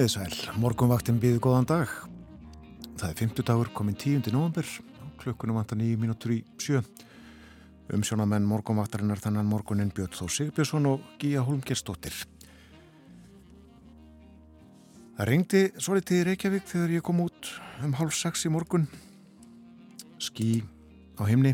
[0.00, 1.90] Komið sæl, morgunvaktin býðu góðan dag.
[2.96, 4.30] Það er 50 dagur, komin 10.
[4.32, 4.64] november,
[5.20, 6.78] klukkunum vantar 9 mínútur í sjö.
[7.92, 12.16] Umsjónamenn morgunvaktarinnar þannan morgunin Björn Þó Sigbjörnsson og Gíja Holmgerstóttir.
[15.18, 17.50] Það ringdi svo litið í Reykjavík þegar ég kom út
[17.84, 18.88] um hálf sex í morgun.
[20.16, 20.62] Skí
[21.20, 21.52] á himni,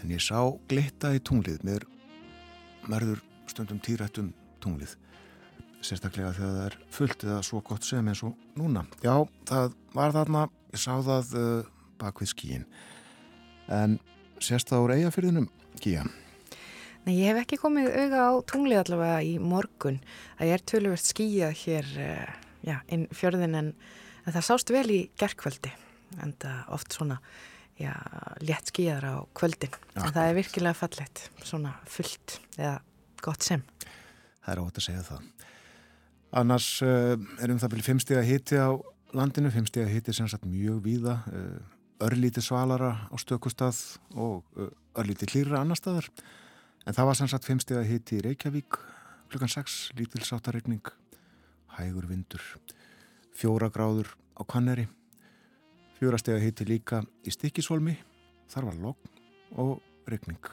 [0.00, 1.84] en ég sá glitta í tunglið með
[2.88, 3.20] mörður
[3.52, 4.32] stundum týrættum
[4.64, 4.96] tunglið
[5.84, 8.84] sérstaklega þegar það er fullt eða svo gott sem eins og núna.
[9.04, 9.14] Já,
[9.48, 11.68] það var þarna, ég sá það uh,
[12.00, 12.64] bak við skíin.
[13.72, 13.98] En
[14.42, 15.48] sérst það úr eigafyrðinum,
[15.82, 16.06] Gíja?
[17.06, 20.00] Nei, ég hef ekki komið auga á tunglið allavega í morgun.
[20.40, 22.32] Það er töluvert skíjað hér uh,
[22.66, 23.70] já, inn fjörðin en,
[24.24, 25.72] en það sást vel í gerðkvöldi.
[26.24, 27.20] En það oft svona
[27.78, 27.94] já,
[28.42, 29.78] létt skíjaðar á kvöldin.
[29.94, 30.04] Ja.
[30.08, 32.78] En það er virkilega fallett, svona fullt eða
[33.22, 33.64] gott sem.
[34.42, 35.26] Það er ótt að segja það.
[36.36, 38.76] Annars uh, erum það byrju fimmstega hitti á
[39.16, 43.72] landinu, fimmstega hitti sem sagt mjög víða, uh, örlíti svalara á stökustad
[44.12, 44.68] og uh,
[45.00, 46.10] örlíti klýra annar staðar.
[46.84, 48.76] En það var sem sagt fimmstega hitti í Reykjavík,
[49.32, 50.92] klukkan 6, lítilsáttarregning,
[51.78, 52.44] hægur vindur,
[53.32, 54.84] fjóra gráður á kanneri,
[55.96, 57.96] fjórastega hitti líka í Stikisholmi,
[58.52, 59.12] þar var logg
[59.56, 60.44] og regning.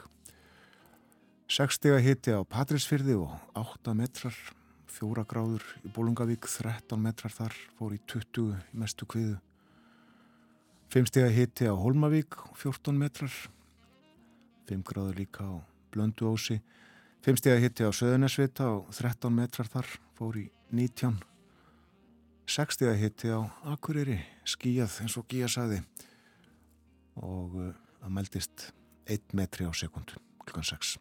[1.52, 4.34] Sekstega hitti á Patrísfyrði og 8 metrar
[4.90, 9.36] fjóra gráður í Bólungavík, 13 metrar þar, fór í 20 í mestu kviðu.
[10.92, 13.32] Fimmstega hitti á Holmavík, 14 metrar,
[14.70, 15.54] 5 gráður líka á
[15.94, 16.60] Blönduósi.
[17.26, 21.18] Fimmstega hitti á Söðunesvita og 13 metrar þar, fór í 19.
[22.46, 25.80] Sekstega hitti á Akureyri, skíjað eins og Gíja saði
[27.16, 28.68] og uh, það meldist
[29.10, 30.98] 1 metri á sekundu, klukkan 6.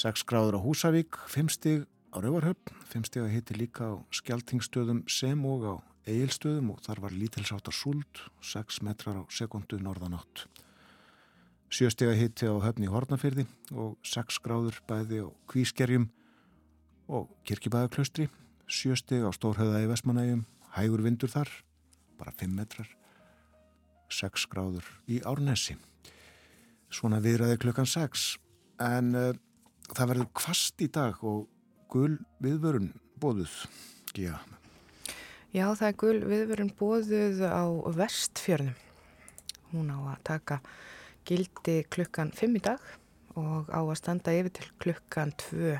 [0.00, 1.84] 6 gráður á Húsavík, 5 stig
[2.16, 5.74] á Rauvarhöfn, fimmstega hitti líka á skjaltingstöðum sem og á
[6.08, 10.46] eigilstöðum og þar var lítilsáttar súld, 6 metrar á sekundu norðanátt.
[11.68, 13.44] Sjöstega hitti á höfni Hortnafyrði
[13.76, 16.06] og 6 gráður bæði á Kvískerjum
[17.12, 18.30] og Kirkibæðaklaustri,
[18.64, 21.50] sjöstega á Stórhauða í Vestmanægjum, hægur vindur þar,
[22.16, 22.88] bara 5 metrar,
[24.08, 25.76] 6 gráður í Árnesi.
[26.88, 28.38] Svona viðræði klukkan 6,
[28.80, 29.36] en uh,
[29.92, 31.44] það verður kvast í dag og
[31.96, 32.90] gul viðvörun
[33.22, 33.52] bóðuð,
[34.12, 34.36] Gíja?
[35.54, 37.64] Já, það er gul viðvörun bóðuð á
[37.96, 38.74] vestfjörnum.
[39.70, 40.58] Hún á að taka
[41.26, 42.82] gildi klukkan 5 í dag
[43.40, 45.72] og á að standa yfir til klukkan 2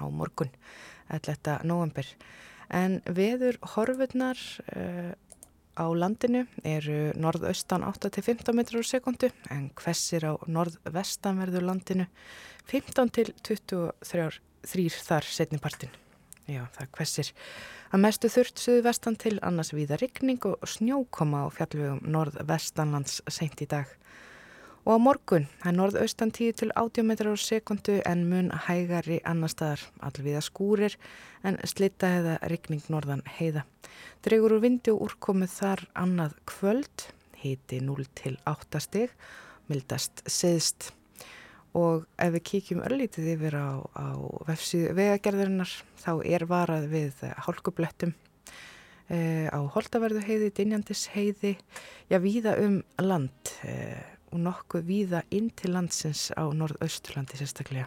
[0.00, 0.52] á morgun,
[1.12, 1.60] 11.
[1.68, 2.08] november.
[2.72, 4.40] En veður horfurnar
[4.72, 5.12] uh,
[5.76, 12.08] á landinu eru norðaustan 8-15 metrar á sekundu en hversir á norðvestanverður landinu
[12.72, 15.92] 15 til 23 þrýr þar setnipartin.
[16.44, 17.30] Já, það hversir
[17.94, 23.68] að mestu þurft suðvestan til annars viða rigning og snjókoma á fjallvegum norðvestanlands seint í
[23.70, 23.88] dag.
[24.84, 29.48] Og á morgun, er norðaustan 10 til 80 metrar á sekundu en mun hægari annar
[29.48, 30.98] staðar, allviða skúrir
[31.40, 33.62] en slitta heiða rigning norðan heiða.
[34.26, 37.06] Dregur úr vindi og úrkomið þar annað kvöld,
[37.40, 39.16] hiti 0 til 8 steg,
[39.72, 40.90] mildast seðst
[41.74, 44.06] og ef við kíkjum örlítið yfir á, á
[44.48, 48.14] vefsíðu vegagerðarinnar þá er varað við hálkublettum
[49.08, 51.56] e, á Holtaverðu heiði, Dinjandis heiði,
[52.10, 53.98] já víða um land e,
[54.34, 57.86] og nokkuð víða inn til landsins á norðausturlandi sérstaklega.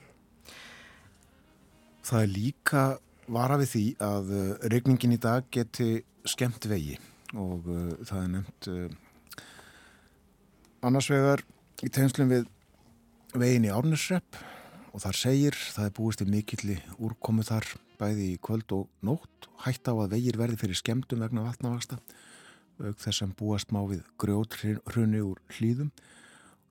[2.07, 2.83] Það er líka
[3.28, 5.90] varað við því að uh, regningin í dag geti
[6.28, 6.95] skemmt vegi
[7.36, 9.42] og uh, það er nefnt uh,
[10.88, 11.44] annars vegar
[11.83, 12.48] í tegnslum við
[13.35, 14.39] vegin í Árnesrepp
[14.94, 19.50] og þar segir það er búist í mikilli úrkomu þar bæði í kvöld og nótt.
[19.65, 21.97] Hætt á að vegir verði fyrir skemdum vegna vatnavaksta
[22.77, 25.89] auk þess að búast má við grjótrunni úr hlýðum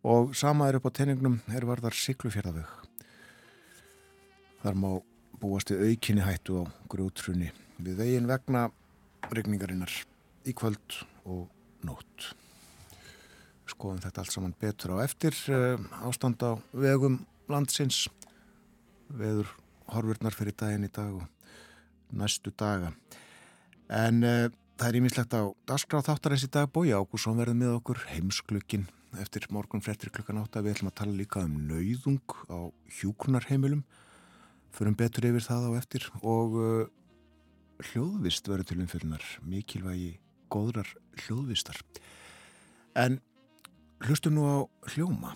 [0.06, 2.70] og sama er upp á tenningnum er varðar siklufjörðavög
[4.62, 4.90] þar má
[5.42, 7.50] búast við aukinni hættu á grjótrunni
[7.82, 8.68] við vegin vegna
[9.34, 9.92] regningarinnar
[10.46, 11.48] í kvöld og
[11.86, 12.30] nótt
[13.70, 17.20] skoðum þetta allt saman betur á eftir eh, ástand á vegum
[17.50, 18.06] landsins
[19.08, 19.50] veður
[19.92, 22.92] horfurnar fyrir daginn í dag og næstu daga.
[23.86, 24.48] En uh,
[24.78, 26.70] það er ímislegt á Daskráð þáttarins í dag.
[26.72, 28.88] Bói Ágússon verði með okkur heimsklukkin
[29.22, 30.62] eftir morgun frettir klukkan átta.
[30.64, 32.58] Við ætlum að tala líka um nauðung á
[32.98, 33.84] hjúkunarheimilum
[34.76, 36.88] förum betur yfir það á eftir og uh,
[37.92, 40.16] hljóðvist verður til umfylgnar mikilvægi
[40.52, 40.90] góðrar
[41.24, 41.78] hljóðvistar.
[42.96, 43.20] En
[44.00, 44.56] Hlustum nú á
[44.92, 45.32] hljóma.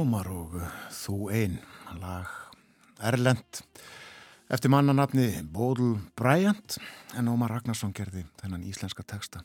[0.00, 1.58] Þú einn,
[2.00, 2.28] lag
[3.04, 3.58] Erlend
[4.48, 6.78] eftir mannanafni Bóðl Bryant
[7.20, 9.42] en Ómar Ragnarsson gerði þennan íslenska texta.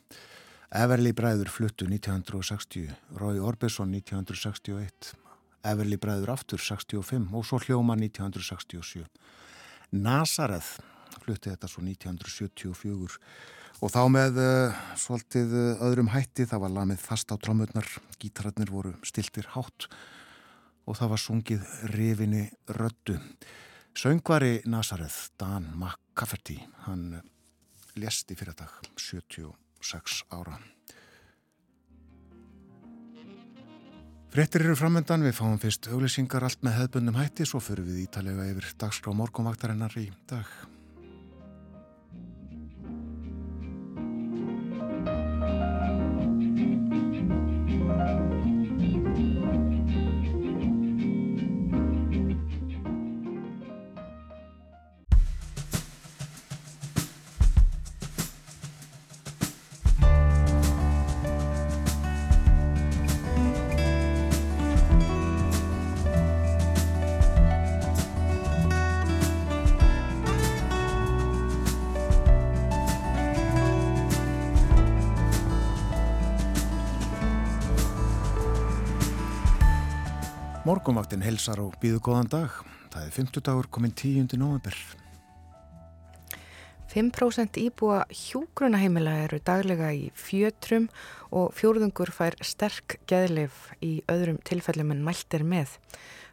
[0.72, 2.88] Everly Bræður fluttu 1960,
[3.20, 5.12] Rói Orbison 1961,
[5.60, 9.04] Everly Bræður aftur 65 og svo Hljóma 1967.
[9.92, 10.80] Nazareth
[11.20, 13.20] flutti þetta svo 1974
[13.84, 18.72] og þá með uh, svolítið uh, öðrum hætti, það var lamið fast á trámurnar, gítararnir
[18.72, 19.92] voru stiltir hátt
[20.86, 22.44] og það var sungið rifinni
[22.78, 23.18] röddu.
[23.96, 27.16] Söngvari Nazareth, Dan McCafferty, hann
[27.96, 30.58] lést í fyrirdag 76 ára.
[34.36, 38.50] Frettir eru framöndan, við fáum fyrst auglýsingar allt með hefðbundum hætti, svo fyrir við ítalega
[38.50, 40.50] yfir dagskrá morgunvaktarinnar í dag.
[80.66, 82.54] Morgonvaktin helsar og býðu góðan dag.
[82.90, 84.32] Það er 50 dagur komin 10.
[84.40, 84.74] november.
[86.90, 90.88] 5% íbúa hjúgrunaheimila eru daglega í fjötrum
[91.30, 95.76] og fjórðungur fær sterk geðlif í öðrum tilfellum en mælt er með.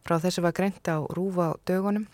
[0.01, 2.09] Frá þessu var greint á rúfa dögunum.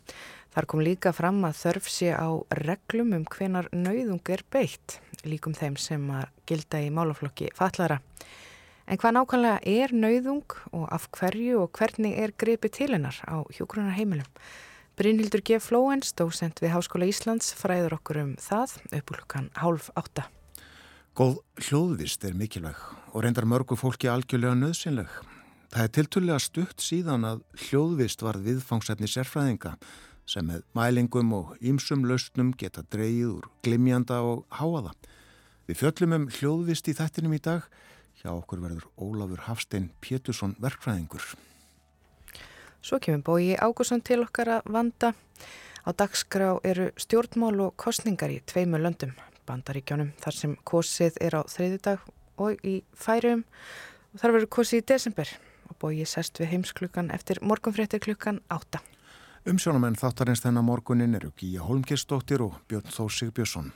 [0.52, 2.28] Þar kom líka fram að þörf sé á
[2.66, 8.02] reglum um hvenar nauðung er beitt, líkum þeim sem að gilda í málaflokki fallara.
[8.89, 13.46] En hvað nákvæmlega er nauðung og af hverju og hvernig er greipið til hennar á
[13.53, 14.25] hjókrunar heimilum?
[14.98, 15.60] Brynhildur G.
[15.62, 20.24] Flóens, dósent við Háskóla Íslands, fræður okkur um það upp úr hlukan hálf átta.
[21.13, 22.79] Góð hljóðvist er mikilvæg
[23.13, 25.12] og reyndar mörgu fólki algjörlega nöðsynleg.
[25.69, 29.75] Það er tilturlega stutt síðan að hljóðvist var viðfangsefni sérfræðinga
[30.25, 34.96] sem með mælingum og ýmsum lausnum geta dreyið úr glimjanda og háaða.
[35.69, 37.69] Við fjöllum um hljóðvist í þettinum í dag
[38.20, 41.24] Hjá okkur verður Ólafur Hafstein Pétursson verkfræðingur.
[42.84, 45.14] Svo kemur bói Ágússon til okkar að vanda.
[45.88, 49.16] Á dagskrá eru stjórnmál og kostningar í tveimu löndum,
[49.48, 52.04] bandaríkjónum, þar sem kosið er á þriðudag
[52.44, 53.46] og í færium.
[54.12, 55.36] Og þar verður kosið í desember
[55.70, 58.84] og bói sest við heimsklukkan eftir morgunfréttir klukkan átta.
[59.48, 63.72] Umsjónamenn þáttarins þennan morgunin eru Gíja Holmkirsdóttir og Björn Þósig Björnsson.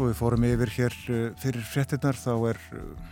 [0.00, 3.08] Og við fórum yfir hér eh, fyrir frettinnar þá er eh,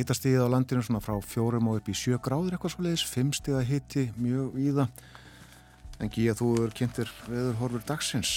[0.00, 3.30] hittastíðið á landinu svona frá fjórum og upp í sjö gráður eitthvað svo leiðis, fimm
[3.36, 5.04] stíða hitti mjög í það
[6.00, 8.32] en Gíja þú er kynntir veður horfur dagsins.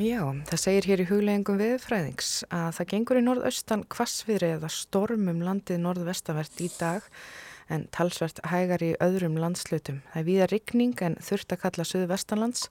[0.00, 5.42] Já, það segir hér í hugleggingum viðfræðings að það gengur í norðaustan kvassviðri eða stormum
[5.44, 7.04] landið norðvestavert í dag
[7.70, 10.00] en talsvert hægar í öðrum landslutum.
[10.12, 12.70] Það er víða rigning en þurft að kalla söðu-vestanlands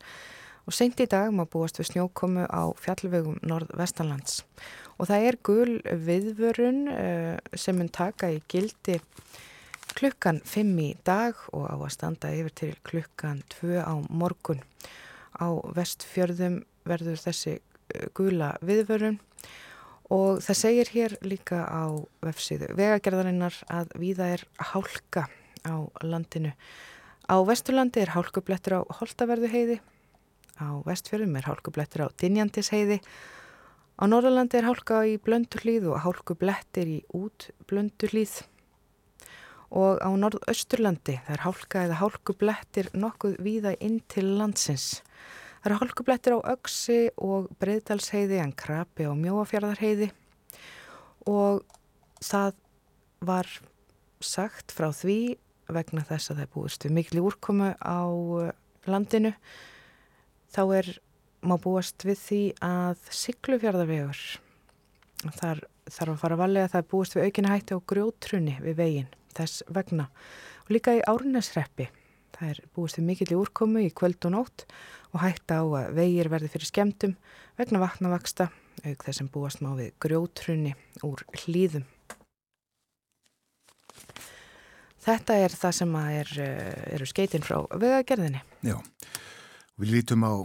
[0.68, 4.44] og seint í dag má búast við snjókomu á fjallvegum norð-vestanlands.
[5.00, 9.00] Og það er gul viðvörun uh, sem mun taka í gildi
[9.96, 14.62] klukkan 5 í dag og á að standa yfir til klukkan 2 á morgun.
[15.40, 19.20] Á vestfjörðum verður þessi uh, gula viðvörun
[20.10, 21.94] og það segir hér líka á
[22.26, 25.28] vefsíðu vegagerðarinnar að viða er hálka
[25.66, 26.54] á landinu.
[27.30, 29.80] Á vesturlandi er hálkublettur á Holtaverðu heiði
[30.60, 33.00] Á vestfjörðum er hálkublettur á Dinjandisheiði.
[34.00, 38.42] Á Norðalandi er hálka í blönduhlýð og hálkublettir í útblönduhlýð.
[39.80, 45.00] Og á Norðausturlandi er hálka eða hálkublettir nokkuð víða inn til landsins.
[45.60, 50.12] Það eru hálkublettir á Öksi og Breiðdalsheiði en Krabi og Mjóafjörðarheiði.
[51.28, 51.64] Og
[52.24, 52.60] það
[53.24, 53.48] var
[54.20, 55.38] sagt frá því
[55.72, 58.00] vegna þess að það er búist við miklu úrkomu á
[58.90, 59.36] landinu
[60.54, 60.92] þá er
[61.46, 64.24] má búast við því að syklufjörðarvegur
[65.40, 68.56] þar þarf að fara að valega að það er búist við aukina hætti á grjótrunni
[68.62, 70.10] við veginn þess vegna.
[70.66, 71.90] Og líka í árinesreppi
[72.36, 74.66] það er búist við mikill í úrkomu í kvöld og nótt
[75.14, 77.16] og hætta á að vegir verði fyrir skemdum
[77.58, 78.52] vegna vatnavaksta
[78.86, 81.88] auk þess sem búast má við grjótrunni úr hlýðum
[85.04, 88.42] þetta er það sem er, eh, eru skeitin frá vegagerðinni.
[88.66, 88.78] Já,
[89.80, 90.44] við lítum á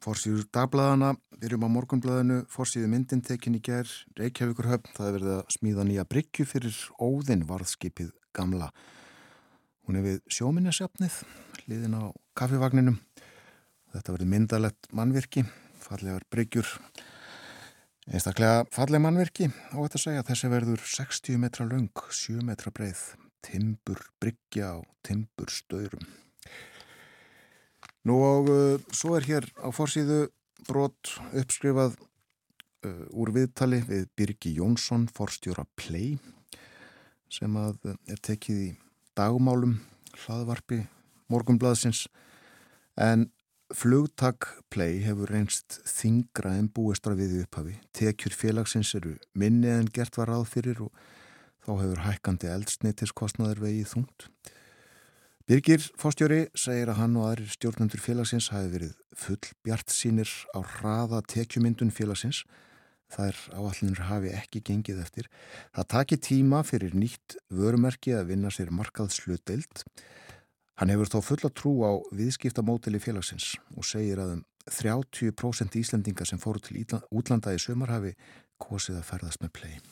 [0.00, 5.16] fórsýður dagbladana, við erum á morgunbladinu, fórsýðu myndin tekin í ger, Reykjavíkur höfn, það er
[5.18, 8.70] verið að smíða nýja bryggju fyrir óðinn varðskipið gamla.
[9.84, 11.18] Hún er við sjóminnesjafnið,
[11.68, 12.04] liðin á
[12.38, 12.96] kaffivagninum.
[13.92, 15.44] Þetta verið myndalett mannvirki,
[15.84, 16.72] fallegar bryggjur,
[18.08, 23.04] einstaklega falleg mannvirki og þetta segja þessi verður 60 metra laung, 7 metra breið,
[23.44, 26.08] timbur bryggja og timbur stöyrum.
[28.08, 30.30] Nú og uh, svo er hér á fórsíðu
[30.68, 36.16] brot uppskrifað uh, úr viðtali við Birgi Jónsson, forstjóra Play
[37.30, 38.70] sem að uh, er tekið í
[39.18, 39.76] dagmálum
[40.24, 40.80] hlaðvarpi
[41.30, 42.06] morgumblaðsins
[43.00, 43.28] en
[43.76, 47.76] flugtak Play hefur reynst þingra en búestra við upphafi.
[47.94, 50.90] Tekjur félagsins eru minni en gert var ráð fyrir og
[51.66, 54.26] þá hefur hækkandi eldsnittiskostnaður vegið þungt.
[55.50, 60.62] Birgir Fástjóri segir að hann og aðrir stjórnendur félagsins hafi verið full bjart sínir á
[60.62, 62.44] hraða tekjumyndun félagsins.
[63.10, 65.26] Það er áallinur hafi ekki gengið eftir.
[65.74, 69.82] Það taki tíma fyrir nýtt vörumerki að vinna sér markað slutdeild.
[70.78, 76.38] Hann hefur þó fulla trú á viðskiptamótili félagsins og segir að um 30% íslendinga sem
[76.38, 78.14] fóru til útlanda í sömar hafi
[78.62, 79.82] kosið að ferðast með play.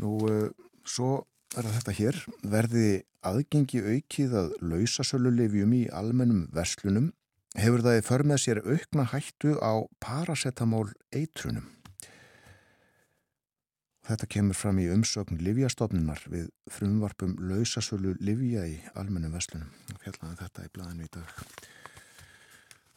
[0.00, 0.48] Nú, uh,
[0.88, 1.26] svo
[1.60, 2.88] er þetta hér, verði
[3.24, 7.12] aðgengi aukið að lausasölulefjum í almennum verslunum
[7.54, 11.68] hefur það för með sér aukna hættu á parasetamól eitrunum.
[14.04, 19.70] Þetta kemur fram í umsögn livjastofnunar við frumvarpum lausasölu livja í almennum verslunum.
[20.02, 21.38] Fjallaði þetta í blæðinu í dag.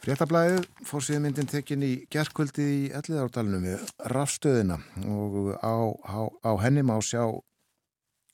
[0.04, 6.52] Fréttablaðið fór síðan myndin tekin í gerðkvöldi í elliðárdalunum við rafstöðina og á, á, á
[6.62, 7.24] henni má sjá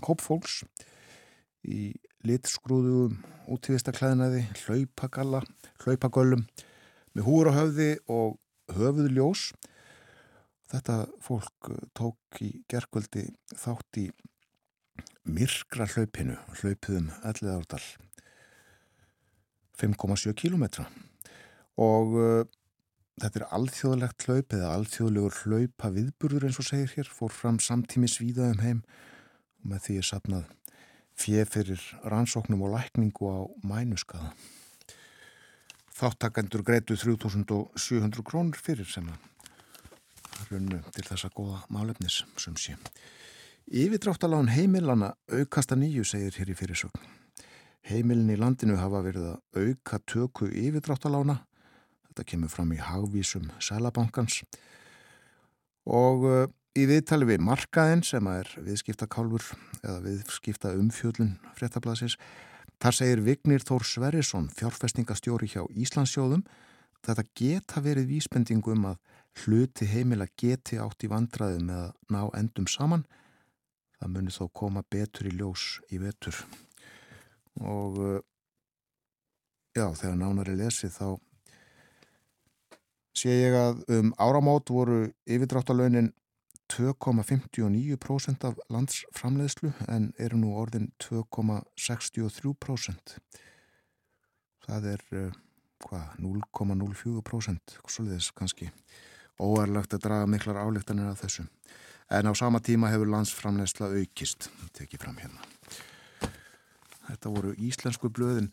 [0.08, 0.62] hópfólks
[1.64, 1.94] í
[2.28, 3.20] litskrúðum
[3.52, 5.44] útíðistaklæðinaði, hlaupagalla,
[5.84, 6.46] hlaupagöllum
[7.14, 8.38] með húur á höfði og
[8.74, 9.52] höfuðljós.
[10.74, 13.28] Þetta fólk tók í gerðkvöldi
[13.60, 14.08] þátt í
[15.24, 17.84] myrkra hlaupinu, hlaupiðum elliðárdal
[19.80, 20.88] 5,7 kílometra
[21.82, 22.44] og uh,
[23.22, 28.10] þetta er alþjóðlegt hlaup eða alþjóðlegur hlaupa viðburður eins og segir hér, fór fram samtími
[28.12, 28.84] svíða um heim
[29.68, 30.50] með því er sapnað
[31.20, 34.34] fjef fyrir rannsóknum og lækningu á mænuskaða.
[35.94, 42.76] Þáttakendur greitu 3700 krónur fyrir sem að runnu til þessa góða málefnis sem sé.
[43.70, 47.10] Yfirdráttalán heimilana aukasta nýju segir hér í fyrirsögn.
[47.88, 51.42] Heimilin í landinu hafa verið að auka töku yfirdráttalána
[52.14, 54.44] Þetta kemur fram í hagvísum Sælabankans
[55.90, 56.44] og uh,
[56.74, 59.46] í viðtali við markaðin sem er viðskipta kálfur
[59.84, 62.18] eða viðskipta umfjöldun fréttablasins.
[62.82, 66.42] Þar segir Vignir Þór Sverrisson, fjárfestingastjóri hjá Íslandsjóðum,
[67.06, 68.98] þetta geta verið vísbendingu um að
[69.44, 73.06] hluti heimila geti átt í vandraði með að ná endum saman.
[74.00, 76.42] Það muni þó koma betur í ljós í vetur.
[77.62, 78.18] Og uh,
[79.78, 81.08] já, þegar nánari lesið þá
[83.14, 86.12] sé ég að um áramót voru yfirdráttalaunin
[86.72, 93.18] 2,59% af landsframleiðslu en eru nú orðin 2,63%.
[94.64, 95.32] Það er uh,
[95.84, 98.70] 0,04% svolítið kannski
[99.42, 101.44] óerlegt að draga miklar álíktanir af þessu.
[102.14, 105.42] En á sama tíma hefur landsframleiðsla aukist, tekið fram hérna.
[107.10, 108.50] Þetta voru íslensku blöðin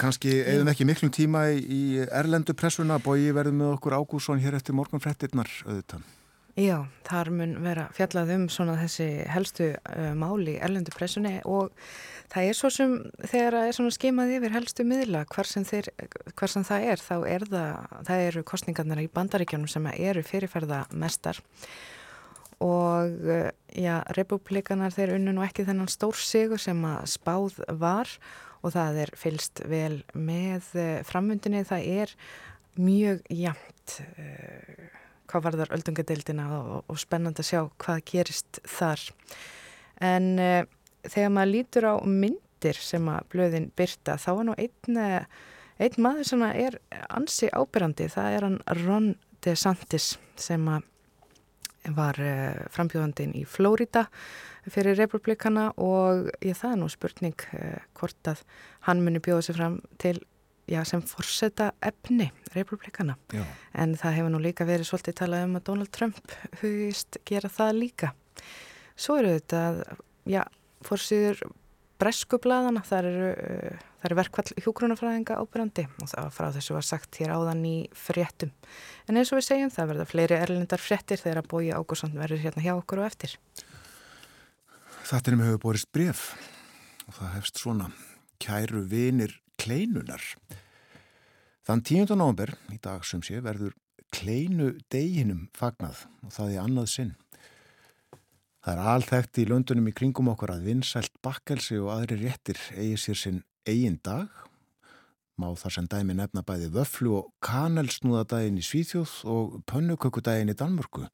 [0.00, 4.76] Kanski eðum ekki miklum tíma í erlendu pressuna, bói verðum með okkur Ágússon hér eftir
[4.76, 6.06] morgunfrettirnar auðvitað.
[6.54, 11.72] Já, þar mun vera fjallað um svona þessi helstu uh, máli erlendu pressunni og
[12.30, 12.92] það er svo sem
[13.24, 15.90] þegar það er svona skimað yfir helstu miðla hvar sem, þeir,
[16.38, 20.84] hvar sem það er, þá er það, það eru kostningarnar í bandaríkjónum sem eru fyrirferða
[20.94, 21.42] mestar
[22.62, 28.06] og uh, já, republikanar þeir unnu nú ekki þennan stór sigur sem að spáð var
[28.06, 31.64] og það er fylst vel með eh, framvöndinni.
[31.68, 32.14] Það er
[32.80, 34.86] mjög jæmt uh,
[35.30, 39.02] hvað var þar öldungadeildina og, og spennand að sjá hvað gerist þar.
[40.02, 40.62] En uh,
[41.04, 44.98] þegar maður lítur á myndir sem að blöðin byrta þá er nú einn,
[45.84, 46.80] einn maður sem er
[47.12, 48.08] ansi ábyrrandi.
[48.10, 49.12] Það er hann Ron
[49.44, 50.64] DeSantis sem
[51.96, 54.06] var uh, frambjóðandin í Flórida
[54.70, 58.44] fyrir republikana og ég það er nú spurning uh, hvort að
[58.88, 60.16] hann muni bjóða sig fram til
[60.70, 63.44] já, sem forsetta efni republikana já.
[63.74, 67.80] en það hefur nú líka verið svolítið talað um að Donald Trump hugist gera það
[67.82, 68.14] líka
[68.94, 69.60] Svo eru þetta,
[70.30, 70.44] já,
[70.86, 71.40] fórsýður
[72.02, 73.30] breskublaðana, þar eru,
[74.04, 77.76] það eru verkvall hjókrunafræðinga ábyrjandi og það var frá þessu var sagt hér áðan í
[77.96, 78.50] fréttum.
[79.08, 82.42] En eins og við segjum, það verða fleiri erlendar fréttir þegar að bója Ágúrsson verður
[82.42, 83.38] hérna hjá okkur og eftir.
[85.08, 86.26] Er með hefur borist bref
[87.08, 87.86] og það hefst svona
[88.44, 90.20] kæru vinir kleinunar.
[91.64, 92.12] Þann 10.
[92.12, 93.72] november, í dag sem sé, verður
[94.12, 97.16] kleinu deginum fagnað og það er annað sinn.
[98.60, 103.00] Það er alþægt í löndunum í kringum okkur að vinsælt bakkelsi og aðri réttir eigi
[103.00, 104.28] sér sinn eigin dag.
[105.40, 111.08] Má þar sem dæmi nefna bæði vöflu og kanelsnúðadaginn í Svíþjóð og pönnukökudaginn í Danmörku.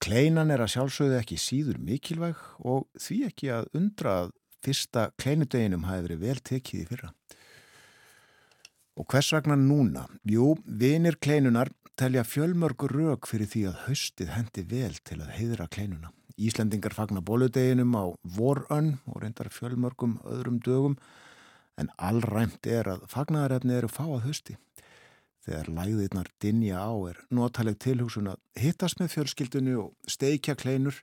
[0.00, 4.30] Kleinan er að sjálfsögðu ekki síður mikilvæg og því ekki að undra að
[4.64, 7.10] fyrsta kleinudeginum hafi verið vel tekið í fyrra.
[9.00, 10.06] Og hvers vegna núna?
[10.28, 15.66] Jú, vinir kleinunar telja fjölmörgur rauk fyrir því að haustið hendi vel til að heiðra
[15.72, 16.12] kleinuna.
[16.40, 20.96] Íslendingar fagnar bóludeginum á vorönn og reyndar fjölmörgum öðrum dögum
[21.80, 24.56] en allræmt er að fagnarefni eru fáað hausti.
[25.40, 31.00] Þegar læðirnar dinja á er notaleg tilhugsun að hittast með fjölskyldunni og steikja kleinur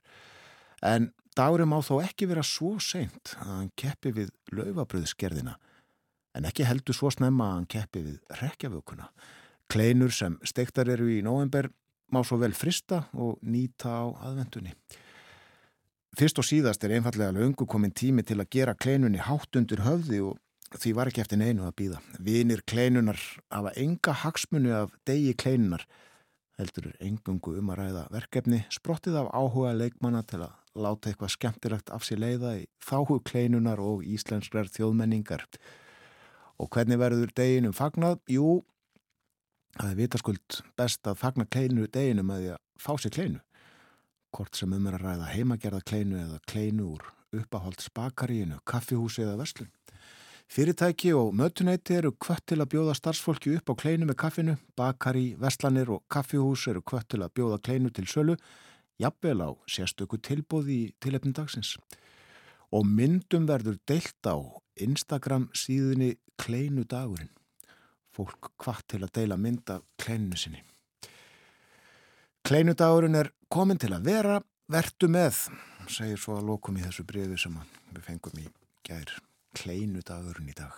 [0.86, 5.56] en dagurum á þó ekki vera svo seint að hann keppi við laufabröðskerðina
[6.38, 9.10] en ekki heldur svo snemma að hann keppi við rekjavökunna.
[9.68, 11.68] Kleinur sem steiktar eru í november
[12.14, 14.72] má svo vel frista og nýta á aðvendunni.
[16.18, 20.22] Fyrst og síðast er einfallega löngu komin tími til að gera kleinunni hátt undir höfði
[20.30, 20.38] og
[20.76, 22.02] því var ekki eftir neinu að býða.
[22.20, 23.18] Vinir kleinunar
[23.52, 25.86] hafa enga hagsmunni af degi kleinunar
[26.58, 31.92] heldur engungu um að ræða verkefni sprottið af áhuga leikmanna til að láta eitthvað skemmtilegt
[31.94, 35.46] af sér leiða í þáhu kleinunar og íslenskrar þjóðmenningar.
[36.58, 38.18] Og hvernig verður deginum fagnað?
[38.30, 38.64] Jú,
[39.78, 43.44] það er vitaskuld best að fagna kleinu deginum að því að fá sér kleinu.
[44.34, 47.06] Kort sem um er að ræða heimagerða kleinu eða kleinu úr
[47.38, 49.70] uppahald spakaríinu, kaffihúsi eða verslun.
[50.48, 55.34] Fyrirtæki og mötuneyti eru kvött til að bjóða starfsfólki upp á kleinu með kaffinu, bakari,
[55.36, 58.38] verslanir og kaffihús eru kvött til að bjóða kleinu til sölu,
[58.96, 61.74] jafnvel á sérstöku tilbóði í tilefnum dagsins.
[62.72, 64.40] Og myndum verður deilt á
[64.80, 67.34] Instagram síðunni kleinu dagurinn.
[68.16, 70.64] Fólk kvart til að deila mynda kleininu sinni.
[72.40, 75.44] Kleinu dagurinn er komin til að vera, verdu með,
[75.92, 78.48] segir svo að lokum í þessu brefi sem við fengum í
[78.88, 79.18] gær.
[79.58, 80.76] Kleinu dagurinn í dag.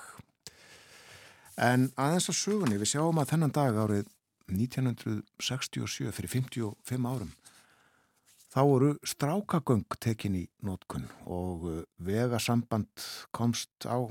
[1.61, 4.09] En aðeins að sögunni, við sjáum að þennan dag árið
[4.51, 7.35] 1967 fyrir 55 árum
[8.51, 14.11] Þá voru strákagöng tekin í nótkunn og uh, vegasamband komst á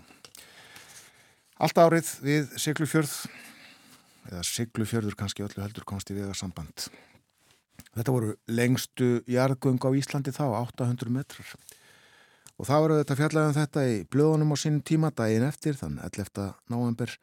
[1.60, 3.18] allt árið við Siglufjörð,
[4.30, 6.88] eða Siglufjörður kannski öllu heldur komst í vegasamband.
[7.98, 11.52] Þetta voru lengstu jarðgöng á Íslandi þá, 800 metrar.
[12.60, 15.95] Og það voru þetta fjallega um þetta í blöðunum á sínum tíma daginn eftir, þann
[16.04, 16.50] 11.
[16.67, 17.13] november.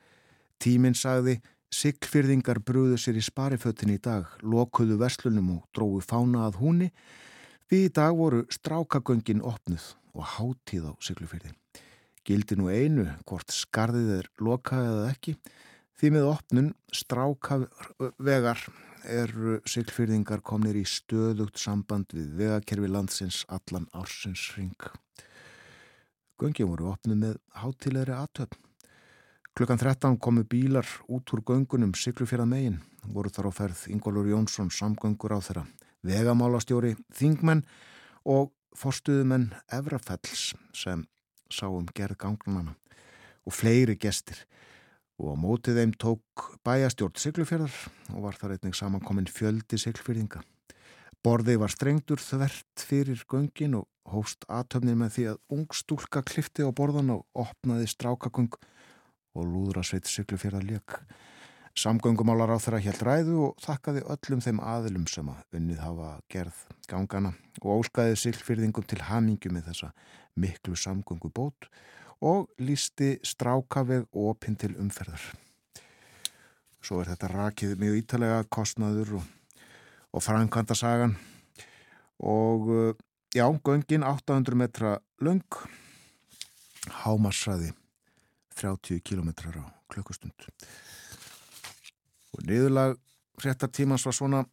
[0.56, 1.36] Tíminn sagði
[1.76, 6.88] Siggfyrðingar brúðu sér í sparifötin í dag, lokuðu verslunum og dróðu fána að húni.
[7.68, 11.52] Við í dag voru strákagöngin opnuð og hátíð á Siglufyrði.
[12.24, 15.36] Gildi nú einu hvort skarðið er lokaðið eða ekki.
[16.00, 18.64] Því með opnun strákavegar
[19.08, 24.88] eru Siglfyrðingar komnir í stöðugt samband við vegakerfi landsins allan ársins ring.
[26.36, 28.60] Göngin voru opnuð með hátíðleiri aðtöfn.
[29.56, 34.68] Klukkan 13 komu bílar út úr göngunum Siglufjörða megin, voru þar á ferð Ingólur Jónsson
[34.68, 35.62] samgöngur á þeirra,
[36.04, 37.64] vegamálastjóri Þingmenn
[38.28, 41.06] og forstuðumenn Evrafells sem
[41.48, 42.76] sáum gerð gangnana
[43.46, 44.42] og fleiri gestir
[45.16, 47.76] og á mótið þeim tók bæjastjórn Siglufjörðar
[48.14, 50.42] og var þar einnig samankomin fjöldi Siglfjörðinga.
[51.24, 56.62] Borði var strengtur þvert fyrir göngin og hóst aðtöfnin með því að ung stúlka klifti
[56.62, 58.52] á borðan og opnaði strákagöng
[59.36, 61.00] og lúðrasveit syklufjörðar ljökk.
[61.76, 66.62] Samgöngumálar á þeirra helt ræðu og þakkaði öllum þeim aðilum sem að unnið hafa gerð
[66.88, 69.90] gangana og óskaði syklfyrðingum til hamingu með þessa
[70.40, 71.74] miklu samgöngubót og
[72.58, 75.22] lísti strákaveg og opinn til umferðar.
[76.80, 79.24] Svo er þetta rakið mjög ítalega kostnaður og,
[80.14, 81.16] og framkvæmda sagan
[82.22, 82.96] og
[83.34, 85.42] já, göngin 800 metra lung
[87.02, 87.72] hámassaði
[88.56, 89.28] 30 km
[89.60, 90.48] á klukkustund.
[92.32, 92.96] Og niðurlag
[93.40, 94.44] frettartímans var svona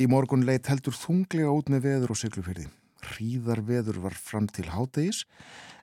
[0.00, 2.68] í morgun leitt heldur þunglega út með veður og syklufyrði.
[3.02, 5.24] Hríðar veður var fram til hádegis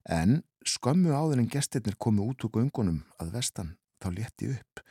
[0.10, 4.84] en skömmu áður en gestirnir komu út úr göngunum að vestan þá leti upp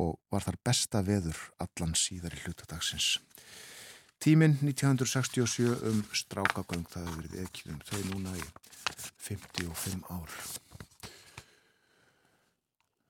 [0.00, 3.18] og var þar besta veður allan síðar í hlutadagsins.
[4.18, 8.44] Tíminn 1967 um strákagöng, það hefur verið ekki um þau núna í
[9.26, 10.36] 55 ár.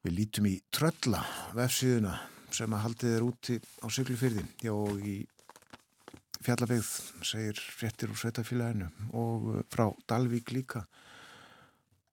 [0.05, 1.23] Við lítum í Trölla,
[1.57, 2.19] vefsíðuna
[2.55, 5.17] sem að haldið er úti á Siglufyrði og í
[6.45, 6.91] Fjallabegð
[7.25, 10.83] segir fréttir úr Sveitafélaginu og frá Dalvík líka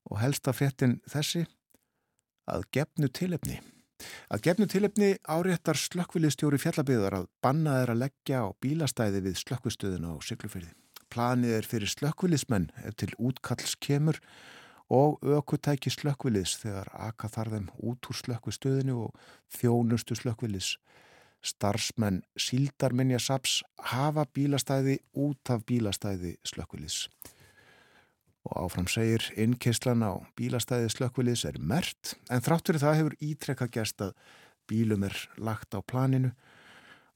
[0.10, 1.46] og helsta fréttin þessi
[2.50, 3.60] að gefnu tilefni.
[4.34, 10.16] Að gefnu tilefni áréttar slökkviliðstjóri Fjallabegðar að bannað er að leggja á bílastæði við slökkvistöðuna
[10.16, 10.72] á Siglufyrði.
[11.12, 14.18] Planið er fyrir slökkvilismenn ef til útkalls kemur
[14.92, 20.76] og aukutæki slökkvilis þegar aka þarðum út úr slökkvistöðinu og þjónustu slökkvilis.
[21.42, 23.62] Starsmenn síldarminja saps
[23.92, 27.08] hafa bílastæði út af bílastæði slökkvilis.
[28.48, 33.70] Og áfram segir innkeslan á bílastæði slökkvilis er mert en þrátt fyrir það hefur ítrekka
[33.70, 34.16] gerst að
[34.70, 36.34] bílum er lagt á planinu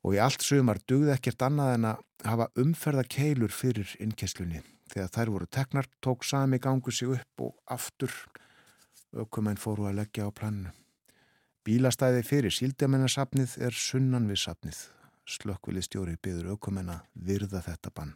[0.05, 4.61] og í allt sumar dugði ekkert annað en að hafa umferða keilur fyrir innkesslunni
[4.93, 8.13] Þegar þær voru teknar tók sami gangu sig upp og aftur
[9.15, 10.73] aukumenn fóru að leggja á plannu.
[11.65, 14.81] Bílastæði fyrir síldamennasafnið er sunnan við safnið.
[15.25, 18.13] Slökkvili stjóri byður aukumenn að virða þetta bann.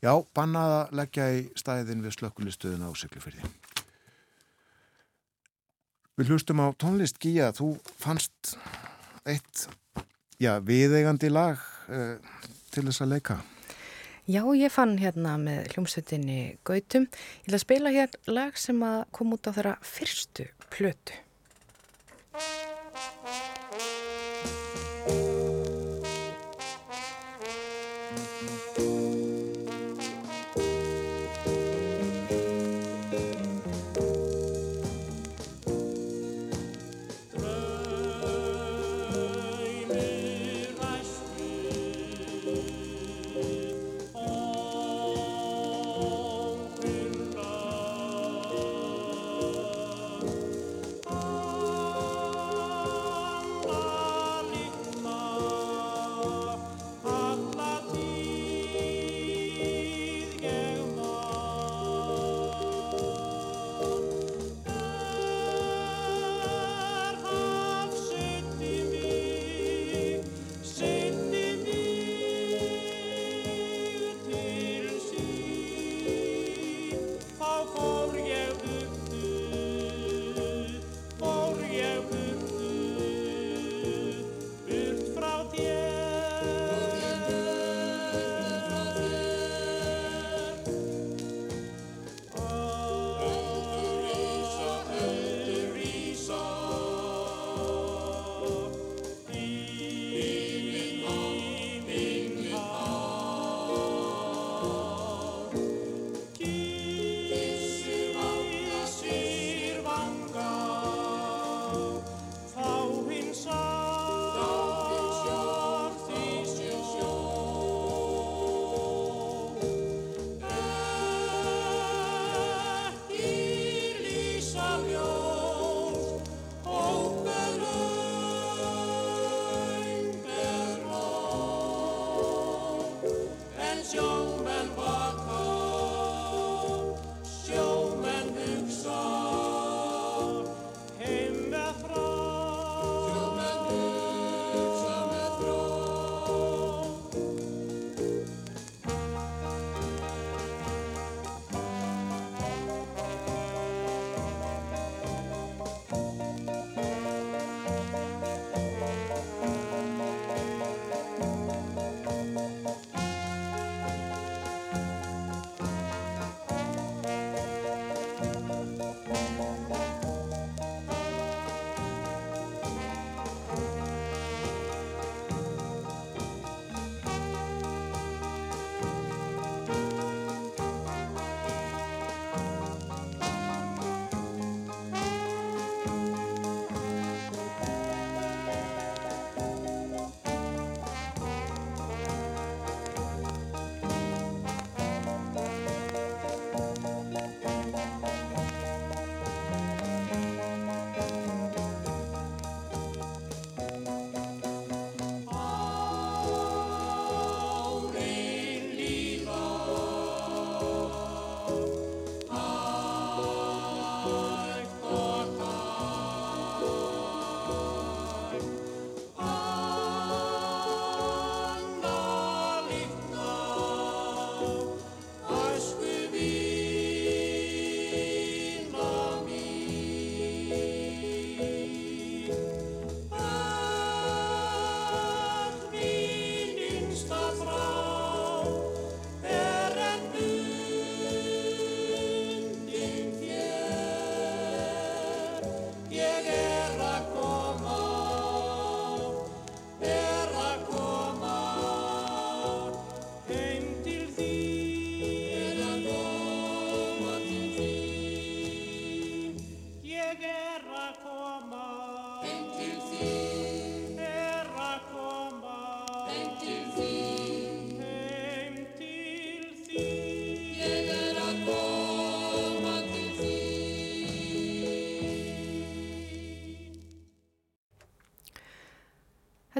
[0.00, 3.44] Já, bannaða leggja í stæðin við slökkvili stöðuna á Siglufyrði.
[6.16, 8.54] Við hlustum á tónlist Gíja, þú fannst
[9.28, 9.66] eitt
[10.40, 11.60] já, viðeigandi lag
[11.92, 12.16] uh,
[12.72, 13.40] til þess að leika.
[14.30, 17.08] Já, ég fann hérna með hljómsveitinni Gautum.
[17.44, 18.80] Ég ætla að spila hér lag sem
[19.16, 21.16] kom út á þeirra fyrstu plötu.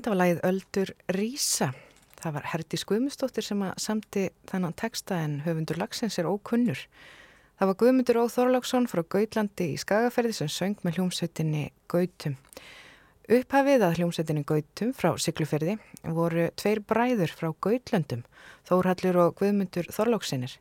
[0.00, 1.66] Þetta var lagið Öldur Rísa.
[2.16, 6.80] Það var Herdi Skvumustóttir sem að samti þennan texta en höfundur lagsins er ókunnur.
[7.60, 12.38] Það var Guðmundur Ó Þorláksson frá Gautlandi í Skagaferði sem söng með hljómsveitinni Gautum.
[13.28, 15.74] Upphafið að hljómsveitinni Gautum frá Sigluferði
[16.16, 18.22] voru tveir bræður frá Gautlöndum,
[18.70, 20.54] Þórhallur og Guðmundur Þorláksinir.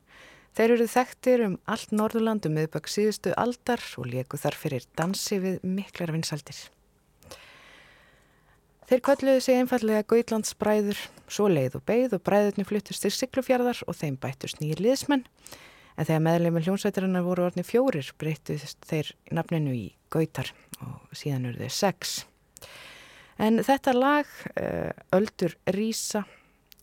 [0.52, 5.63] Þeir eru þekktir um allt Norðurlandum meðbökk síðustu aldar og leku þar fyrir dansi við
[5.63, 6.60] miklar vinsaldir.
[8.89, 10.97] Þeir kölluðu sig einfallega Gautlands bræður,
[11.30, 15.28] svo leið og beigð og bræðurni fluttust til Siglufjörðar og þeim bættust nýjir liðsmenn.
[15.93, 20.49] En þegar meðleimur hljómsveitarinnar voru orðni fjórir breyttust þeir nafninu í Gautar
[20.82, 22.15] og síðan eru þeir sex.
[23.38, 26.23] En þetta lag, eh, Öldur Rísa,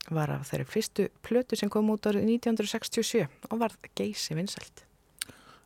[0.07, 4.85] var af þeirri fyrstu plötu sem kom út árið 1967 og var geysi vinsælt.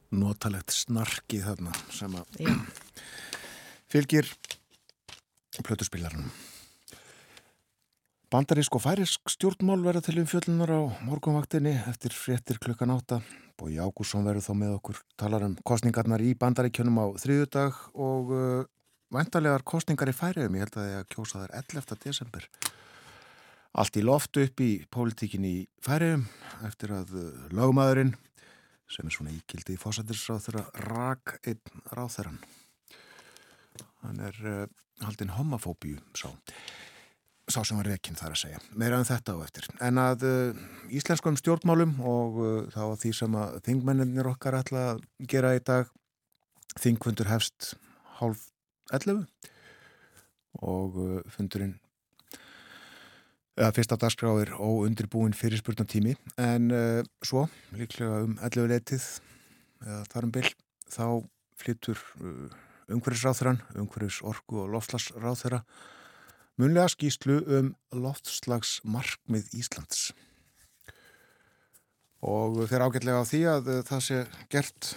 [0.09, 2.41] Notalegt snarki þarna sem að
[3.93, 4.25] fylgir
[5.59, 6.31] plötuspilarnum.
[8.31, 13.19] Bandarísk og færisk stjórnmál verða til um fjöllunar á morgunvaktinni eftir fréttir klukkan átta.
[13.59, 18.63] Bói Ágússon verður þá með okkur talar um kostningarnar í bandaríkjunum á þriðudag og uh,
[19.11, 20.55] væntarlegar kostningar í færiðum.
[20.55, 21.99] Ég held að það er að kjósa þær 11.
[22.07, 22.47] desember.
[23.83, 26.23] Allt í loftu upp í pólitíkin í færiðum
[26.71, 28.15] eftir að uh, lögmaðurinn
[28.87, 32.39] sem er svona íkildi í fósættisráð þeirra rak einn ráð þeirran.
[34.05, 34.69] Hann er uh,
[35.07, 36.29] haldinn homofóbíu sá.
[37.51, 38.59] Sá sem var rekinn þar að segja.
[38.79, 39.67] Meira en þetta á eftir.
[39.83, 40.61] En að uh,
[40.93, 45.89] íslenskum stjórnmálum og uh, þá því sem að þingmenninir okkar ætla að gera í dag
[46.79, 47.73] þingfundur hefst
[48.21, 48.47] hálf
[48.93, 49.25] 11
[50.61, 51.77] og uh, fundurinn
[53.59, 59.07] eða fyrsta dagskrá er óundirbúin fyrirspurnatími en uh, svo líklega um 11 leitið
[59.85, 60.51] eða þarum byll
[60.91, 61.05] þá
[61.61, 61.99] flyttur
[62.89, 65.61] umhverfisráþurann, umhverfis orgu og loftslagsráþura
[66.61, 70.11] munlega skýslu um loftslagsmarkmið Íslands.
[72.21, 74.19] Og þeir ágætlega á því að uh, það sé
[74.53, 74.91] gert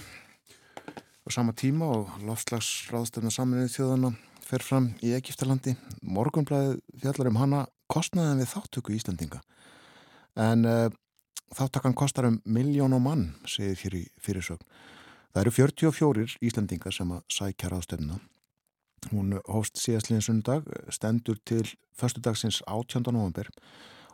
[1.25, 4.13] á sama tíma og loftslagsráðstöfna saminuði þjóðana
[4.45, 5.73] fer fram í Egiptalandi
[6.05, 9.41] morgunblæði fjallar um hana kostnaðan við þáttöku í Íslandinga
[10.37, 10.91] en uh,
[11.57, 14.69] þáttakkan kostar um miljón og mann segir hér í fyrirsögn
[15.35, 18.21] Það eru 44 Íslandingar sem að sækja ráðstöfnuna.
[19.11, 21.65] Hún hóst síðastliðin sundag, stendur til
[21.99, 23.03] förstudagsins 18.
[23.11, 23.51] november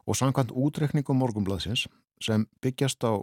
[0.08, 1.84] og samkvæmt útrekningum morgumblaðsins
[2.24, 3.20] sem byggjast á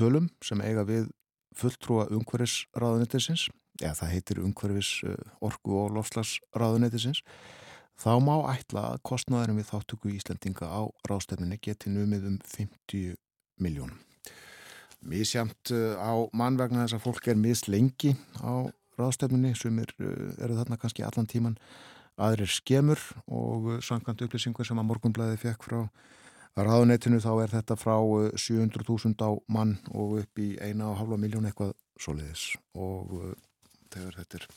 [0.00, 1.12] tölum sem eiga við
[1.60, 3.50] fulltrúa umhverfisráðunettisins,
[3.84, 4.96] eða það heitir umhverfis
[5.44, 7.20] orgu og lofslagsráðunettisins,
[8.00, 13.18] þá má ætla að kostnaðurum við þáttöku Íslandinga á ráðstöfninni geti numið um 50
[13.60, 14.00] miljónum
[15.06, 18.68] misjamt uh, á mann vegna þess að fólk er mislengi á
[19.00, 21.58] ráðstefnunni sem er, uh, eru þarna kannski allan tíman
[22.20, 25.80] aðrir skemur og uh, samkvæmt upplýsingar sem að morgunblæði fekk frá
[26.60, 27.96] ráðunetinu þá er þetta frá
[28.34, 33.14] 700.000 á mann og upp í eina og halva miljón eitthvað soliðis og
[33.94, 34.48] þegar þetta er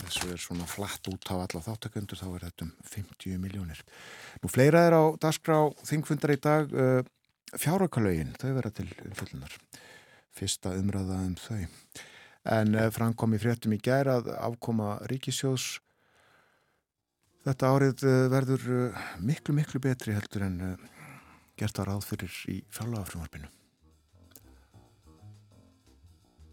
[0.00, 3.80] þessu er svona flatt út á alla þáttaköndur þá er þetta um 50 miljónir.
[4.42, 6.76] Nú fleira er á dagskrá þingfundar í dag
[7.58, 9.54] Fjáraukalögin, þau vera til umfyllunar.
[10.36, 11.62] Fyrsta umræða um þau.
[12.50, 15.80] En eh, framkom í fréttum í gæra að afkoma ríkisjós
[17.44, 20.60] þetta árið eh, verður eh, miklu, miklu betri heldur en
[21.60, 23.50] gert á ráð fyrir í fjárlagafrumvarpinu.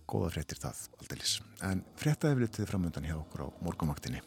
[0.08, 1.40] Góða fréttir það, aldeilis.
[1.68, 4.24] En fréttaði við litið framöndan hjá okkur á morgumaktinni.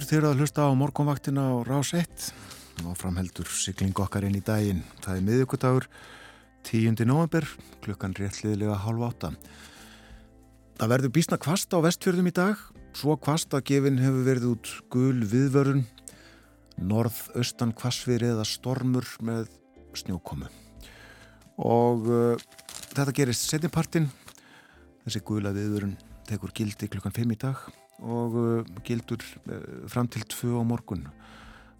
[0.00, 2.30] Aftur þegar að hlusta á morgunvaktina á rás 1
[2.88, 4.80] og framheldur sigling okkar inn í daginn.
[5.04, 5.86] Það er miðugudagur
[6.64, 7.02] 10.
[7.04, 7.44] november,
[7.84, 9.32] klukkan réttliðilega halv átta.
[10.80, 12.62] Það verður bísna kvast á vestfjörðum í dag,
[12.96, 15.84] svo kvast að gefin hefur verið út gul viðvörun,
[16.80, 19.50] norð-austan kvastfyrir eða stormur með
[20.00, 20.48] snjókomu.
[21.60, 22.48] Og uh,
[22.94, 24.08] þetta gerist setjumpartin,
[25.04, 25.98] þessi gula viðvörun
[26.30, 27.68] tekur gildi klukkan 5 í dag
[28.00, 31.06] og uh, gildur uh, fram til 2 á morgun.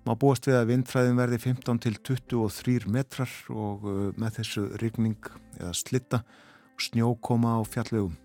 [0.06, 5.32] Má búast við að vindfræðin verði 15 til 23 metrar og uh, með þessu rigning
[5.58, 6.48] eða slitta og
[6.80, 8.16] snjókoma á fjallögum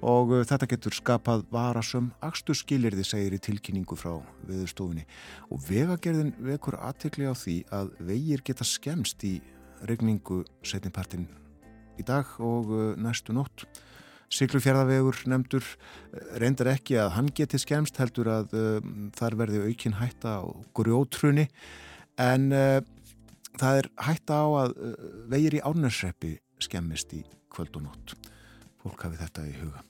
[0.00, 4.14] og þetta getur skapað varasum axtu skilirði segir í tilkynningu frá
[4.48, 5.04] viðstofunni
[5.52, 9.34] og vegagerðin vekur aðtekli á því að vegir geta skemst í
[9.88, 11.28] regningu setnipartin
[12.00, 13.66] í dag og næstu nótt
[14.30, 18.78] Siglufjörðavegur nefndur uh, reyndar ekki að hann geti skemst heldur að uh,
[19.18, 21.48] þar verði aukin hætta á grjótrunni
[22.20, 22.78] en uh,
[23.58, 24.96] það er hætta á að uh,
[25.32, 28.14] vegir í árnarsreppi skemmist í kvöld og nótt
[28.80, 29.82] fólk hafi þetta í huga.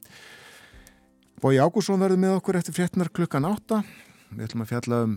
[1.40, 3.84] Bói Ágússon verður með okkur eftir fréttnar klukkan átta.
[4.32, 5.12] Við ætlum að fjalla um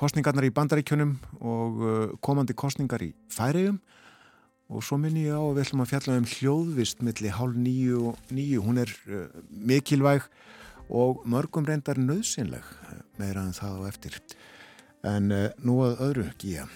[0.00, 1.12] kostningarnar í bandaríkjunum
[1.44, 1.84] og
[2.24, 3.76] komandi kostningar í færiðum
[4.66, 8.02] og svo minni ég á að við ætlum að fjalla um hljóðvist millir hálf nýju
[8.10, 8.64] og nýju.
[8.66, 10.26] Hún er uh, mikilvæg
[10.90, 12.66] og mörgum reyndar nöðsynleg
[13.20, 14.20] meira en það og eftir.
[15.06, 16.66] En uh, nú að öðru gíja.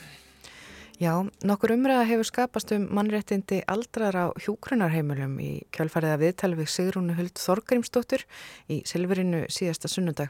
[1.01, 1.15] Já,
[1.49, 8.27] nokkur umræða hefur skapast um mannréttindi aldrar á hjúkrunarheimilum í kjálfariða viðtalvið Sigrúnu Huld Þorgrimsdóttur
[8.69, 10.29] í Silverinu síðasta sunnundag.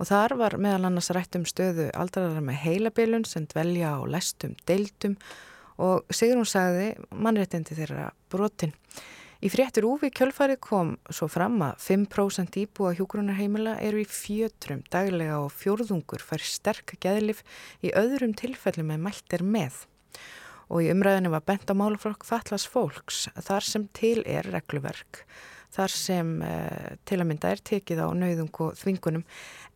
[0.00, 4.56] Og þar var meðal annars rætt um stöðu aldrarar með heilabilun sem dvelja á lestum
[4.64, 5.18] deildum
[5.80, 8.74] og Sigrún sagði mannréttindi þeirra brotin.
[9.40, 15.38] Í fréttur úfi kjölfarið kom svo fram að 5% íbúa hjúgrunarheimila eru í fjötrum daglega
[15.40, 17.40] og fjórðungur fær sterk geðlif
[17.80, 19.86] í öðrum tilfellum með mæltir með.
[20.68, 25.24] Og í umræðinu var bent á máluflokk fallas fólks þar sem til er regluverk,
[25.72, 29.24] þar sem eh, til að mynda er tekið á nauðung og þvingunum.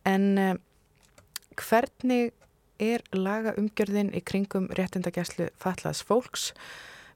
[0.05, 0.55] En eh,
[1.57, 2.35] hvernig
[2.81, 6.51] er laga umgjörðin í kringum réttindagæslu fallas fólks?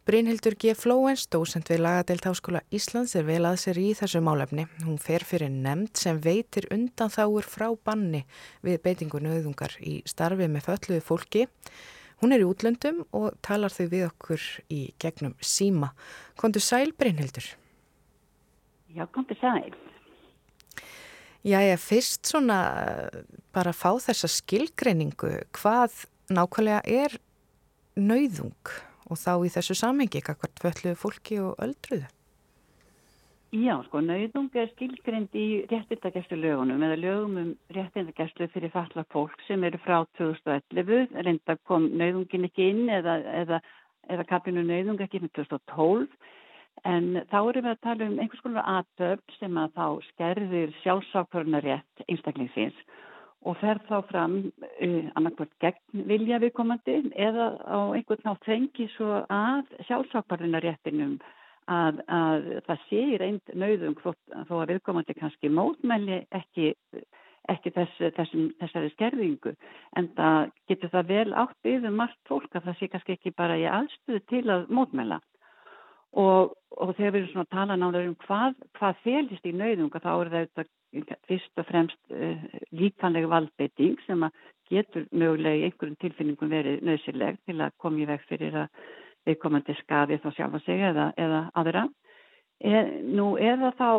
[0.10, 0.72] Brynhildur G.
[0.74, 4.66] Flóens, dósend við lagadeilt Háskóla Íslands, er vel að sér í þessu málefni.
[4.82, 8.24] Hún fer fyrir nefnd sem veitir undan þáur frá banni
[8.66, 11.46] við beitingu nöðungar í starfi með fölluðu fólki.
[12.24, 15.92] Hún er í útlöndum og talar þau við okkur í gegnum síma.
[16.42, 17.46] Kondur sæl, Brynhildur?
[18.96, 19.78] Já, kondur sæl.
[21.48, 22.60] Já, ég fyrst svona
[23.56, 25.38] bara fá þessa skilgreiningu.
[25.56, 27.16] Hvað nákvæmlega er
[27.96, 28.74] nöðung?
[29.10, 32.08] og þá í þessu samhengi, hvað tvölluðu fólki og öldruðu?
[33.50, 39.42] Já, sko, nauðung er skilgrind í réttindagæslu lögunum eða lögum um réttindagæslu fyrir falla fólk
[39.48, 43.62] sem eru frá 2011, reynda kom nauðungin ekki inn eða, eða,
[44.14, 46.06] eða kapinu nauðung ekki með 2012
[46.88, 52.04] en þá erum við að tala um einhvers konar aðtöfn sem að þá skerðir sjálfsákvörnarétt
[52.08, 52.80] einstaklingsins
[53.48, 59.22] og fer þá fram uh, annarkvært gegn vilja viðkomandi eða á einhvern nátt fengi svo
[59.32, 61.20] að sjálfsáparðinaréttinum
[61.70, 66.74] að, að það sé í reynd nauðum þó að viðkomandi kannski mótmæli ekki,
[67.52, 69.56] ekki þess, þessum, þessari skerðingu.
[70.00, 73.60] En það getur það vel átt yfir margt fólk að það sé kannski ekki bara
[73.60, 75.22] í aðstöðu til að mótmæla
[76.18, 80.02] og, og þegar við erum svona að tala náður um hvað, hvað félist í nauðunga
[80.04, 80.72] þá er það
[81.30, 87.40] fyrst og fremst uh, líkanlega valdbeiting sem að getur mögulega í einhverjum tilfinningum verið nöðsileg
[87.46, 88.84] til að koma í veg fyrir að
[89.28, 91.86] viðkomandi skafi þá sjálfa sig eða, eða aðra.
[92.60, 93.90] E, nú eða þá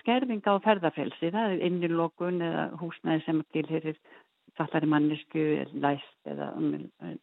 [0.00, 4.00] skerfinga á ferðarfelsi, það er innilokun eða húsnæði sem tilherir
[4.58, 6.50] fallari mannisku, er læst eða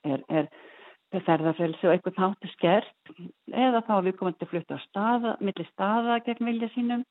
[0.07, 0.49] er, er
[1.13, 3.13] ferðarfelsi og einhvern þáttu skert
[3.53, 7.05] eða þá við komum til að flutta á staða, millir staða gegn vilja sínum.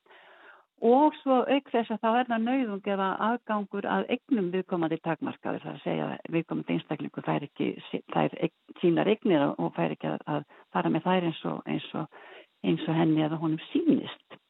[0.85, 5.63] Og svo auk þess að þá er það nauðung eða aðgangur að egnum viðkomandi takmarkaður
[5.63, 7.69] það að segja að viðkomandi einstaklingu fær ekki
[8.11, 8.35] þær
[8.81, 10.43] sínar egnir og fær ekki að,
[10.75, 12.25] fara með þær eins og, eins og,
[12.67, 14.41] eins og henni eða honum sínist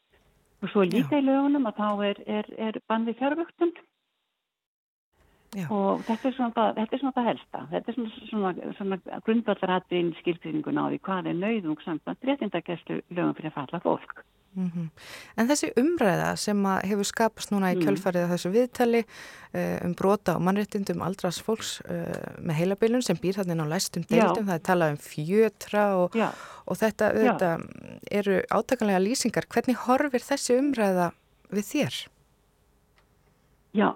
[0.65, 3.19] og svo líka í lögunum að þá er, er, er bandið
[5.55, 9.21] fjárvöktun og þetta er svona þetta er svona það helsta þetta er svona, svona, svona
[9.25, 14.25] grundvallaratinn skilgringun á því hvað er nauðung samt að réttindagæslu lögum fyrir að falla fólk
[14.55, 14.89] Mm -hmm.
[15.37, 17.81] En þessi umræða sem hefur skapast núna í mm.
[17.83, 19.01] kjölfarið af þessu viðtali
[19.55, 24.03] uh, um brota og mannréttindum aldras fólks uh, með heilabilun sem býr þarna á læstum
[24.03, 24.49] deildum, Já.
[24.49, 26.15] það er talað um fjötra og,
[26.65, 27.59] og þetta, þetta
[28.11, 29.45] eru átakanlega lýsingar.
[29.49, 31.11] Hvernig horfir þessi umræða
[31.51, 32.07] við þér?
[33.73, 33.89] Já,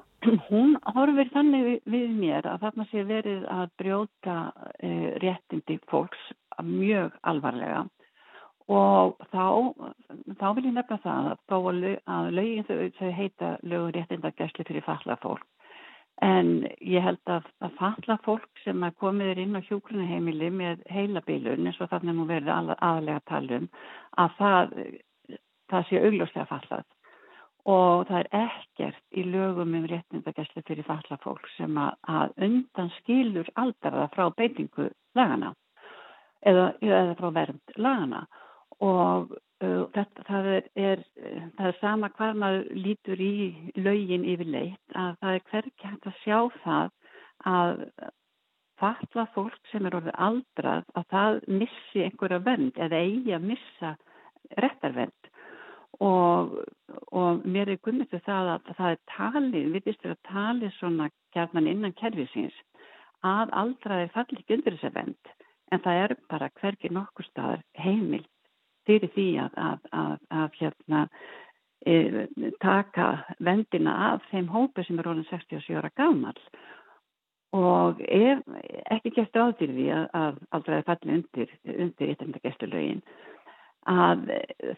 [0.49, 6.32] hún horfir þannig við, við mér að þarna sé verið að brjóta uh, réttindi fólks
[6.63, 7.86] mjög alvarlega.
[8.70, 9.45] Og þá,
[10.38, 15.17] þá vil ég nefna það að, að lögin þau, þau heita lögur réttindagæsli fyrir falla
[15.24, 15.47] fólk.
[16.22, 21.70] En ég held að, að falla fólk sem að komið inn á hjókrunaheimili með heilabilun
[21.70, 23.70] eins og þannig nú verður aðlega talum
[24.20, 24.74] að það,
[25.72, 26.88] það sé augljóslega fallað
[27.70, 32.91] og það er ekkert í lögum um réttindagæsli fyrir falla fólk sem að, að undan
[32.99, 35.53] skilur aldara frá beitingu lagana
[36.41, 38.24] eða, eða frá vernd lagana
[38.80, 41.03] og uh, þetta, það, er,
[41.57, 43.34] það er sama hvað maður lítur í
[43.78, 46.95] laugin yfirleitt að það er hverkið hægt að sjá það
[47.49, 47.84] að
[48.80, 53.95] fatla fólk sem er orðið aldrað að það missi einhverja vend eða eigi að missa
[54.63, 55.34] réttarvend
[56.00, 56.56] og,
[57.12, 61.10] og mér er gummið til það að það er talið, við vistum að talið svona
[61.36, 62.56] kjarnan innan kervisins
[63.28, 65.34] að aldraði falli ekki undir þessa vend
[65.74, 68.24] en það er bara hverkið nokkur staðar heimil
[68.88, 71.04] fyrir því að, að, að, að hérna,
[71.86, 71.95] e,
[72.64, 73.10] taka
[73.43, 76.38] vendina af þeim hópu sem er orðin 67 ára gammal
[77.56, 78.41] og ef
[78.93, 83.02] ekki gert áður því að aldraði falli undir, gesturlögin
[83.88, 84.26] að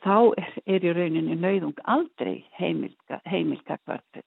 [0.04, 4.22] þá er, er í rauninni nauðung aldrei heimilgagvart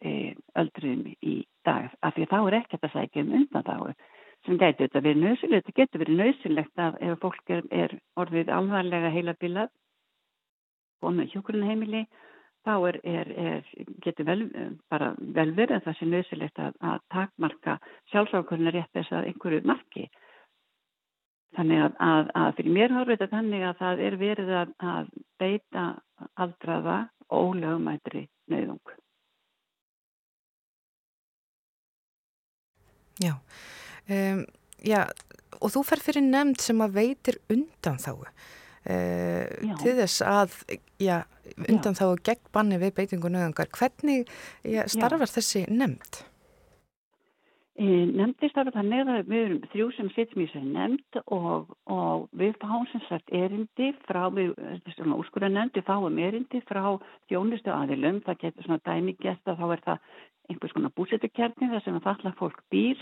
[0.00, 3.76] e, öldrum í dag af því að þá er ekkert að sækja um undan þá
[4.46, 5.66] sem gæti þetta verið nöðsilegt.
[5.66, 9.70] Þetta getur verið nöðsilegt að ef fólk er, er orðið alvarlega heila bilað
[11.00, 12.06] og með hjókurinn
[12.66, 13.68] þá er, er,
[14.04, 14.40] getur vel,
[14.92, 17.76] bara vel verið að það sé nöðsilegt að, að takmarka
[18.12, 20.08] sjálfsákurinn rétt þess að einhverju marki.
[21.58, 25.08] Þannig að, að, að fyrir mér horfið þetta þannig að það er verið að
[25.40, 25.86] beita
[26.38, 26.98] aldraða
[27.30, 28.94] ólögumætri nöðung.
[33.20, 33.34] Já,
[34.08, 34.44] um,
[34.86, 35.02] já,
[35.60, 38.30] og þú fer fyrir nefnd sem að veitir undan þáu uh,
[39.82, 40.56] til þess að
[41.02, 41.18] já,
[41.66, 43.68] undan þáu gegn banni við beitingu nöðungar.
[43.74, 44.30] Hvernig
[44.64, 45.34] já, starfar já.
[45.36, 46.22] þessi nefnd?
[47.80, 52.58] Nefndi starfar það neða, við erum þrjú sem sittum í þessu nefnd og, og við
[52.60, 54.50] fáum sem sagt erindi frá, við,
[54.98, 56.82] svona úrskurða nefndi, fáum erindi frá
[57.30, 60.10] þjónustu aðilum, það getur svona dæmi gæst að þá er það
[60.50, 63.00] einhvers konar búsettukjarni þar sem að falla fólk býr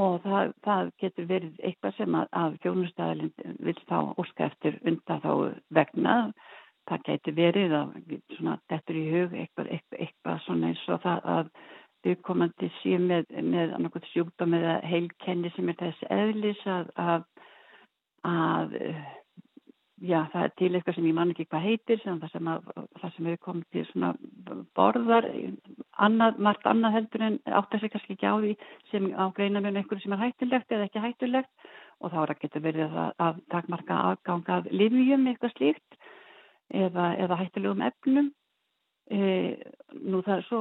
[0.00, 5.20] og það, það getur verið eitthvað sem að, að fjónustæðalinn vil þá óska eftir undan
[5.26, 5.30] þá
[5.76, 6.16] vegna.
[6.88, 7.92] Það getur verið að
[8.38, 11.52] svona, þetta er í hug eitthvað, eitthvað, eitthvað svona eins og það að
[12.06, 17.26] viðkomandi sé með, með annarkot sjúkdóm eða heilkenni sem er þessi eðlis að, að,
[18.30, 18.76] að
[20.00, 22.70] já, það er til eitthvað sem ég man ekki hvað heitir sem það sem, að,
[23.02, 24.12] það sem hefur komið til svona
[24.78, 25.28] borðar
[26.06, 28.54] annað, margt annað heldur en átt að segja kannski ekki á því
[28.92, 31.70] sem á greina með einhverju sem er hættulegt eða ekki hættulegt.
[32.00, 35.98] Og þá er geta verið að, takmarka aðgangað livjum eitthvað slíkt
[36.72, 38.30] eða, eða hættulegum efnum
[39.10, 40.60] nú það er svo,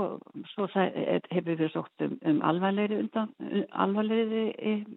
[0.49, 3.29] svo hefur við sótt um, um alvarleiri undan,
[3.69, 4.45] alvarleiri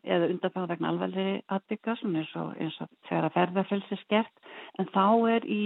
[0.05, 4.89] eða undanfæða vegna alvarleiri aðbygga svona eins og, eins og þegar að ferðarfelsi skert en
[4.95, 5.61] þá er í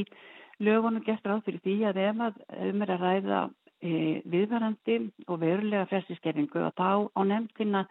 [0.58, 3.40] lögunum gert ráð fyrir því að ef að um er að ræða
[3.82, 3.92] e,
[4.34, 7.84] viðvarandi og verulega frelsiskerringu og þá á nefndina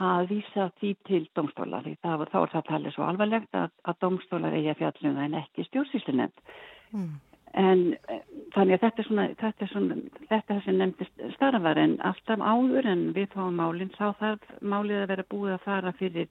[0.00, 4.54] að vísa því til domstóla því þá er það talið svo alvarlegt að, að domstólar
[4.56, 6.54] eigi að fjallum það en ekki stjórnsýslu nefnd.
[6.94, 7.10] Mm.
[7.58, 8.22] En eh,
[8.54, 9.96] þannig að þetta er svona, þetta er svona,
[10.30, 15.10] þetta sem nefndist starfar en alltaf áður en við fáum málinn þá þarf málið að
[15.12, 16.28] vera búið að fara fyrir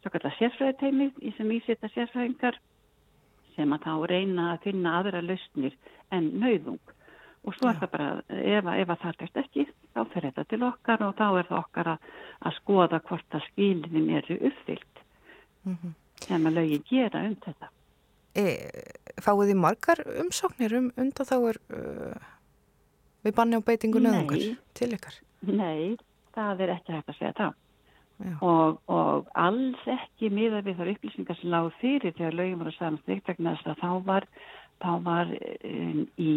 [0.00, 2.56] svo kallar sérfræðiteimi í sem ísita sérfræðingar
[3.56, 5.76] sem að þá reyna að finna aðra lausnir
[6.10, 6.80] en nauðung
[7.42, 7.80] og svo er Já.
[7.82, 11.26] það bara, ef, ef að það er ekki, þá fer þetta til okkar og þá
[11.28, 12.10] er það okkar að,
[12.40, 15.04] að skoða hvort að skilin eru uppfyllt
[15.66, 15.94] mm -hmm.
[16.26, 17.70] sem að lögin gera um þetta.
[18.32, 18.44] E,
[19.20, 22.30] fáið þið margar umsóknir um undan þá er uh,
[23.26, 24.46] við banni á beitingu nöðungar
[24.78, 25.18] til ykkar?
[25.44, 25.98] Nei,
[26.32, 27.58] það er ekki hægt að segja það.
[28.46, 33.30] Og, og alls ekki miða við þar upplýsingar sem lág fyrir þegar lögjum voru samanstrykt
[33.32, 34.26] vegna þess að þá var,
[34.84, 35.32] þá var
[35.72, 36.34] um, í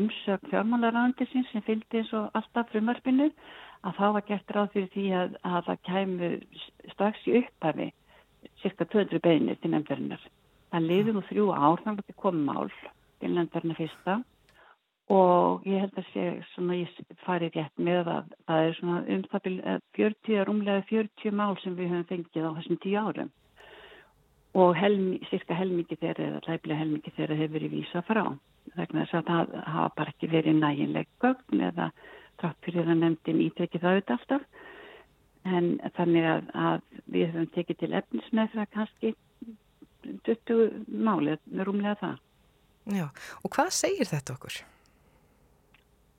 [0.00, 3.30] umsökk fjármálarandisins sem fylgdi eins og alltaf frumvarpinu
[3.84, 6.30] að þá var gert ráð fyrir því að, að það kæmu
[6.92, 7.90] strax í upphafi
[8.62, 10.28] cirka 200 beinir til nefndarinnar
[10.74, 12.70] Það liði nú þrjú ár þannig að þetta kom mál
[13.22, 14.14] til nefndarna fyrsta
[15.14, 19.20] og ég held að sé svona ég fari rétt með að það er svona um
[19.30, 23.30] það byrja 40, rúmlega 40 mál sem við höfum fengið á þessum tíu árum.
[24.58, 28.24] Og helmi, cirka helmikið þeirra eða hlæpilega helmikið þeirra hefur verið vísa frá.
[28.74, 31.90] Vegna þess að það hafa bara ekki verið næginleg gögn eða
[32.42, 34.48] trátt fyrir að nefndin ítekið það auðvitað alltaf.
[35.44, 36.82] En þannig að, að
[37.14, 39.14] við höfum tekið til efnismæðra kannski
[40.28, 42.20] 20 málið, rúmlega það.
[42.94, 43.06] Já,
[43.40, 44.58] og hvað segir þetta okkur?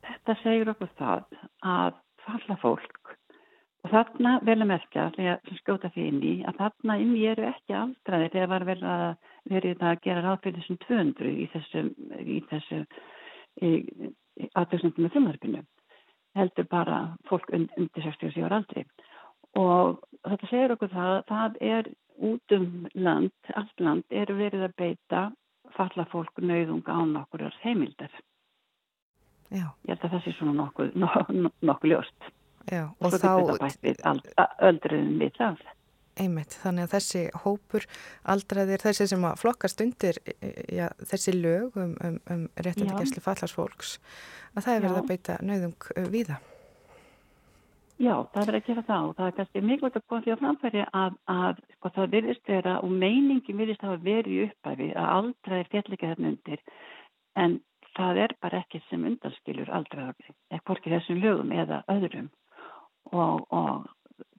[0.05, 3.15] Þetta segir okkur það að falla fólk
[3.85, 7.45] og þarna vel að merkja, þegar skjóta því inn í, að þarna inn í eru
[7.51, 9.05] ekki aldraðir þegar var vel að
[9.51, 11.83] verið að gera ráð fyrir þessum 200 í þessu,
[12.17, 12.79] í þessu
[14.57, 15.61] aðtöksnum með þumarpinu
[16.35, 18.83] heldur bara fólk undir 67 ára aldri
[19.59, 24.69] og þetta segir okkur það að það er út um land, allt land, eru verið
[24.69, 25.25] að beita
[25.75, 28.11] falla fólk nauðunga á nokkur heimildar.
[29.51, 29.67] Já.
[29.85, 30.93] Ég held að það sé svona nokkuð,
[31.61, 32.29] nokkuð ljóst.
[32.71, 34.45] Já, og, og þá...
[34.65, 35.65] Öldriðin við það.
[36.15, 37.85] Einmitt, þannig að þessi hópur
[38.31, 40.19] aldraðir, þessi sem að flokkast undir
[40.71, 43.97] já, þessi lög um, um, um réttandi gæsli fallarsfólks,
[44.55, 46.51] að það er verið að beita nauðung við það.
[47.95, 50.31] Já, það er verið að gera það og það er kannski mikilvægt að koma því
[50.33, 54.87] að framfæri að, að sko, það virðist vera og meiningin virðist hafa verið í uppæfi
[54.91, 56.65] að aldraðir fjallega þarna undir
[57.43, 57.55] en
[57.95, 62.27] það er bara ekki sem undanskilur aldraðar, ekki þessum lögum eða öðrum
[63.15, 63.87] og, og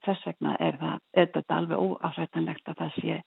[0.05, 3.19] þess vegna er, það, er þetta alveg óafrættanlegt að það sé,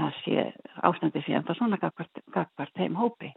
[0.00, 0.46] það sé
[0.90, 3.30] ástandi síðan það svona gagvart heim hópi.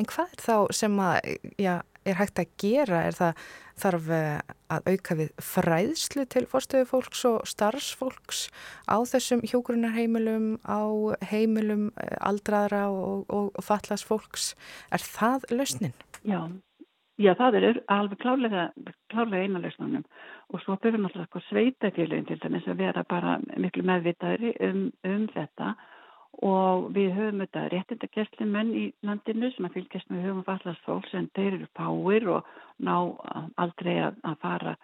[0.00, 1.18] En hvað er þá sem að,
[1.60, 1.74] já,
[2.08, 3.02] er hægt að gera?
[3.06, 3.42] Er það
[3.82, 4.38] þarf eh,
[4.72, 8.42] að auka við fræðslu til fórstöðu fólks og starfsfólks
[8.88, 10.82] á þessum hjógrunarheimilum, á
[11.30, 14.52] heimilum eh, aldraðra og, og, og fallast fólks?
[14.92, 15.96] Er það lausnin?
[16.22, 16.48] Já,
[17.20, 18.68] já það er alveg klálega,
[19.12, 20.06] klálega eina lausnunum
[20.52, 25.26] og svo byrjum alltaf sko sveitafélagin til dæmis að vera bara miklu meðvitaðri um, um
[25.32, 25.74] þetta
[26.40, 31.14] og við höfum þetta réttindakerslin menn í landinu sem að fylgjast með höfum fallast fólks
[31.14, 32.94] en þeir eru páir og ná
[33.60, 34.76] aldrei að, að fara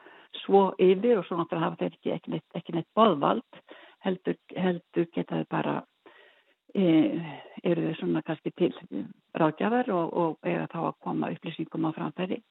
[0.44, 3.62] svo yfir og svo náttúrulega hafa þeir ekki, ekki, neitt, ekki neitt boðvald.
[4.04, 5.76] Heldur, heldur geta þau bara
[6.74, 6.84] e,
[7.64, 8.74] eru þau svona kannski til
[9.34, 12.42] ráðgjafar og, og eiga þá að koma upplýsingum á framfæri.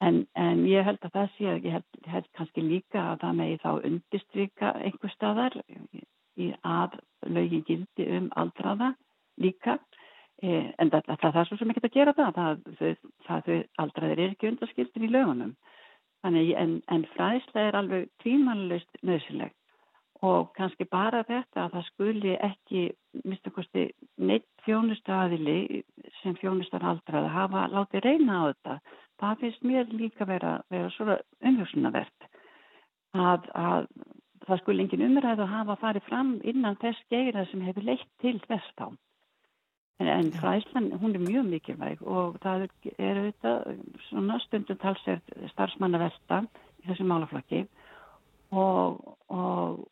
[0.00, 3.36] En, en ég held að það sé að ég held, held kannski líka að það
[3.42, 5.58] megi þá undistrykka einhver staðar
[6.64, 8.94] að lögin gildi um aldraða
[9.40, 9.78] líka.
[10.42, 12.60] Eh, en það, það, það er svo sem ekki að gera það það,
[13.26, 13.50] það
[13.82, 15.56] aldraðir er ekki undaskildir í lögunum.
[16.24, 19.56] Þannig, en, en fræðslega er alveg tvímanlust nöðsilegt
[20.26, 22.82] og kannski bara þetta að það skuli ekki
[23.24, 23.86] mistakosti
[24.20, 25.82] neitt þjónustaðili
[26.20, 28.76] sem þjónustar aldraða hafa látið reyna á þetta.
[29.20, 32.28] Það finnst mér líka vera, vera svona umhjómsunavert
[33.16, 33.88] að, að
[34.46, 38.38] það skul engin umræð að hafa farið fram innan þess geira sem hefur leitt til
[38.46, 38.90] þess þá.
[40.00, 42.62] En, fræslan, hún er mjög mikilvæg og það
[42.96, 43.66] er auðvitað
[44.06, 46.38] svona stundum talsert starfsmannavelta
[46.80, 47.66] í þessu málaflokki
[48.56, 49.82] og, og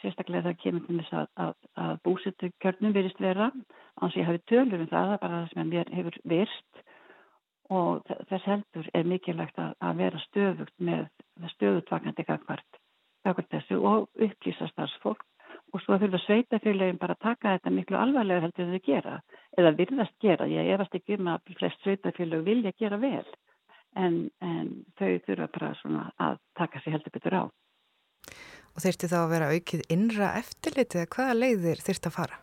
[0.00, 1.52] sérstaklega það kemur til þess að, að,
[1.84, 5.42] að búsettu kjörnum verist vera án sem ég hafi tölur um það, það er bara
[5.42, 6.82] það sem mér hefur virst
[7.78, 11.06] og þess heldur er mikilvægt að, að vera stöðugt með
[11.58, 12.80] stöðutvakandi gangvart
[13.36, 15.24] þessu og upplýsa starfsfólk
[15.72, 19.20] og svo þurfa sveitafélagin bara að taka þetta miklu alvarlega heldur þau gera
[19.58, 23.26] eða virðast gera, ég efast ekki um að flest sveitafélag vilja gera vel
[23.96, 27.44] en, en þau þurfa bara svona að taka sér heldur betur á
[28.78, 32.36] Og þurfti þá að vera aukið innra eftirlitið eða hvaða leiðir þurfti að fara?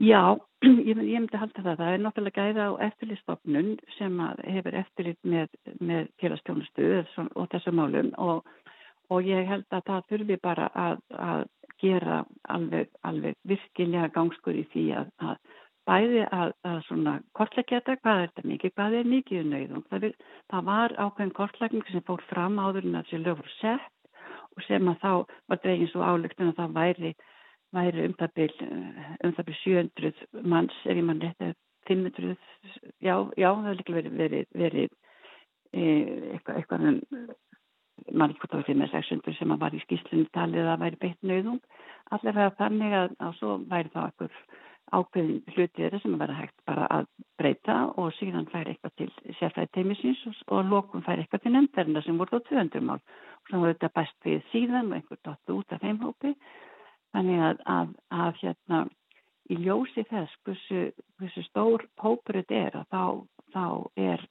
[0.00, 0.22] Já,
[0.88, 1.80] ég, ég myndi halda það.
[1.80, 4.20] Það er náttúrulega gæða á eftirlitstofnun sem
[4.54, 6.86] hefur eftirlit með, með félagstjónustu
[7.26, 8.46] og þessu málum og
[9.10, 11.46] og ég held að það þurfi bara að, að
[11.80, 12.20] gera
[12.52, 15.38] alveg, alveg virkilega gangskur í því að, að
[15.88, 19.86] bæði að, að svona kortleggja þetta, hvað er þetta mikið, hvað er mikið nöyðum.
[19.90, 20.06] Það,
[20.52, 23.88] það var ákveðin kortlegging sem fór fram áður en að þessi lög voru sett
[24.56, 25.12] og sem að þá
[25.50, 27.12] var dregin svo álugtun að það væri,
[27.76, 28.64] væri um það byrj
[29.26, 31.52] um 700 manns ef ég mann rétti
[31.88, 32.34] 500,
[33.00, 34.90] já, já það hefur líka verið, verið, verið
[35.72, 35.84] e,
[36.34, 36.98] eitthvað, eitthvað um
[38.12, 41.00] mann ekki hvort það var fyrir með 600 sem var í skýslunni talið að væri
[41.04, 41.60] beitt nöðung
[42.14, 44.36] allavega þannig að, að svo væri það okkur
[44.90, 47.04] ákveðin hlutið sem að vera hægt bara að
[47.38, 52.02] breyta og síðan fær eitthvað til sérfæði teimisins og, og lókum fær eitthvað til nefnderna
[52.02, 52.98] sem voru þá 200 mál.
[52.98, 56.34] Og svo voru þetta bæst við síðan og einhver dottu út af heimhópi
[57.14, 57.94] þannig að, að,
[58.24, 58.82] að hérna
[59.50, 60.82] í ljósi þess hversu,
[61.18, 63.04] hversu stór hópur þetta er að þá,
[63.54, 63.64] þá
[64.10, 64.28] er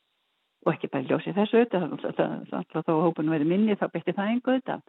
[0.67, 4.81] og ljósi þessu auðvitað þá hópunum verið minni þá byrti það einhver auðvitað.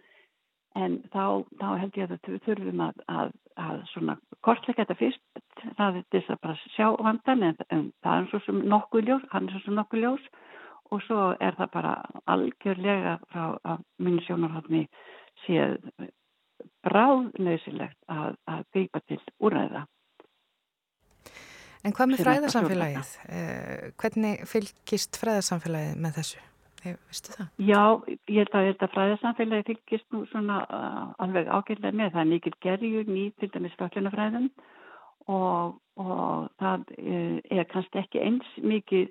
[0.79, 1.25] En þá,
[1.59, 4.15] þá held ég að við þurfum að, að, að svona
[4.47, 5.41] kortleika þetta fyrst
[5.77, 9.27] það er þess að bara sjá vandan en, en það er svo sem nokkuð ljós
[9.33, 10.31] hann er svo sem nokkuð ljós.
[10.91, 11.93] Og svo er það bara
[12.31, 14.87] algjörlega frá að minni sjónarhaldni
[15.45, 15.77] séð
[16.87, 19.85] bráðnausilegt að, að greipa til úræða
[21.85, 23.11] En hvað með fræðarsamfélagið?
[23.33, 26.43] Eh, hvernig fylgist fræðarsamfélagið með þessu?
[26.81, 27.49] Vistu það?
[27.61, 27.83] Já,
[28.33, 32.13] ég held að, að fræðarsamfélagið fylgist nú svona uh, alveg ágæðlega með.
[32.15, 34.49] Það er mikil gerjur nýtt til dæmis föllunafræðum
[35.31, 39.07] og, og það uh, er kannski ekki eins mikil,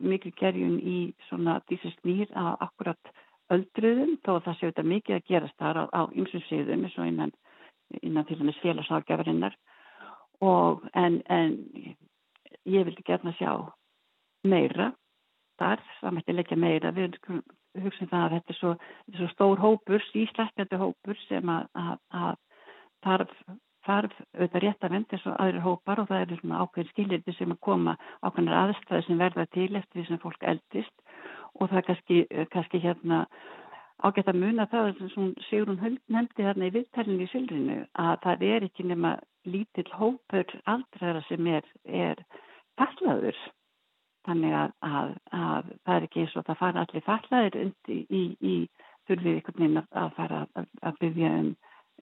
[0.00, 0.98] mikil gerjun í
[1.28, 3.12] svona dísist nýr að akkurat
[3.52, 7.08] öldruðum þó að það séu þetta mikið að gerast þar á ymsum síðum eins og
[7.08, 7.32] innan
[8.00, 9.56] innan til dæmis félagsákjafarinnar
[10.42, 11.56] og en, en
[12.66, 13.52] ég vildi gerna sjá
[14.46, 14.90] meira
[15.60, 16.92] þar, það mætti leggja meira.
[16.96, 17.18] Við
[17.82, 21.68] hugsaum það að þetta er svo, þetta er svo stór hópur, íslækjandi hópur sem að,
[21.78, 22.34] að, að
[23.06, 23.36] þarf,
[23.86, 27.36] þarf auðvitað rétt að venda eins og aðrir hópar og það eru svona ákveðin skilirði
[27.38, 30.94] sem að koma ákveðin aðstæði sem verða til eftir því sem fólk eldist.
[31.60, 32.22] Og það er kannski,
[32.52, 33.24] kannski hérna
[34.02, 38.66] ágætt að muna það sem Sigrun nefndi þarna í viðtælinu í Sylrinu að það er
[38.66, 39.16] ekki nema
[39.48, 42.22] lítill hópur aldraðara sem er, er
[42.80, 43.38] fallaður.
[44.26, 48.22] Þannig að, að, að það er ekki eins og það fara allir fallaður í, í,
[48.38, 48.54] í
[49.08, 51.50] þurfið einhvern veginn að fara að, að byggja um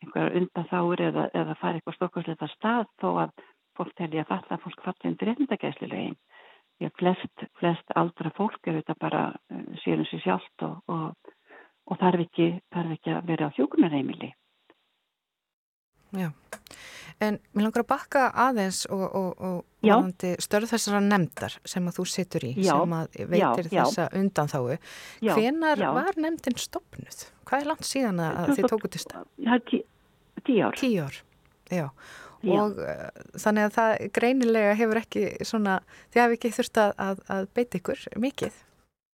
[0.01, 3.32] einhverja undanþáur eða, eða fara eitthvað stokkarsleita stað þó að
[3.76, 5.34] fólk telja að falla fólk falla undir.
[6.80, 9.24] Því að flest, flest aldra fólk eru þetta bara
[9.82, 11.32] sérum sér sjálft og, og
[11.91, 14.30] og þarf ekki, þarf ekki að vera á hjókunarheimili.
[16.18, 16.30] Já,
[17.20, 22.06] en mér langar að bakka aðeins og, og, og störð þessara nefndar sem að þú
[22.12, 24.14] situr í, já, sem að veitir já, þessa já.
[24.20, 24.78] undanþáu.
[25.28, 27.20] Hvenar var nefndin stopnuð?
[27.48, 29.28] Hvað er langt síðan að þið tóku til stað?
[29.44, 29.82] Það er tí,
[30.48, 30.80] tíu ár.
[30.80, 31.22] Tíu ár,
[31.70, 31.86] já.
[32.40, 35.80] Og uh, þannig að það greinilega hefur ekki svona,
[36.14, 38.60] þið hafi ekki þurft að, að beita ykkur mikið.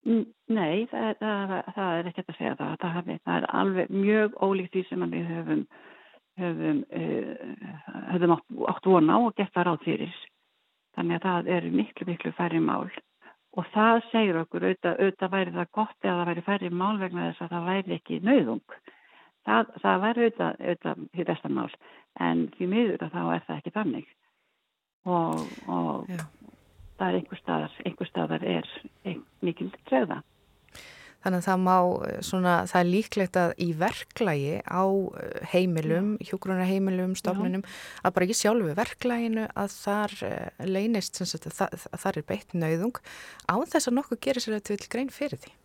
[0.07, 2.74] Nei, það, það, það er ekkert að segja það.
[2.82, 5.64] Það, hafi, það er alveg mjög ólíkt því sem við höfum,
[6.41, 7.74] höfum, uh,
[8.12, 10.16] höfum átt, átt vona á og gett það ráð fyrir.
[10.97, 12.91] Þannig að það eru miklu, miklu færri mál.
[13.57, 17.26] Og það segir okkur, auðvitað, auðvitað væri það gott eða það væri færri mál vegna
[17.30, 18.78] þess að það væri ekki nauðung.
[19.47, 21.70] Það, það væri auðvitað, auðvitað því besta mál.
[22.26, 24.14] En því miður að þá er það ekki þannig.
[25.07, 26.11] Og, og,
[26.99, 28.70] það er einhver staðar, einhver staðar er
[29.45, 30.20] mikil treyða.
[31.27, 36.12] Þannig að það má, eh, svona, það er líklegt að í verklægi á eh, heimilum,
[36.22, 37.66] hjógrunarheimilum, stofnunum,
[38.07, 42.29] að bara ekki sjálfu verklæginu að þar eh, leynist, sagt, að, það, að þar er
[42.31, 43.01] beitt nauðung
[43.51, 45.57] á þess að nokkuð gerir sér að til grein fyrir því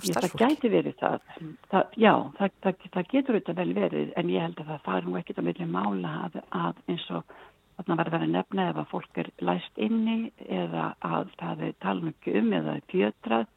[0.00, 0.40] starfsfólki.
[0.40, 1.30] Það gæti verið það,
[1.68, 5.16] það já, það, það getur auðvitað vel verið en ég held að það fari nú
[5.20, 7.34] ekkit að vilja mála að, að eins og
[7.82, 10.16] að verða að nefna ef að fólk er læst inni
[10.46, 13.50] eða að það er talmöggu um eða er fjötrað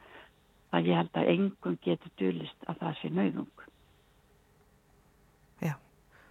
[0.74, 3.66] að ég held að engum getur dölist að það sé nauðung.
[5.61, 5.74] Já,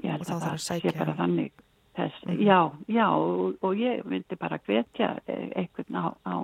[0.02, 1.52] ég held að það sé bara þannig.
[1.94, 2.40] Þess, mm.
[2.42, 2.58] Já,
[2.90, 6.34] já og, og ég vildi bara hvetja einhvern á, á,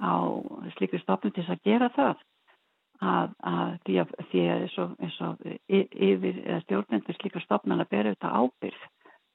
[0.00, 0.14] á
[0.78, 2.14] slikri stofnum til að gera það
[3.04, 8.38] að, að því að því að eins og yfir stjórnendur slikri stofnum að bera auðvitað
[8.40, 8.86] ábyrð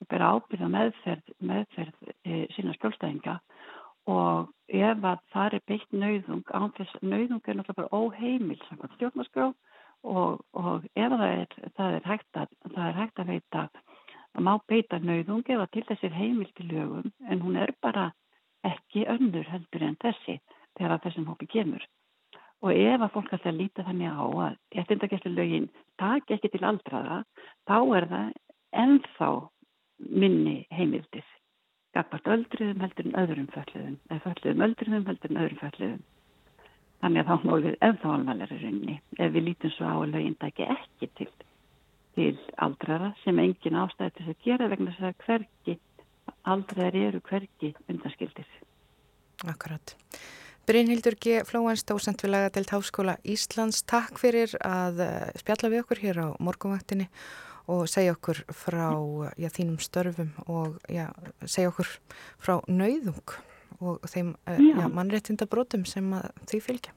[0.09, 3.37] bera ábyrða meðferð, meðferð e, sína skjólstæðinga
[4.09, 9.47] og ef að það er beitt nauðung, ánþess nauðung er náttúrulega bara óheimil samkvæmt stjórnarskrá
[10.03, 13.63] og, og ef það er, það er, hægt, að, það er hægt að veita
[14.31, 18.11] að má beita nauðung eða til þessir heimil til lögum en hún er bara
[18.65, 20.39] ekki önnur heldur en þessi
[20.79, 21.83] þegar þessum hópi kemur.
[22.61, 27.23] Og ef að fólk alltaf líta þannig á að eftirndagesslu lögin taki ekki til aldraða,
[27.65, 28.27] þá er það
[28.83, 29.31] ennþá
[30.21, 31.25] minni heimildið
[31.95, 36.01] gagvart öldriðum heldur en öðrum fölluðum eða fölluðum öldriðum heldur en öðrum fölluðum
[37.01, 40.37] þannig að þá móðum við ennþá alvarlega rinni ef við lítum svo á að lögin
[40.41, 41.29] dæki ekki til,
[42.17, 42.35] til
[42.65, 45.77] aldrara sem engin ástæði til að gera vegna þess að hverki
[46.47, 48.47] aldraðar eru hverki undanskildir.
[49.49, 49.95] Akkurat.
[50.69, 51.39] Brynhildur G.
[51.47, 56.21] Flóans, dósent við laga til Táskóla Íslands Takk fyrir að eh, spjalla við okkur hér
[56.21, 57.09] á morgunvaktinni
[57.69, 58.87] og segja okkur frá
[59.37, 61.09] já, þínum störfum og já,
[61.45, 61.89] segja okkur
[62.41, 63.37] frá nauðung
[63.81, 64.59] og þeim eh,
[64.93, 66.11] mannréttindabrótum sem
[66.49, 66.93] því fylgja.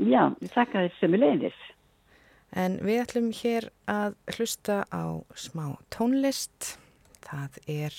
[0.00, 1.58] Já, ég þakka þér semulegis.
[2.56, 6.74] En við ætlum hér að hlusta á smá tónlist.
[7.22, 7.98] Það er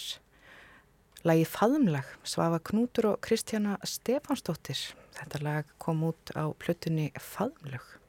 [1.23, 4.81] lagi Faðumlag, Svafa Knútur og Kristjana Stefánsdóttir.
[5.15, 8.00] Þetta lag kom út á plötunni Faðumlag.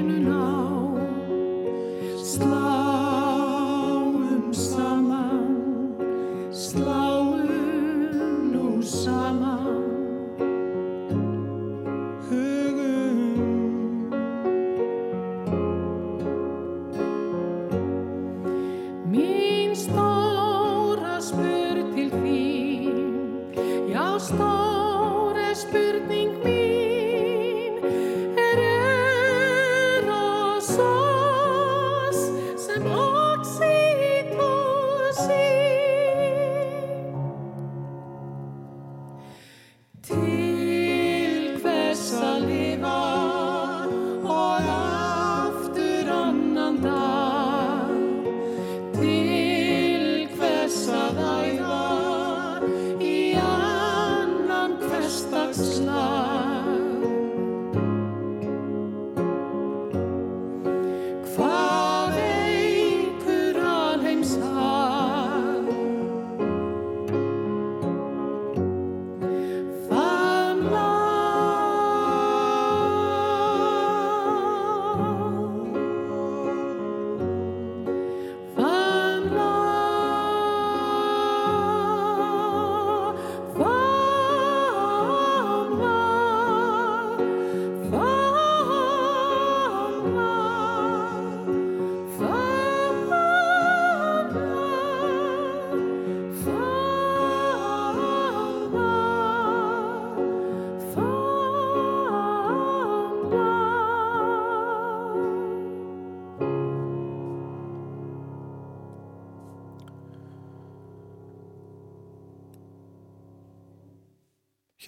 [0.00, 0.92] now.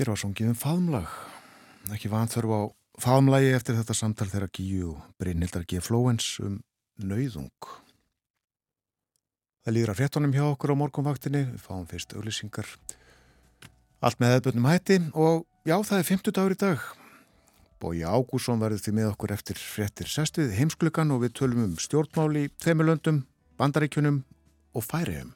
[0.05, 1.13] Hér var songið um faðmlag.
[1.95, 2.61] Ekki vanþörf á
[3.01, 5.79] faðmlagi eftir þetta samtal þeirra Gíu og Brynhildar G.
[5.81, 6.59] Flóens um
[7.01, 7.69] nauðung.
[9.65, 11.41] Það líður að fréttonum hjá okkur á morgunvaktinni.
[11.55, 12.69] Við fáum fyrst auglýsingar.
[14.05, 16.85] Allt með hefðböndum hætti og já, það er 50 dagur í dag.
[17.81, 22.51] Bói Ágússon verður því með okkur eftir fréttir sestið heimsklukan og við tölum um stjórnmáli,
[22.61, 23.25] þeimilöndum,
[23.57, 24.21] bandaríkjunum
[24.77, 25.33] og færiðum.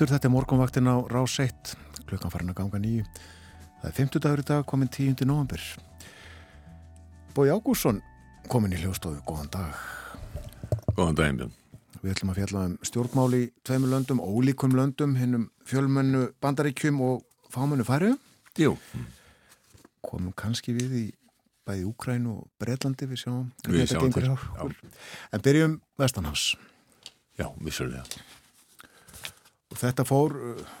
[0.00, 1.74] Aftur, þetta er morgunvaktin á Rás 1,
[2.08, 3.02] klukkan farin að ganga nýju.
[3.82, 5.26] Það er 50 dagur í dag, komin 10.
[5.28, 5.60] november.
[7.36, 7.98] Bói Ágússon,
[8.48, 9.76] komin í hljóstofu, góðan dag.
[10.96, 11.52] Góðan daginn, Björn.
[12.00, 17.20] Við ætlum að fjalla um stjórnmáli í tveimur löndum, ólíkum löndum, hinnum fjölmennu bandaríkjum og
[17.52, 18.14] fámennu færu.
[18.56, 18.78] Jú,
[20.00, 21.06] Komum kannski við í
[21.68, 24.92] bæði Úkræn og Breitlandi, við sjáum Við þetta sjáum okkur.
[25.28, 26.54] En byrjum Vestanhafs.
[27.36, 28.08] já, vissulega.
[29.70, 30.72] Og þetta fór uh,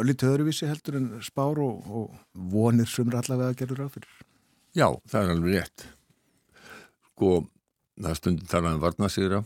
[0.00, 4.18] öllítið öðruvísi heldur en spár og, og vonir sumra allavega gerður á fyrir.
[4.76, 5.86] Já, það er alveg rétt.
[7.12, 7.32] Sko,
[7.98, 9.42] það stundir talað um varnasigra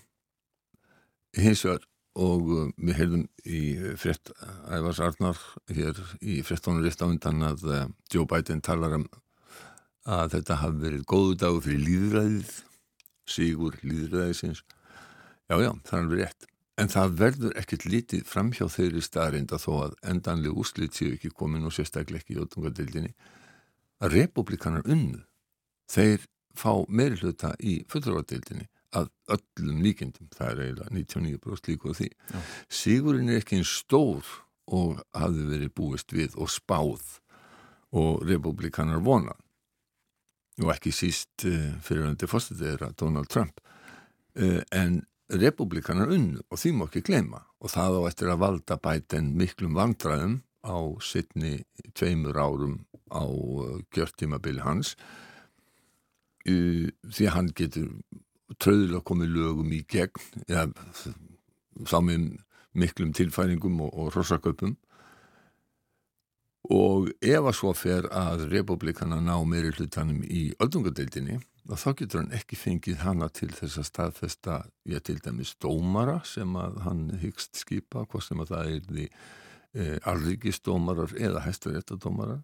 [1.39, 1.89] hins vegar
[2.21, 3.63] og uh, við heyrðum í
[4.01, 4.33] frétt
[4.69, 5.39] Ævars Arnar
[5.73, 9.09] hér í fréttónu rétt á undan að uh, Joe Biden talar um
[10.03, 12.55] að þetta hafi verið góðu dagur fyrir líðræðið,
[13.31, 14.65] sigur líðræðisins.
[15.47, 16.52] Já, já, það er alveg rétt.
[16.83, 21.69] En það verður ekkert lítið framhjá þeirri staðrinda þó að endanlega úslit séu ekki komin
[21.69, 23.13] og sérstaklega ekki í ótungadildinni
[24.03, 25.21] að republikanar unnu.
[25.93, 26.25] Þeir
[26.59, 28.67] fá meiri hluta í fullurvadeildinni
[28.99, 30.29] að öllum líkendum.
[30.35, 32.09] Það er eiginlega 99% líku á því.
[32.11, 32.41] Já.
[32.83, 34.35] Sigurinn er ekki einn stór
[34.73, 37.19] og hafði verið búist við og spáð
[37.93, 39.41] og republikanar vonað
[40.63, 45.01] og ekki síst uh, fyriröndi fórstætið er að Donald Trump uh, en
[45.41, 47.43] republikanar unnu og því má ekki gleyma.
[47.63, 51.63] Og það á eftir að valda bæten miklum vandræðum á sittni
[51.97, 52.81] tveimur árum
[53.13, 54.97] á uh, gjörtímabili hans.
[56.43, 57.91] Því að hann getur
[58.59, 60.67] tröðulega komið lögum í gegn ja,
[61.87, 62.25] þá með
[62.75, 64.75] miklum tilfæringum og, og rosaköpum
[66.71, 71.41] og ef að svo fer að republikana ná meiri hlutanum í öldungadeildinni
[71.73, 74.57] þá getur hann ekki fengið hana til þess að staðfesta,
[74.87, 79.05] ég til dæmis dómara sem að hann hyggst skipa, hvað sem að það er því
[79.09, 82.43] e, alríkisdómarar eða hæstaréttadómarar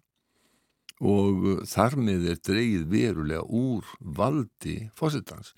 [0.99, 5.53] og uh, þar með er dreyið verulega úr valdi fósittans.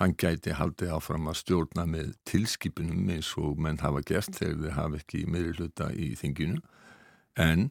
[0.00, 4.76] Hann gæti haldið áfram að stjórna með tilskipunum eins og menn hafa gert þegar þeir
[4.76, 6.62] hafa ekki meiri hluta í þinginu
[7.36, 7.68] en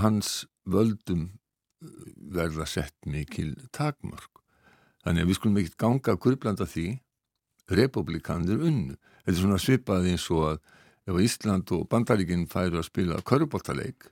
[0.00, 1.90] hans völdum uh,
[2.34, 4.42] verða sett mikil takmörk.
[5.04, 6.86] Þannig að við skulum ekkert ganga að kurblanda því
[7.70, 8.96] republikanir unnu.
[9.24, 10.58] Þetta er svona svipað eins og að
[11.04, 14.08] ef Ísland og Bandaríkinn færu að spila körubóttaleik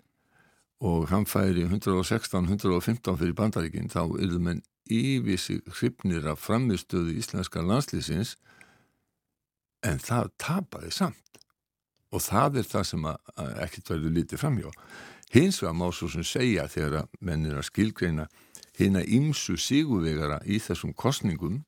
[0.83, 7.63] og hann færi 116-115 fyrir bandaríkinn þá eru menn yfir sig hrifnir af framistöðu íslenska
[7.63, 8.35] landslýsins
[9.87, 11.39] en það tapaði samt
[12.13, 14.73] og það er það sem ekkert verður lítið framjá
[15.33, 18.29] hins vegar má svo sem segja þegar að menn er að skilgreina
[18.79, 21.63] hérna ymsu siguvegara í þessum kostningum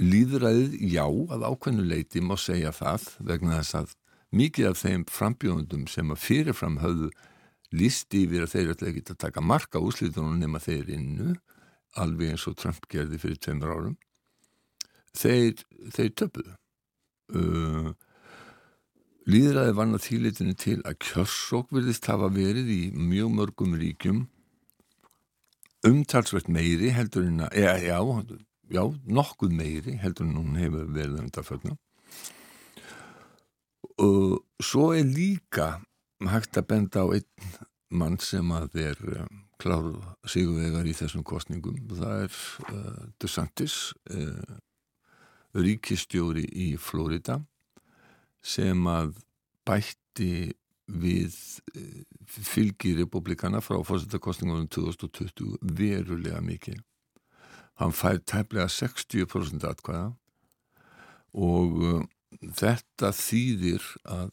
[0.00, 3.94] líðræðið já að ákveðnu leiti má segja það vegna þess að
[4.36, 7.10] mikið af þeim frambjóðundum sem að fyrirfram höfðu
[7.76, 11.36] lísti yfir að þeir ætla ekki að taka marka úslitunum nema þeir innu
[11.96, 13.96] alveg eins og Trump gerði fyrir tveimur árum
[15.16, 15.62] þeir,
[15.94, 16.54] þeir töpuðu.
[17.32, 17.92] Uh,
[19.26, 24.26] líðræði vann að þýlitinu til að kjörsók virðist hafa verið í mjög mörgum ríkjum
[25.86, 27.98] umtalsvert meiri heldur en að, já, já,
[28.70, 28.82] já
[29.18, 31.74] nokkuð meiri heldur en hún hefur verið undarföldna
[34.02, 35.80] og svo er líka
[36.30, 37.58] hægt að benda á einn
[37.90, 39.98] mann sem að er um, kláruð
[40.28, 42.38] sigurvegar í þessum kostningum það er
[42.70, 43.76] uh, DeSantis
[44.10, 44.56] uh,
[45.56, 47.40] ríkistjóri í Florida
[48.46, 49.16] sem að
[49.66, 50.54] bætti
[50.86, 51.34] við
[51.74, 56.78] uh, fylgi republikana frá fórsettakostningunum 2020 verulega mikið.
[57.80, 60.12] Hann fær tæplega 60% atkvæða
[61.36, 62.04] og uh,
[62.56, 64.30] þetta þýðir að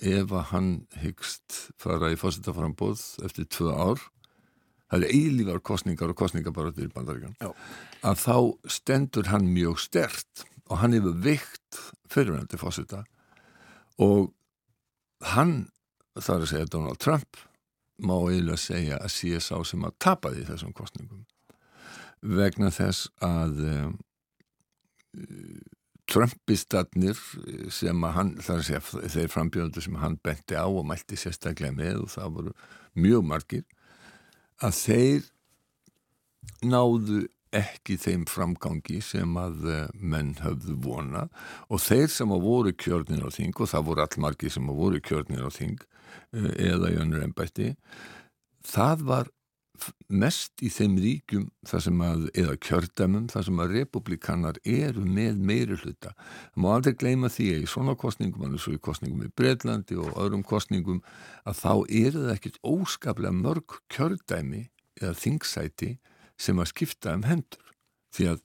[0.00, 0.70] ef að hann
[1.02, 4.00] hyggst fara í fósittaframbóð eftir tvö ár
[4.90, 8.36] það er eilívar kostningar og kostningabaröður í bandaríkan að þá
[8.78, 11.80] stendur hann mjög stert og hann hefur veikt
[12.10, 13.04] fyrirvændi fósitta
[14.00, 14.30] og
[15.34, 15.68] hann,
[16.18, 17.40] þar að segja Donald Trump
[18.00, 21.26] má eiginlega segja að sé sá sem að tapa því þessum kostningum
[22.20, 23.98] vegna þess að um,
[26.10, 27.18] Trumpistarnir
[27.70, 31.76] sem að hann, þar að segja þeir frambjöndur sem hann benti á og mælti sérstaklega
[31.76, 32.54] með og það voru
[32.98, 33.66] mjög margir
[34.60, 35.28] að þeir
[36.66, 37.20] náðu
[37.56, 41.32] ekki þeim framgangi sem að eh, menn höfðu vonað
[41.68, 45.02] og þeir sem að voru kjörnir á þing og það voru allmargi sem að voru
[45.02, 47.74] kjörnir á þing eh, eða í önnur ennbætti
[48.66, 49.34] það var
[50.12, 50.96] mest í þeim
[51.64, 56.12] sem að, eða kjördæmum þar sem að republikanar eru með meiri hluta.
[56.52, 59.96] Það má aldrei gleyma því að í svona kostningum, alveg svo í kostningum í Breitlandi
[60.00, 61.00] og öðrum kostningum
[61.48, 61.72] að þá
[62.02, 64.66] eru það ekkit óskaplega mörg kjördæmi
[65.00, 65.94] eða þingsæti
[66.40, 67.74] sem að skipta um hendur
[68.16, 68.40] því að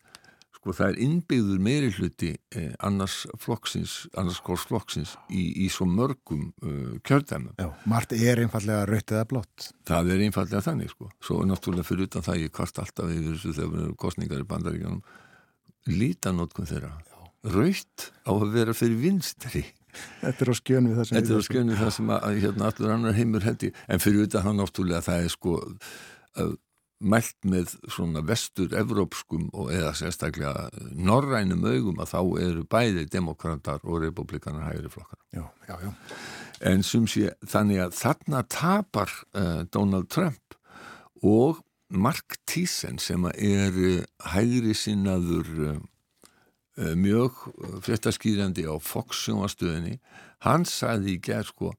[0.65, 5.85] sko það er innbyggður meiri hluti eh, annars flokksins, annars skórs flokksins í, í svo
[5.85, 7.53] mörgum uh, kjördæmum.
[7.61, 9.67] Já, margt er einfallega rautið að blott.
[9.85, 11.11] Það er einfallega þannig sko.
[11.21, 14.49] Svo náttúrulega fyrir utan það ég kvart alltaf yfir þessu þegar við erum kostningar í
[14.55, 15.05] bandaríkjanum
[15.93, 16.93] lítanótkun þeirra.
[17.45, 19.67] Raut á að vera fyrir vinstri.
[20.23, 22.39] Þetta er á skjön við það sem Þetta er á skjön við það sem að,
[22.41, 23.69] hérna, allur annar heimur hendi.
[23.85, 25.59] En fyrir utan það náttúrulega það er sko
[26.41, 26.55] að
[27.03, 34.01] mælt með svona vestur-evrópskum og eða sérstaklega norrænum augum að þá eru bæði demokrater og
[34.05, 35.19] republikanar hægri flokkar.
[35.35, 35.91] Já, já, já.
[36.71, 40.55] En sé þannig að þarna tapar uh, Donald Trump
[41.21, 43.75] og Mark Thiessen sem er
[44.31, 45.75] hægri sinnaður uh,
[46.95, 47.43] mjög
[47.85, 49.99] fréttaskýrandi á Fox-sjónastöðinni,
[50.43, 51.73] hann sagði í gerð sko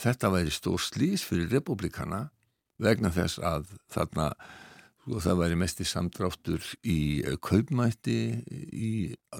[0.00, 2.28] þetta væri stór slís fyrir republikana
[2.80, 4.30] vegna þess að þarna
[5.10, 6.98] sko, það væri mest í samdráttur í
[7.42, 8.18] kaupmætti
[8.72, 8.90] í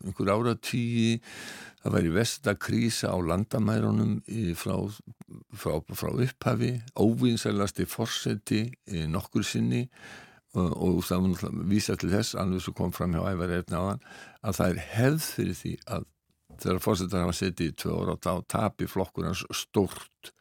[0.01, 1.21] einhver áratýji
[1.83, 4.19] það væri vestakrísa á landamærunum
[4.59, 4.77] frá,
[5.55, 6.75] frá, frá upphafi.
[6.99, 8.67] Óvinsælasti fórseti
[9.09, 9.87] nokkur sinni.
[10.51, 13.85] Og, og það var vísa til þess alveg svo kom fram hjá ævar efna á
[13.93, 14.01] hann
[14.43, 16.09] að það er hefð fyrir því að
[16.61, 20.33] þegar fórsetar hafa setið í tvö ára og þá tapir flokkur hans stort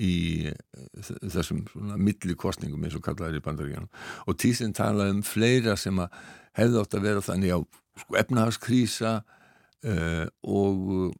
[0.00, 1.64] í eh, þessum
[2.00, 3.90] milli kostningum eins og kallaður í bandaríkjanum
[4.26, 6.16] og tísinn talaði um fleira sem að
[6.56, 7.60] hefði átt að vera þannig á
[8.00, 11.12] sko, efnahagskrísa uh, og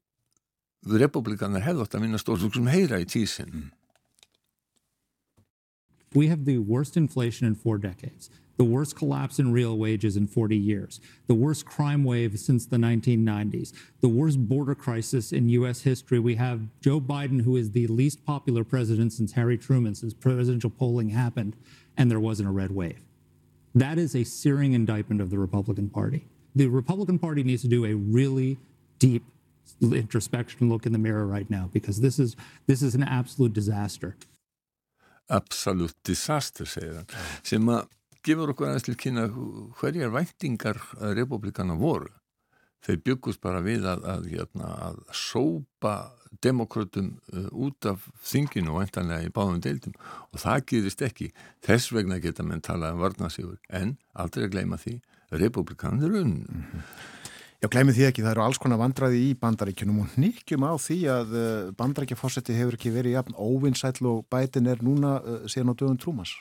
[0.89, 3.71] republikanar hefði átt að vinna stór sem heyra í tísin
[6.15, 10.27] We have the worst inflation in four decades, the worst collapse in real wages in
[10.27, 15.83] 40 years, the worst crime wave since the 1990s, the worst border crisis in U.S.
[15.83, 16.19] history.
[16.19, 20.71] We have Joe Biden, who is the least popular president since Harry Truman, since presidential
[20.71, 21.57] polling happened,
[21.97, 23.01] and there wasn't a red wave.
[23.75, 26.27] That is a searing indictment of the Republican Party.
[26.55, 28.59] The Republican Party needs to do a really
[28.99, 29.25] deep
[29.81, 32.37] introspection look in the mirror right now because this is
[32.67, 34.17] this is an absolute disaster.
[35.29, 36.67] absolute disaster
[37.43, 37.89] sem að
[38.25, 39.29] gefur okkur aðeins til kynna
[39.81, 40.81] hverjar væntingar
[41.17, 42.11] republikana voru.
[42.83, 45.95] Þeir byggust bara við að, að, hérna, að sópa
[46.43, 49.95] demokrautum uh, út af þinginu og eintanlega í báðum deildum.
[50.33, 51.31] Og það gerist ekki.
[51.63, 54.99] Þess vegna geta menn talað um varnasífur en aldrei að gleyma því
[55.39, 57.21] republikanir unn mm -hmm.
[57.63, 60.97] Já, glemir því ekki, það eru alls konar vandraði í bandaríkjunum og nýkjum á því
[61.13, 65.75] að uh, bandaríkjafósetti hefur ekki verið jafn óvinnsætl og bætin er núna uh, síðan á
[65.79, 66.33] dögun trúmas.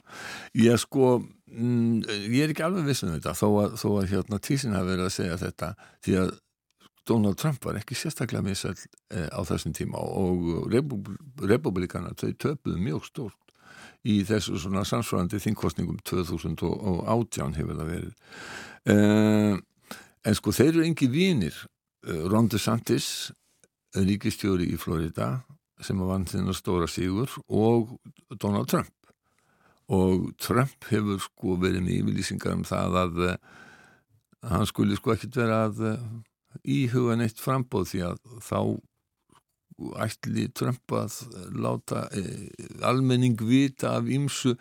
[0.57, 1.21] Ég sko,
[1.51, 4.91] mm, ég er ekki alveg vissin um þetta þó að, þó að hérna tísin hafi
[4.93, 5.73] verið að segja þetta
[6.05, 6.33] því að
[7.09, 10.69] Donald Trump var ekki sérstaklega misæl eh, á þessum tíma og
[11.49, 13.55] republikana þau töpuðu mjög stórt
[14.05, 18.13] í þessu svona samsvarandi þingkostningum 2018 hefur það verið.
[18.89, 19.59] Uh,
[20.27, 21.55] En sko þeir eru engi vínir.
[22.05, 23.31] Eh, Ron DeSantis,
[23.97, 25.41] ríkistjóri í Florida,
[25.81, 27.95] sem var vann þinn að stóra sigur og
[28.37, 28.91] Donald Trump.
[29.91, 33.33] Og Trump hefur sko verið með yfirlýsingar um það að uh,
[34.51, 36.05] hann skulle sko ekkit vera að uh,
[36.63, 38.59] íhuga neitt frambóð því að þá
[40.05, 41.17] ætli Trump að
[41.57, 44.55] láta uh, almenning vita af ymsu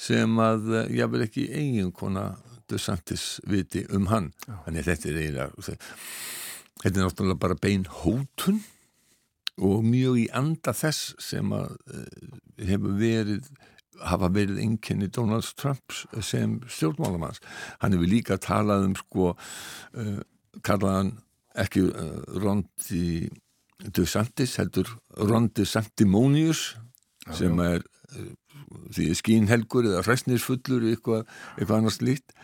[0.00, 2.32] sem að ég vil ekki eiginkona
[2.70, 4.56] DeSantis viti um hann Já.
[4.66, 5.76] þannig þetta er eiginlega
[6.82, 8.62] þetta er náttúrulega bara bein hótun
[9.62, 13.52] og mjög í anda þess sem að uh, hefur verið
[14.02, 17.42] hafa verið enginni Donald Trump sem stjórnmálamanns.
[17.82, 20.20] Hann hefur líka talað um sko uh,
[20.66, 21.14] kallaðan
[21.64, 23.30] ekki uh, Rondi
[23.84, 24.88] DeSantis heldur
[25.18, 26.72] Rondi Santimonius
[27.34, 27.82] sem er
[28.94, 31.24] því skínhelgur eða hræsnisfullur eitthvað,
[31.56, 32.34] eitthvað annars lít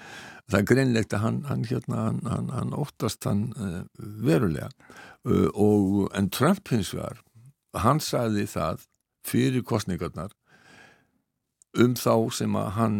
[0.51, 3.82] það er greinlegt að hann, hann, hérna, hann, hann óttast hann uh,
[4.24, 4.70] verulega.
[5.26, 7.20] Uh, og en Trump hins vegar
[7.84, 8.86] hann sagði það
[9.26, 10.32] fyrir kostningarnar
[11.78, 12.98] um þá sem að hann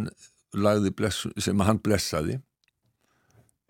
[0.97, 2.41] bless, sem að hann blessaði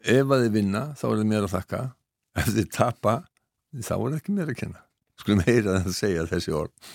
[0.01, 1.83] ef að þið vinna þá er þið mér að þakka
[2.41, 3.15] ef þið tapa
[3.81, 4.85] þá er ekki mér að kenna
[5.21, 6.93] skulum heyra það að segja þessi orð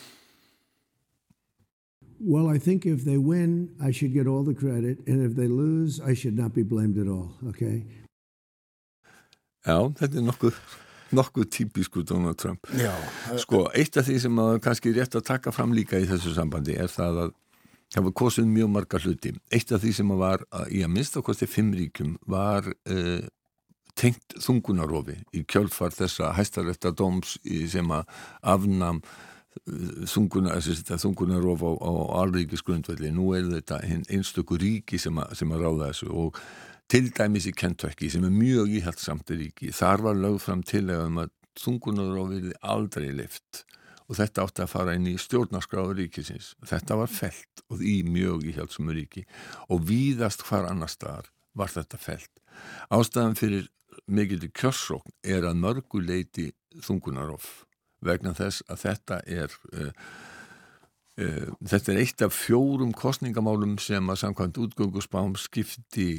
[2.17, 5.47] Well, I think if they win, I should get all the credit, and if they
[5.47, 7.83] lose, I should not be blamed at all, okay?
[9.67, 10.59] Já, þetta er nokkuð,
[11.19, 12.71] nokkuð típisku Donald Trump.
[12.79, 12.93] Já.
[13.43, 16.77] Sko, eitt af því sem að kannski rétt að taka fram líka í þessu sambandi
[16.79, 17.35] er það að
[17.95, 19.31] það var kosuð mjög marga hluti.
[19.53, 23.29] Eitt af því sem að var að, í að minnst ákvæmst í fimmríkjum var uh,
[23.95, 27.37] tengt þungunarofi í kjölfar þessa hæstarétta dóms
[27.71, 28.11] sem að
[28.43, 29.01] afnam
[30.11, 31.91] þungunarof á, á
[32.25, 33.13] alríkisgrundvelli.
[33.15, 33.79] Nú er þetta
[34.11, 36.41] einstöku ríki sem, a, sem að ráða þessu og
[36.91, 41.23] til dæmis í Kentucky sem er mjög íhaldsamt ríki, þar var lögð fram til um
[41.23, 41.31] að
[41.63, 43.63] þungunarof verði aldrei lift
[44.05, 46.53] og þetta átti að fara inn í stjórnarskráðu ríkisins.
[46.65, 49.25] Þetta var felt og í mjög íhaldsamu ríki.
[49.73, 52.45] Og víðast hvar annar staðar var þetta felt
[52.93, 53.67] ástæðan fyrir
[54.11, 56.51] mikill kjörsókn er að mörguleiti
[56.83, 57.65] þungunarof
[58.05, 59.91] vegna þess að þetta er uh,
[61.23, 66.09] uh, þetta er eitt af fjórum kostningamálum sem að samkvæmt útgöngusbám skipti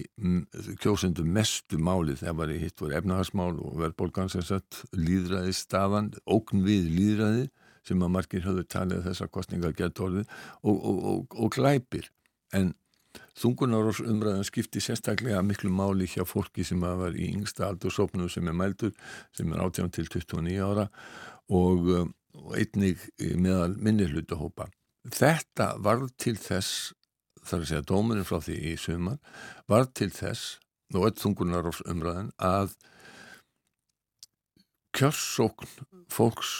[0.83, 6.91] kjósundum mestu máli þegar var í hitt voru efnahagsmál og verðbólgansinsett líðræði staðan, ógn við
[6.97, 7.47] líðræði
[7.87, 10.27] sem að margir höfðu talið þessar kostningar gett orðið
[10.63, 12.11] og, og, og, og glæpir
[12.57, 12.75] en
[13.37, 18.93] Þungunarósumræðan skipti sérstaklega miklu máli hjá fólki sem var í yngsta aldursópnu sem er mældur,
[19.37, 20.87] sem er 18 til 29 ára
[21.53, 22.13] og,
[22.57, 23.01] einnig
[23.41, 24.69] meðal minni hlutahópa.
[25.07, 26.93] Þetta var til þess,
[27.41, 29.19] þar að segja dómurinn frá því í sumar,
[29.71, 30.59] var til þess,
[30.95, 32.75] og öll þungunarósumræðan, að
[34.97, 35.71] kjörsókn
[36.13, 36.59] fólks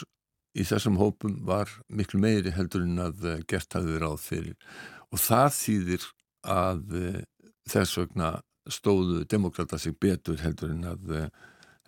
[0.57, 4.57] í þessum hópum var miklu meiri heldur en að eh, gert hafði ráð fyrir
[5.13, 6.07] og það þýðir
[6.47, 7.19] að uh,
[7.67, 8.31] þess vegna
[8.71, 11.27] stóðu demokrata sig betur heldur en að uh,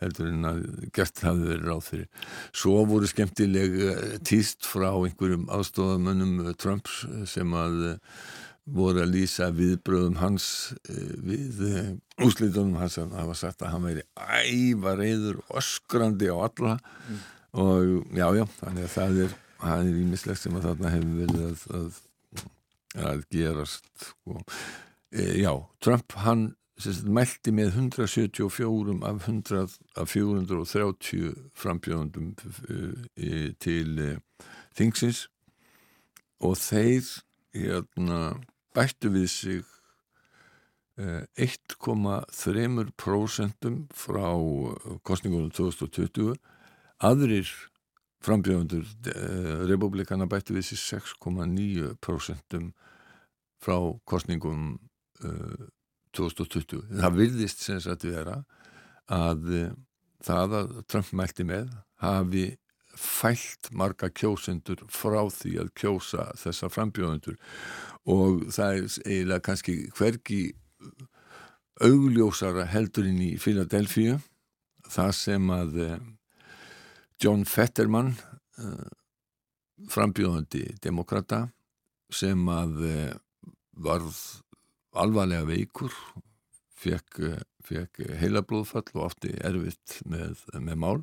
[0.03, 0.61] heldur en að
[0.95, 2.27] gert hafi verið ráð fyrir.
[2.55, 3.73] Svo voru skemmtileg
[4.27, 7.81] týst frá einhverjum aðstofamönnum Trumps sem að
[8.69, 10.47] voru að lýsa viðbröðum hans
[10.87, 11.65] við
[12.23, 17.19] úslitunum hans að hafa sagt að hann væri æva reyður og öskrandi á alla mm.
[17.59, 21.43] Og já, já, þannig að það er það er ímislegt sem að þarna hefur verið
[21.49, 21.93] að, að,
[23.11, 24.33] að gerast sko.
[25.11, 25.13] e,
[25.43, 25.53] já,
[25.85, 26.43] Trump hann
[26.79, 32.41] sérst, mælti með 174 af 100 af 430 frambjöðundum e,
[33.59, 34.01] til e,
[34.79, 35.21] þingsins
[36.45, 37.05] og þeir
[37.57, 38.21] hérna,
[38.77, 39.65] bættu við sig
[40.99, 44.29] 1,3% frá
[45.07, 46.35] kostningunum 2020
[47.05, 47.51] aðrir
[48.25, 52.59] frambjöfundur eh, republikana bættu við sér 6,9%
[53.63, 53.77] frá
[54.09, 54.79] kostningum
[55.23, 55.67] eh,
[56.17, 56.89] 2020.
[56.99, 58.41] Það virðist sem sagt vera
[59.13, 59.77] að eh,
[60.25, 61.71] það að Trump mælti með
[62.03, 62.47] hafi
[62.99, 67.37] fælt marga kjósendur frá því að kjósa þessa frambjöfundur
[68.11, 70.41] og það er eiginlega kannski hvergi
[71.85, 74.19] augljósara heldurinn í Philadelphia
[74.91, 75.99] það sem að eh,
[77.19, 78.13] John Fetterman
[78.63, 78.91] uh,
[79.91, 81.49] frambjóðandi demokrata
[82.15, 83.15] sem að uh,
[83.83, 84.19] varð
[84.99, 85.95] alvarlega veikur
[86.79, 91.01] fekk, uh, fekk heilablóðfall og átti erfitt með, með mál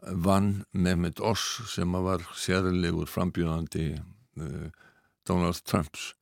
[0.00, 3.90] vann Mehmet Oss sem að var sérlegur frambjóðandi
[5.28, 6.14] Donald Trumps.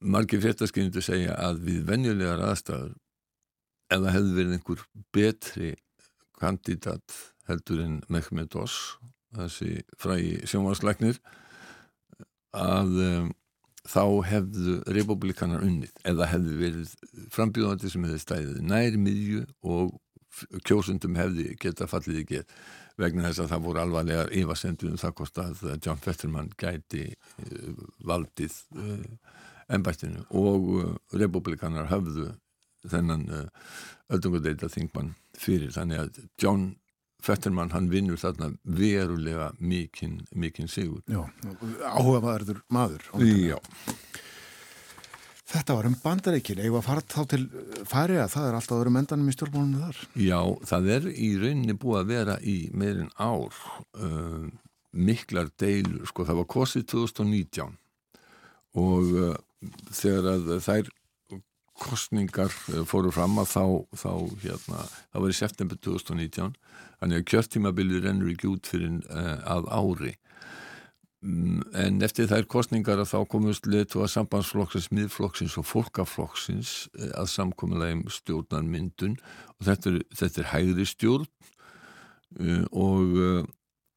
[0.00, 2.94] Margir fréttaskynnindu segja að við venjulegar aðstæður
[3.92, 5.74] ef það hefði verið einhver betri
[6.40, 8.96] kandidat heldur en Mehmet Oss
[9.36, 11.18] þessi frægi sjónvarsleiknir
[12.52, 13.30] að um,
[13.88, 16.92] þá hefðu republikanar unnið eða hefðu verið
[17.34, 19.96] frambjóðandi sem hefði stæðið nær miðju og
[20.64, 22.52] kjósundum hefði geta fallið get
[23.00, 27.82] vegna þess að það voru alvarlegar yfasendur um það kost að John Fetterman gæti uh,
[28.04, 29.34] valdið uh,
[29.72, 32.30] ennbættinu og uh, republikanar höfðu
[32.82, 33.28] þennan
[34.10, 35.68] öldungadeita þingmann fyrir.
[35.70, 36.64] Þannig að John
[37.22, 41.02] Fetterman hann vinnur þarna verulega mikinn mikinn sigur.
[41.06, 41.22] Já,
[41.86, 43.58] áhugaverður maður Já.
[45.52, 47.42] Þetta var um bandareikin, eða að fara þá til
[47.88, 49.98] færi að það er alltaf að vera mendanum í stjórnbólunum þar.
[50.16, 50.38] Já,
[50.70, 53.58] það er í rauninni búið að vera í meirinn ár
[54.00, 54.46] uh,
[54.92, 57.76] miklar deilur, sko það var kosið 2019
[58.80, 59.36] og uh,
[59.92, 60.90] þegar að þær
[61.82, 62.52] kostningar
[62.88, 64.12] fóru fram að þá, þá
[64.44, 66.52] hérna, það var í september 2019
[67.02, 70.14] þannig að kjörtímabilið rennur ekki út fyrir uh, að ári.
[71.78, 76.72] En eftir þær kostningar að þá komust leitu að sambandsflokksins, miðflokksins og fólkaflokksins
[77.14, 79.14] að samkominlega um stjórnarmyndun.
[79.60, 81.28] Og þetta er, þetta er hægri stjórn
[82.72, 83.46] og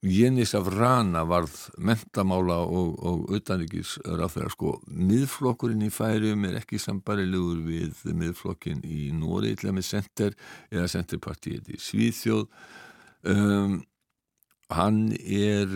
[0.06, 6.78] Jenis af Rana varð mentamála og, og utanrikis ráþæra sko, miðflokkurinn í færium er ekki
[6.82, 10.36] sambarilegur við miðflokkin í Nóri, eitthvað með Senter
[10.70, 12.46] eða Senterpartiet í Svíþjóð
[13.30, 13.80] um,
[14.74, 15.70] hann er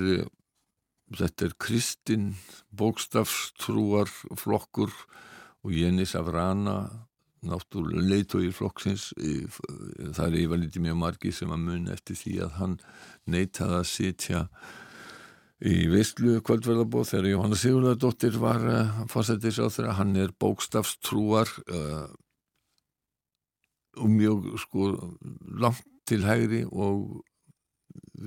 [1.18, 2.32] þetta er Kristinn
[2.76, 4.94] bókstafstrúar flokkur
[5.66, 6.80] og Jenis af Rana
[7.46, 12.56] náttúrulega leitói flokksins það er yfir litið mjög margi sem að mun eftir því að
[12.60, 12.78] hann
[13.32, 14.42] neitaði að sitja
[15.60, 22.06] í veistlu kvöldverðarbóð þegar Jóhanna Sigurðardóttir var uh, fórsættis á þeirra, hann er bókstafstrúar uh,
[24.00, 24.94] og mjög sko
[25.60, 27.20] langt til hægri og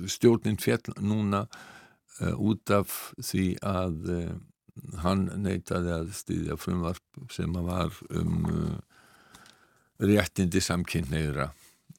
[0.09, 4.15] stjórnin fjall núna uh, út af því að
[5.03, 8.47] hann neitaði að stýðja frumvarp sem að var um
[10.01, 11.51] réttindi samkynneira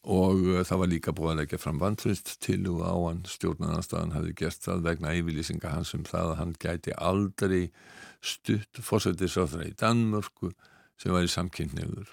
[0.04, 3.22] og uh, það var líka búið að leggja fram vantrist til og á hann.
[3.28, 7.62] Stjórnarnarstaðan hafi gert það vegna yfirlýsinga hans um það að hann gæti aldrei
[8.24, 10.52] stutt fórsættisráðra í Danmörku
[11.00, 12.12] sem var í samkynneður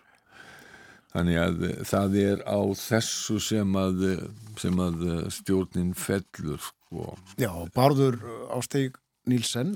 [1.14, 4.26] þannig að uh, það er á þessu sem að, uh,
[4.62, 7.14] sem að stjórnin fellur sko.
[7.40, 8.20] Já, Bárður
[8.56, 8.98] Ásteg
[9.30, 9.76] Nílsen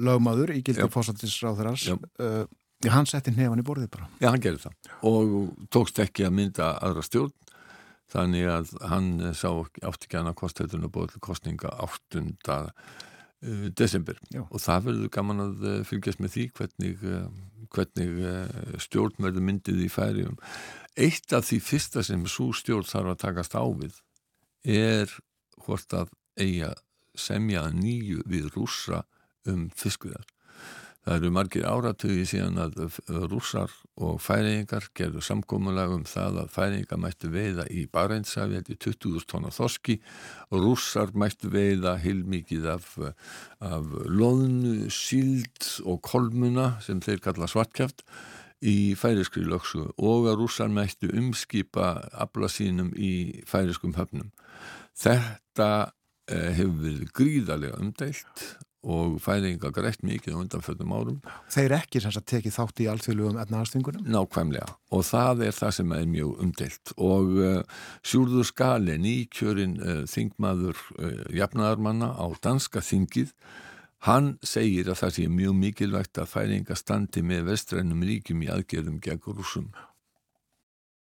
[0.00, 1.90] lögmaður í gildi fórsættisráðrars
[2.80, 4.06] Já, hann setti nefn í borðið bara.
[4.22, 5.34] Já, hann gerði það og
[5.68, 7.34] tókst ekki að mynda aðra stjórn
[8.10, 12.22] þannig að hann sá átti ekki annað kostætun og bóði kostninga 8.
[13.40, 14.42] Uh, desember Já.
[14.50, 17.22] og það verður gaman að uh, fylgjast með því hvernig, uh,
[17.72, 18.10] hvernig
[18.84, 20.34] stjórn verður myndið í færium.
[20.92, 23.96] Eitt af því fyrsta sem svo stjórn þarf að takast á við
[24.68, 25.14] er
[25.64, 26.74] hvort að eiga
[27.16, 29.06] semja nýju við rúsa
[29.48, 30.28] um fiskviðar
[31.00, 32.74] Það eru margir áratögi síðan að
[33.30, 33.72] rússar
[34.04, 39.56] og færingar gerðu samkómulega um það að færingar mættu veiða í Barentsafi í 20.000 tónar
[39.56, 39.96] þoski
[40.52, 42.92] og rússar mættu veiða heilmikið af,
[43.64, 48.04] af loðnu, síld og kolmuna sem þeir kalla svartkjaft
[48.60, 54.34] í færiskri lögsu og að rússar mættu umskipa abla sínum í færiskum höfnum.
[55.00, 55.70] Þetta
[56.28, 58.50] eh, hefur verið gríðarlega umdeilt
[58.80, 61.18] og færinga greitt mikið á undanfjöldum árum.
[61.52, 64.06] Þeir ekki sem sagt tekið þátt í alþjóðlugum efnaðarstingunum?
[64.08, 69.76] Nákvæmlega og það er það sem er mjög umdeilt og uh, Sjúrður Skalin í kjörin
[69.80, 73.34] uh, þingmaður uh, jafnaðarmanna á danska þingið
[74.08, 79.00] hann segir að það sé mjög mikilvægt að færinga standi með vestrænum ríkjum í aðgerðum
[79.04, 79.68] gegn rúsum.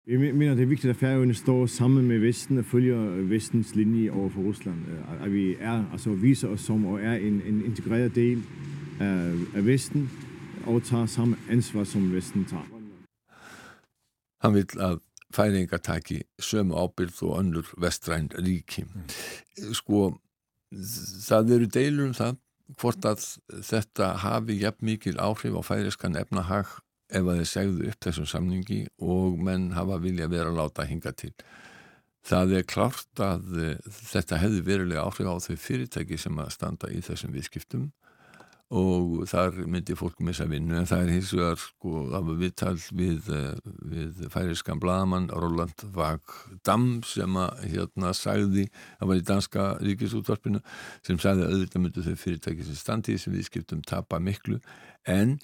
[0.10, 2.98] Jeg mener, det er vigtigt, at Færøerne står sammen med Vesten og følger
[3.30, 4.88] Vestens linje over for Rusland.
[4.88, 8.44] Øh, at vi er, altså viser os som og er en, en integreret del
[9.00, 10.10] af, af Vesten
[10.66, 12.64] og tager samme ansvar, som Vesten tager.
[14.42, 15.00] Hann vil að
[15.36, 18.86] færinga taki sömu ábyrð og önnur vestræn ríki.
[19.74, 20.18] Sko,
[21.28, 22.38] það eru deilur um það
[22.82, 23.26] hvort að
[23.62, 26.66] þetta hafi jafn mikil áhrif á færiskan efnahag
[27.10, 31.14] ef að þeir segðu upp þessum samningi og menn hafa vilja vera að láta hinga
[31.18, 31.34] til.
[32.30, 36.92] Það er klart að uh, þetta hefði verulega áhrif á þau fyrirtæki sem að standa
[36.94, 37.90] í þessum viðskiptum
[38.70, 43.30] og þar myndi fólk missa vinnu en það er hins vegar sko af viðtal við,
[43.34, 43.56] uh,
[43.90, 46.36] við færiskan bladamann Roland Vag
[46.68, 48.68] Dam sem að hérna sagði,
[49.00, 50.62] það var í danska ríkisútvarpinu
[51.08, 54.60] sem sagði að auðvitað myndu þau fyrirtæki sem standi þessum viðskiptum tapa miklu
[55.10, 55.40] en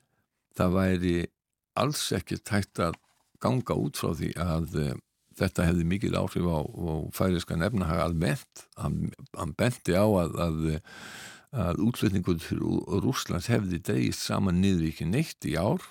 [0.55, 1.15] það væri
[1.79, 2.99] alls ekki tækt að
[3.43, 4.93] ganga út frá því að uh,
[5.39, 8.65] þetta hefði mikil áhrif á, á færiska nefnahag almennt.
[8.79, 10.63] Hann, hann benti á að, að,
[11.65, 12.61] að útflutningur til
[13.03, 15.83] Rúslands hefði dreigist saman niður ekki neitt í ár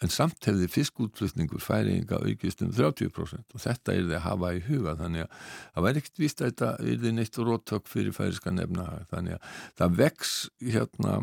[0.00, 4.62] en samt hefði fiskútflutningur færinga aukist um 30% og þetta er það að hafa í
[4.68, 5.34] huga þannig að
[5.74, 9.98] það væri ekkert vist að þetta er neitt róttök fyrir færiska nefnahag þannig að það
[10.00, 10.32] vex
[10.64, 11.18] hérna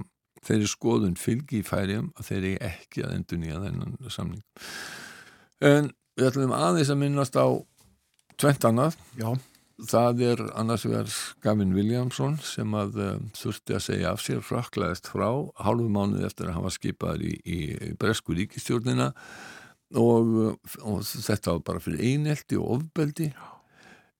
[0.47, 4.43] þeirri skoðun fylgi í færiðum að þeirri ekki að endur nýja þennan samning.
[5.67, 7.47] En við ætlum aðeins að minnast á
[8.37, 8.97] tvent annað.
[9.19, 9.29] Já.
[9.87, 11.11] Það er annars vegar
[11.45, 15.27] Gavin Williamson sem að uh, þurfti að segja af sér fraklaðist frá
[15.61, 17.59] hálfu mánuð eftir að var skipaður í, í
[18.01, 19.11] Bresku ríkistjórnina
[20.01, 23.29] og, og þetta var bara fyrir einelti og ofbeldi.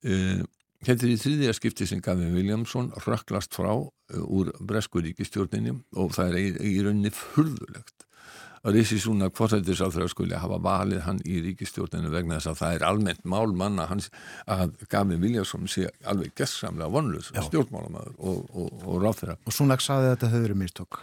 [0.06, 0.45] Uh,
[0.86, 3.88] Þetta er í þriðja skipti sem Gavin Williamson rökklast frá uh,
[4.24, 8.06] úr Bresku ríkistjórninni og það er í, rauninni furðulegt
[8.68, 12.86] að Rissi Súna kvortættisáþröð skuli hafa valið hann í ríkistjórninu vegna þess að það er
[12.90, 14.10] almennt mál manna hans
[14.45, 19.38] að Gavin Williamson sé alveg gessamlega vonlust stjórnmálamæður og, og, og ráþæra.
[19.48, 20.99] Og Súnak saði að þetta höfður í mistokk.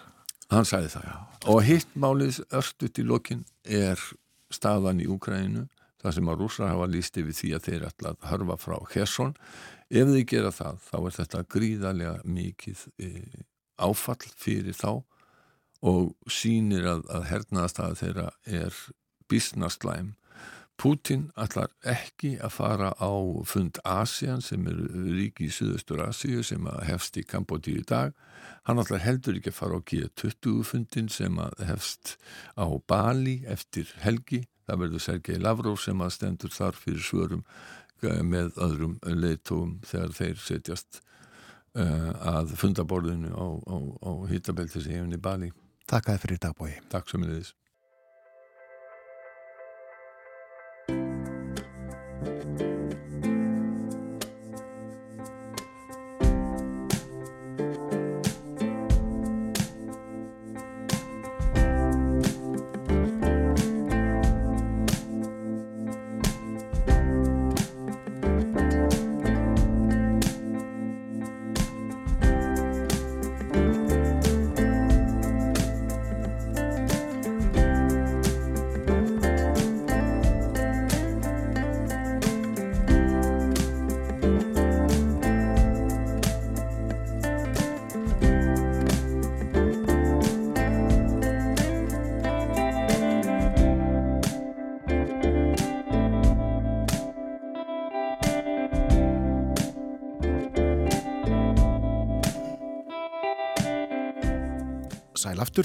[0.53, 1.17] Hann sagði það, já.
[1.55, 4.03] Og hitt málið örstuðt í lokin er
[4.55, 5.67] staðan í Úkræninu
[6.05, 9.35] það sem að rúsar hafa líst yfir því að þeir ætla að hörfa frá Hesson
[9.89, 13.11] ef þeir gera það, þá er þetta gríðarlega mikið e,
[13.81, 14.91] áfall fyrir þá
[15.85, 18.29] og sínir að, að hernaðastæða þeirra
[18.61, 18.85] er
[19.33, 20.15] bísnastlæm
[20.81, 23.13] Putin ætlar ekki að fara á
[23.47, 24.81] fund ASEAN sem er
[25.15, 28.15] ríki í Suðaustur Asíu sem hefst í Kambodí í dag.
[28.67, 32.17] Hann ætlar heldur ekki að fara á G20 fundin sem hefst
[32.59, 34.43] á Bali eftir helgi.
[34.65, 37.43] Það verður Sergei Lavrov sem að stendur þar fyrir svörum
[38.05, 41.01] með öðrum leitóum þegar þeir setjast
[41.79, 45.53] uh, að fundaborðinu á, á, á Hittabeltis í hefni Bali.
[45.89, 46.73] Takk að þið fyrir dagbói.
[46.93, 47.55] Takk sem er þess.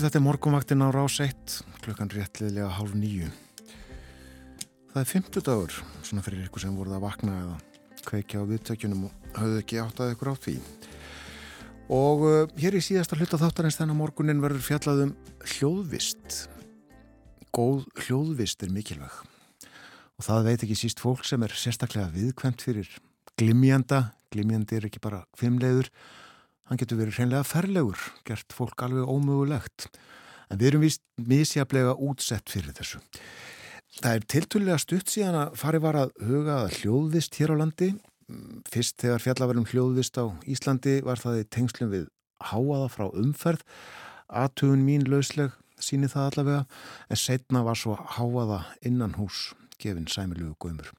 [0.09, 3.27] Þetta er morgunvaktin á rás 1, klukkan réttliðlega hálf nýju.
[4.89, 7.57] Það er fymtudagur, svona fyrir ykkur sem voruð að vakna eða
[8.07, 10.55] kveikja á viðtökjunum og hafðu ekki áttað ykkur á því.
[11.93, 15.13] Og uh, hér í síðasta hluta þáttarins þennan morgunin verður fjallaðum
[15.45, 16.39] hljóðvist.
[17.53, 19.13] Góð hljóðvist er mikilvæg.
[20.17, 22.89] Og það veit ekki síst fólk sem er sérstaklega viðkvæmt fyrir
[23.37, 24.07] glimjanda.
[24.33, 25.93] Glimjandi er ekki bara kvimleiður,
[26.69, 29.89] hann getur verið hreinlega ferlegur, gert fólk alveg ómögulegt.
[30.49, 33.01] En við erum vist misjaflega útsett fyrir þessu.
[33.99, 37.89] Það er tiltúrlega stutt síðan að farið var að huga að hljóðvist hér á landi.
[38.69, 42.05] Fyrst þegar fjallaverðum hljóðvist á Íslandi var það í tengslum við
[42.51, 43.65] háaða frá umferð.
[44.29, 46.65] Atugun mín lausleg síni það allavega
[47.09, 49.49] en setna var svo háaða innan hús
[49.81, 50.91] gefin sæmilugu gömur.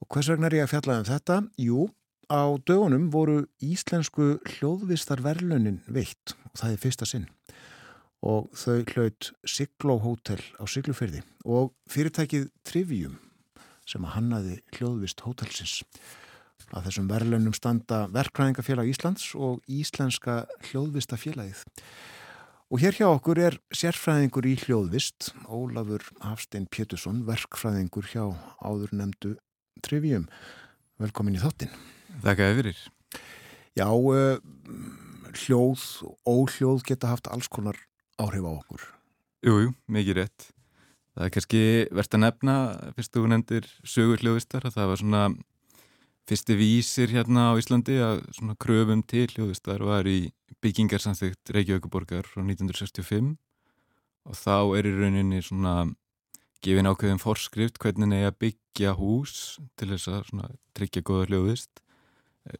[0.00, 1.38] Og hvers vegna er ég að fjalla um þetta?
[1.60, 1.86] Jú,
[2.32, 7.28] á dögunum voru íslensku hljóðvistar verlunin veitt og það er fyrsta sinn
[8.22, 13.18] og þau hlaut Sigló Hótel á Siglufyrði og fyrirtækið Trivium
[13.88, 15.80] sem að hannaði hljóðvist hótelsins.
[16.72, 21.64] Að þessum verðlunum standa Verkræðingafélag Íslands og Íslenska hljóðvistafélagið.
[22.72, 28.24] Og hér hjá okkur er sérfræðingur í hljóðvist, Ólafur Hafstein Pétursson, verkfræðingur hjá
[28.64, 29.34] áður nefndu
[29.84, 30.30] Trivium.
[31.02, 31.74] Velkomin í þáttinn.
[32.22, 32.80] Þakka yfirir.
[33.78, 34.36] Já, uh,
[35.32, 37.78] hljóð og óhljóð geta haft alls konar
[38.20, 38.82] áhrif á okkur.
[39.42, 40.50] Jú, jú, mikið rétt.
[41.12, 41.62] Það er kannski
[41.92, 42.58] verðt að nefna,
[42.96, 45.24] fyrstu þú nefndir sögur hljóðvistar, að það var svona
[46.28, 50.30] fyrsti vísir hérna á Íslandi að svona kröfum til hljóðvistar var í
[50.62, 53.34] byggingarsamþygt Reykjavíkuborgar frá 1965
[54.30, 55.74] og þá er í rauninni svona
[56.62, 61.81] gefin ákveðin forskrift hvernig neyja byggja hús til þess að svona tryggja goða hljóðvist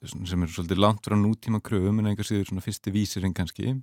[0.07, 3.75] sem er svolítið langt frá nútíma kröfum en einhver síður svona fyrsti vísirinn kannski.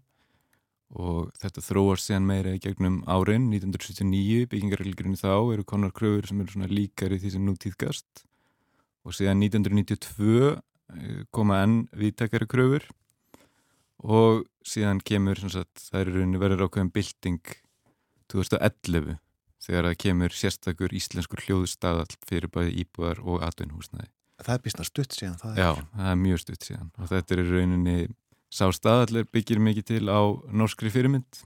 [0.89, 3.49] Og þetta þróar séðan meira í gegnum árin.
[3.51, 8.25] 1979, byggingarreglurinn þá eru konar kröfur sem eru svona líkari því sem nú týðgast
[9.07, 12.85] og síðan 1992 eh, koma enn viðtakari kröfur.
[13.99, 17.55] Og síðan kemur sagt, það eru verður ákveðin bilding
[18.31, 19.17] 2011
[19.59, 24.07] þegar það kemur sérstakur íslenskur hljóðustadall fyrir bæði íbúðar og atvinnhúsnaði.
[24.39, 25.37] Það er býstna stutt síðan.
[25.41, 27.95] Það Já, það er mjög stutt síðan og þetta er rauninni
[28.49, 31.41] sá staðallir byggir mikið til á norskri fyrirmynd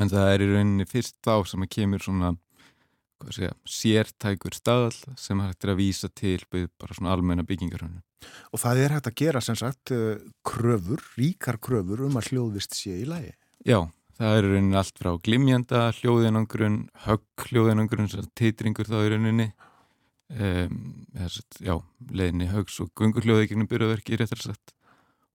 [0.00, 2.34] en það er í rauninni fyrst þá sem að kemur svona
[3.28, 8.00] segja, sértækur staðal sem hægt er að vísa til bara svona almenna byggingarhönnu.
[8.52, 12.76] Og það er hægt að gera sem sagt eh, kröfur, ríkar kröfur um að hljóðvist
[12.76, 13.32] sé í lægi?
[13.68, 19.50] Já, það er rauninni allt frá glimjanda, hljóðinangrun, högg hljóðinangrun, titringur þá í rauninni
[20.30, 20.76] um,
[21.60, 21.74] já,
[22.10, 24.74] leðinni höggs og gungurhljóði gegnum byrjaverki réttar sagt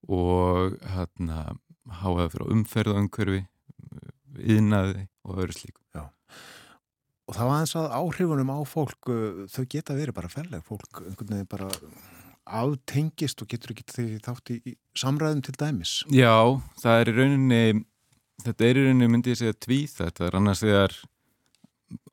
[0.06, 1.58] og hérna
[2.02, 3.42] háaða fyrir umferðaumkörfi
[4.36, 5.82] yðnaði og öðru slíku.
[5.96, 6.10] Já.
[7.26, 11.02] og það var eins að áhrifunum á fólk uh, þau geta verið bara felleg fólk
[11.06, 11.70] einhvern veginn bara
[12.46, 15.98] aftengist og getur ekki því þátt í, í samræðum til dæmis.
[16.14, 17.64] Já, það er í rauninni
[18.46, 20.98] þetta er í rauninni myndi ég segja tvíð þetta er annars þegar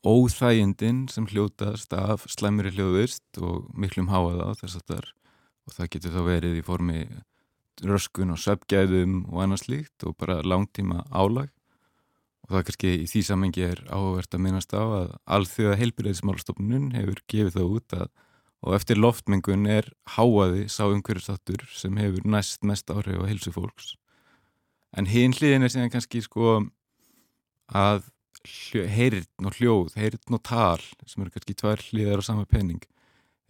[0.05, 5.11] óþægindin sem hljótast af slæmri hljóðvist og miklum háaða á þess að það er
[5.63, 7.01] og það getur þá verið í formi
[7.83, 11.51] röskun og söpgæðum og annað slíkt og bara langtíma álag.
[12.43, 17.23] Og það kannski í því samengi er áhugavert að minnast á að alþjóða heilbyrðismálstofnun hefur
[17.31, 18.11] gefið það út að
[18.63, 23.97] og eftir loftmengun er háaði sá umhverjastáttur sem hefur næst mest áhrif á heilsu fólks.
[24.95, 26.61] En hinn hliðin er síðan kannski sko
[27.73, 28.07] að
[28.47, 32.83] heyrn og hljóð, heyrn og tal sem eru kannski tvær hliðar á sama penning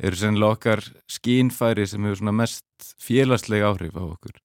[0.03, 4.39] eru sennilega okkar skínfæri sem hefur svona mest félagslega áhrif á okkur.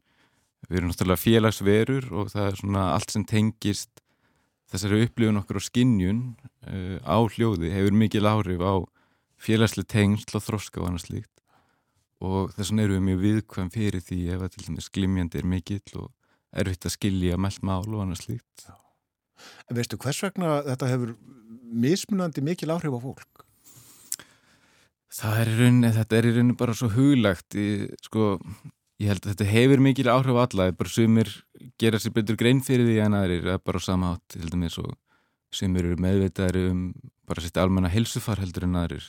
[0.67, 4.03] Við erum náttúrulega félagsverur og það er svona allt sem tengist
[4.71, 6.21] þessari upplifun okkur á skinnjun
[6.67, 8.75] uh, á hljóði hefur mikil áhrif á
[9.39, 11.33] félagslega tengsl og þroska og annað slíkt
[12.17, 15.49] og þess vegna eru við mjög viðkvæm fyrir því ef að til dæmis glimjandi er
[15.49, 16.11] mikill og
[16.57, 18.67] erfitt að skilja mell mál og annað slíkt.
[19.67, 21.13] En veistu hvers vegna þetta hefur
[21.67, 23.43] mismunandi mikil áhrif á fólk?
[25.17, 28.37] Það er í rauninni, þetta er í rauninni bara svo huglagt, ég, sko,
[29.01, 31.31] ég held að þetta hefur mikil áhrif á alla, bara sumir
[31.81, 34.91] gera sér betur grein fyrir því en aðrir, það er bara samátt, heldur mér svo,
[35.55, 36.83] sumir eru meðvitaðri um
[37.27, 39.07] bara sitt almenna helsufar heldur en aðrir.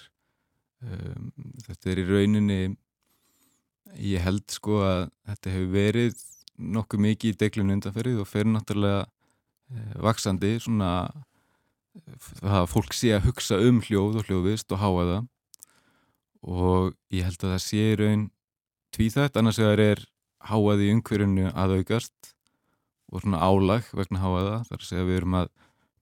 [0.82, 1.30] Um,
[1.66, 2.62] þetta er í rauninni,
[3.98, 6.24] ég held sko að þetta hefur verið
[6.58, 9.06] nokkuð mikið í deglun undanferðið og fer náttúrulega
[10.00, 10.92] vaksandi svona
[12.42, 15.28] að fólk sé að hugsa um hljóð og hljóðvist og háa það.
[16.48, 18.26] Og ég held að það sé raun
[18.94, 20.04] tvíþætt, annars vegar er
[20.48, 22.34] háaði umhverjunu aðaugast
[23.12, 25.50] og svona álag vegna háaða þar að segja við erum að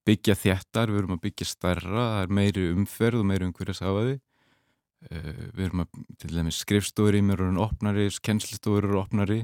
[0.06, 4.16] byggja þjættar, við erum að byggja starra það er meiri umferð og meiri umhverjas háaði
[4.16, 9.40] uh, við erum að til dæmis skrifstóri, mér eru opnari kennslistóri eru opnari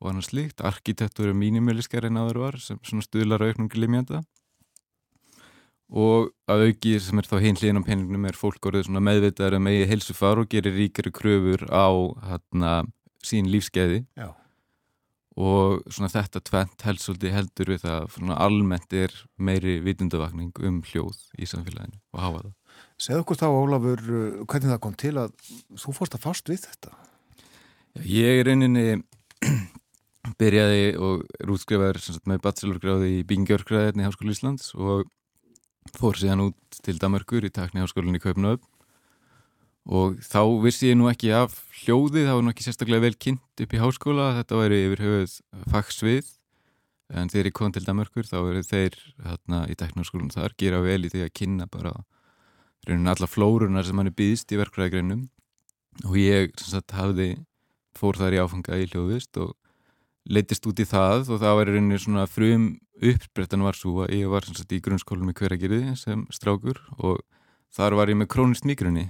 [0.00, 4.22] og annars líkt, arkitektur eru mínimiliskar en aður var sem stuðlar auknum glimjanda
[5.90, 9.58] og að auki sem er þá hinn hlýðin á peningnum er fólk orðið svona meðvitaður
[9.58, 11.90] um eigi helsufar og gerir ríkari kröfur á
[12.28, 12.74] hérna,
[13.26, 14.30] sín lífskeiði Já.
[15.34, 21.18] og svona þetta tvent helsuldi heldur við það svona almennt er meiri vitundavakning um hljóð
[21.36, 22.56] í samfélaginu og hafa það.
[23.00, 25.34] Segð okkur þá, Ólafur, uh, hvernig það kom til að
[25.80, 26.94] þú fórst að fást við þetta?
[28.06, 29.00] Ég er rauninni
[30.38, 35.08] byrjaði og er útskrifaður með bachelorgráði í byggingjörgræðinni í Háskólu Íslands og
[35.96, 38.60] fór síðan út til Damerkur í takni Háskólinni í Kaupnöf
[39.90, 43.64] og þá vissi ég nú ekki af hljóði, það var nú ekki sérstaklega vel kynnt
[43.64, 45.34] upp í háskóla, þetta væri yfir höfuð
[45.72, 46.28] fagsvið.
[47.10, 51.00] En þegar ég kom til Damerkur þá eru þeir hérna, í teknarskólum þar gera vel
[51.08, 51.94] í því að kynna bara
[52.86, 55.24] raunin alla flórunar sem hann er býðist í verkræðigreinum
[56.06, 57.32] og ég sagt, hafði,
[57.98, 59.56] fór þar í áfanga í hljóðvist og
[60.28, 62.66] leittist út í það og það var raunin svona frum
[63.00, 67.22] uppsprettan var svo að ég var sagt, í grunnskólum í hverjagirði sem strákur og
[67.72, 69.08] þar var ég með krónist migrunni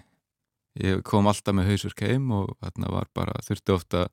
[0.78, 4.08] ég kom alltaf með hausverk heim og þarna var bara, þurfti ofta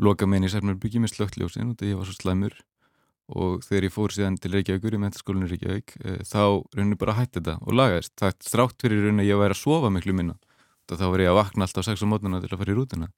[0.00, 2.58] loka meðin í Særmarbyggi með slögtljósin og því ég var svo slæmur.
[3.30, 7.38] Og þegar ég fór síðan til Reykjavíkur í mentaskólinu Reykjavík e, þá rauninu bara hætti
[7.38, 8.14] þetta og lagaðist.
[8.18, 10.34] Það strátt fyrir rauninu að ég væri að sofa miklu minna.
[10.90, 13.10] Þá var ég að vakna alltaf 6 á mótnuna til að fara í rútina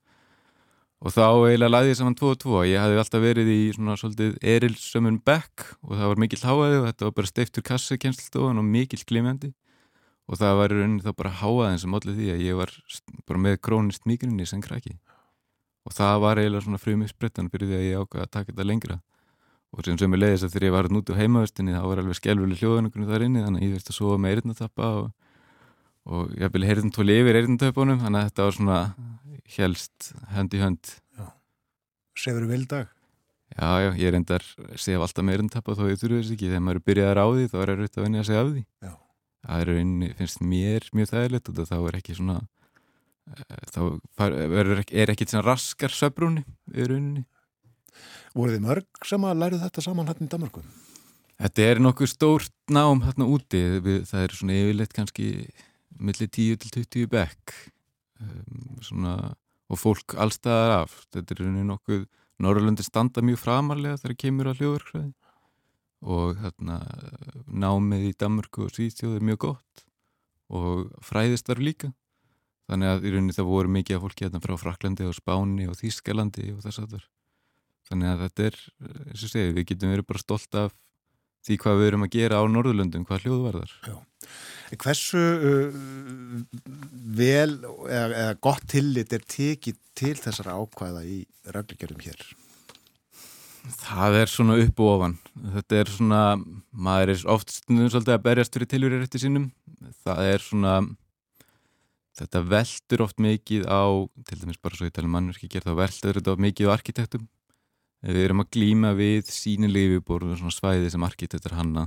[1.02, 3.96] og þá eiginlega laði ég saman 2 og 2 ég hafði alltaf verið í svona
[3.98, 8.62] svolítið erilsömmun back og það var mikill háaði og þetta var bara steiftur kassi kennslstofan
[8.62, 9.50] og mikill glimjandi.
[10.30, 12.70] Og það var rauninni þá bara háaðin sem allir því að ég var
[13.26, 14.94] bara með krónist migrinni sem krakki.
[15.82, 18.68] Og það var eiginlega svona frum uppsprettan fyrir því að ég ákvaði að taka þetta
[18.68, 19.00] lengra.
[19.72, 22.18] Og sem sem ég leiðis að þegar ég var nút á heimavistinni þá var alveg
[22.20, 25.10] skjálfileg hljóðanökunum þar inni þannig að ég veist að sofa með eirnatappa og,
[26.08, 28.80] og ég vil heyrðin tóli yfir eirnatöpunum þannig að þetta var svona
[29.56, 30.96] helst hönd í hönd.
[32.18, 32.90] Sefur vel dag?
[33.52, 34.44] Já, já, ég reyndar
[34.80, 36.48] sef alltaf með eirnatappa þó ég þurfu þess ekki.
[36.48, 38.62] Þegar maður byrjaðar á því þá er það raut að venja að segja af því.
[38.86, 38.92] Já.
[39.42, 42.36] Það er rauninni, finnst mér mjög þægilegt og þá er ekki svona
[43.32, 43.80] eh, þá
[44.28, 44.72] er,
[45.02, 47.26] er ekki svona raskar söbrúni í rauninni.
[48.32, 50.62] Voru þið mörg sem að læru þetta saman hérna í Danmarku?
[51.42, 53.60] Þetta er nokkuð stórt nám hérna úti.
[53.82, 55.28] Það er svona yfirleitt kannski
[56.04, 57.54] millir 10 til 20 bekk
[58.20, 59.14] um, svona
[59.72, 60.98] og fólk allstaðar af.
[61.14, 62.04] Þetta er rauninni nokkuð
[62.42, 65.12] Norrlöndi standa mjög framarlega þegar kemur að hljóðverkræði
[66.02, 66.78] og þarna
[67.46, 69.84] námið í Danmörku og Svíþjóð er mjög gott.
[70.52, 71.92] Og fræðistar líka.
[72.68, 75.78] Þannig að í rauninni það voru mikið af fólki hérna frá Fraklandi og Spáni og
[75.78, 77.08] Þýskalandi og þess að þar
[77.92, 78.58] þannig að þetta er,
[79.10, 80.74] eins og segið, við getum verið bara stolt af
[81.42, 83.96] því hvað við erum að gera á Norðurlöndum, hvað hljóðvarðar Já.
[84.72, 85.80] Hversu uh,
[87.12, 91.18] vel eða, eða gott tillit er tekið til þessara ákvæða í
[91.52, 92.22] reglugjörðum hér?
[93.62, 95.12] Það er svona upp og ofan.
[95.54, 96.22] Þetta er svona,
[96.72, 99.44] maður er oft stundum svolítið að berjast fyrir tilhverjir eftir sínum.
[100.02, 100.72] Það er svona,
[102.18, 103.82] þetta veldur oft mikið á,
[104.26, 107.28] til dæmis bara svo ég tala um mannverki gerð, þá veldur þetta mikið á arkitektum.
[108.02, 111.86] Við erum að glýma við sínilegi viðbóru og svona svæði sem arkitektur hanna.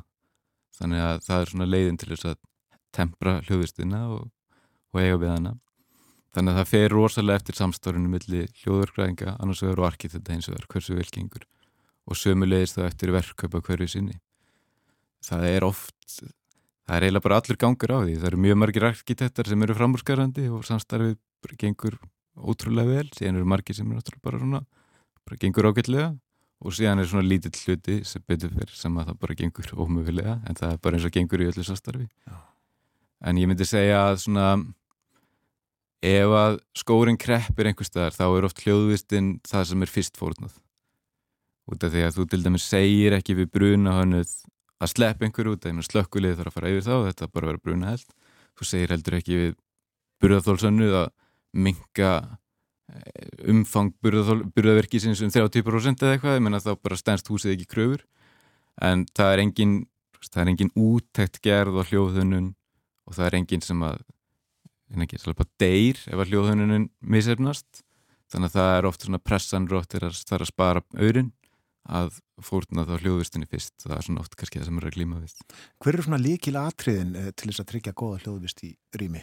[0.78, 2.38] Þannig að það er svona leiðin til þess að
[2.96, 4.30] tempra hljóðvistina og,
[4.96, 5.54] og eiga við hana.
[6.36, 10.56] Þannig að það fer rosalega eftir samstórunum millir hljóðverkræðinga, annars vegar og arkitekta eins og
[10.56, 11.46] verður, hversu velgengur
[12.06, 14.18] og sömulegist það eftir verkköpa hverju sinni.
[15.26, 16.18] Það er oft,
[16.86, 18.18] það er eiginlega bara allur gangur á því.
[18.20, 21.98] Það eru mjög margir arkitektar sem eru framúrskarandi og samstarfið gengur
[22.36, 23.08] ótrúlega vel.
[23.16, 24.62] Síðan eru margir sem eru bara svona,
[25.26, 26.08] bara gengur ágætlega
[26.66, 30.40] og síðan er svona lítill hluti sem betur fyrir sem að það bara gengur ómögulega
[30.46, 32.08] en það er bara eins og gengur í öllu samstarfi.
[32.28, 32.38] Já.
[33.26, 34.50] En ég myndi segja að svona
[36.06, 40.60] ef að skórin kreppir einhver staðar þá er oft hljóðvistinn það sem er fyrst fórnað
[41.72, 44.34] út af því að þú til dæmis segir ekki við bruna hannuð
[44.84, 47.94] að slepp einhver út að slökkulið þarf að fara yfir þá þetta bara verður bruna
[47.94, 48.10] held
[48.56, 49.56] þú segir heldur ekki við
[50.22, 51.08] burðaþólsannuð að
[51.66, 52.12] minga
[53.50, 58.04] umfang burðaverkisins um 30% eða eitthvað, ég menna þá bara stænst húsið ekki kröfur.
[58.84, 59.78] En það er engin,
[60.28, 62.52] það er engin úttækt gerð á hljóðhunun
[63.06, 64.04] og það er engin sem að
[64.94, 67.82] en ekki, það er bara deyr ef að hljóðhununum misefnast
[68.32, 71.34] þannig að það er oft svona pressanrótt þegar það er að spara auðrin
[71.86, 73.76] að fórna þá hljóðvistinni fyrst.
[73.84, 75.36] Það er svona oft kannski það sem er að glíma við.
[75.84, 79.22] Hver eru svona líkil atriðin eh, til þess að tryggja goða hljóðvist í rými?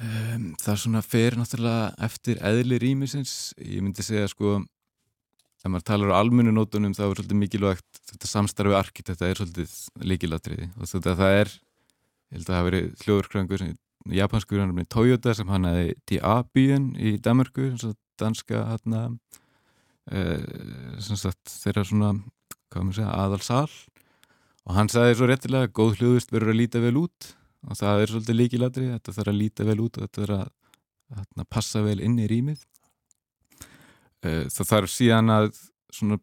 [0.00, 3.34] Um, það er svona fer náttúrulega eftir eðli rýmisins.
[3.60, 4.60] Ég myndi segja sko
[5.60, 9.40] ef maður talar á almennu nótunum þá er svolítið mikilvægt þetta samstarfi arkit þetta er
[9.42, 9.74] svolítið
[10.08, 13.66] líkilatriði og þetta það er ég held að það hafi verið hljóðurkrangur
[14.16, 17.74] japanskur hann með Toyota sem hann hefði DA-bíin í Danmarku
[18.20, 19.18] danska hann að
[20.10, 22.14] Uh, þeirra svona
[22.90, 23.68] segja, aðalsal.
[24.66, 27.28] Og hann sagði svo réttilega góð hljóðvist verður að líta vel út
[27.68, 31.26] og það er svolítið líkilatri þetta þarf að líta vel út og þetta þarf að,
[31.42, 32.62] að passa vel inn í rýmið.
[34.20, 35.52] Uh, það þarf síðan að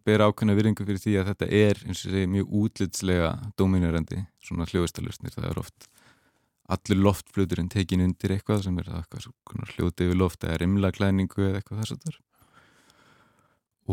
[0.08, 4.68] bera ákveðna virðingu fyrir því að þetta er eins og segi mjög útlitslega dominerandi svona
[4.70, 5.88] hljóðvistalustnir það er oft
[6.68, 9.28] allur loftfluturinn tekin undir eitthvað sem er eitthvað
[9.76, 12.18] hljóti yfir loft eða rimla klæningu eða eitthvað þess að þar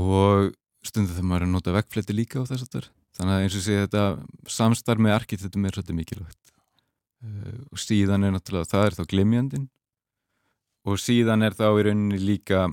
[0.05, 0.55] og
[0.85, 2.89] stundu þegar maður er að nota vekkfleti líka á þess að þar
[3.19, 4.05] þannig að eins og sé þetta
[4.57, 6.44] samstarf með arkitektum er svolítið mikilvægt
[7.71, 9.69] og síðan er náttúrulega það er þá glimjandin
[10.85, 12.67] og síðan er þá í rauninni líka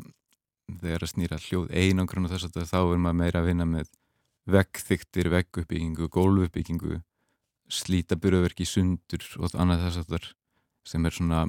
[0.81, 3.91] þegar að snýra hljóð einangrun og þess að þá er maður meira að vinna með
[4.51, 7.01] vekkþyktir, vekkuppbyggingu, gólfuppbyggingu
[7.71, 10.27] slíta byrjaverki sundur og annað þess að þar
[10.91, 11.45] sem er svona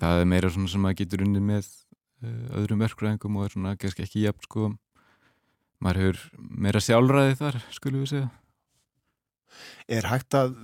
[0.00, 3.76] það er meira svona sem maður getur unni með uh, öðrum verkræðingum og er svona
[3.80, 4.72] kannski ekki jafn sko.
[5.84, 8.28] Maður hefur meira sjálfræði þar skulum við segja
[9.88, 10.56] Er hægt að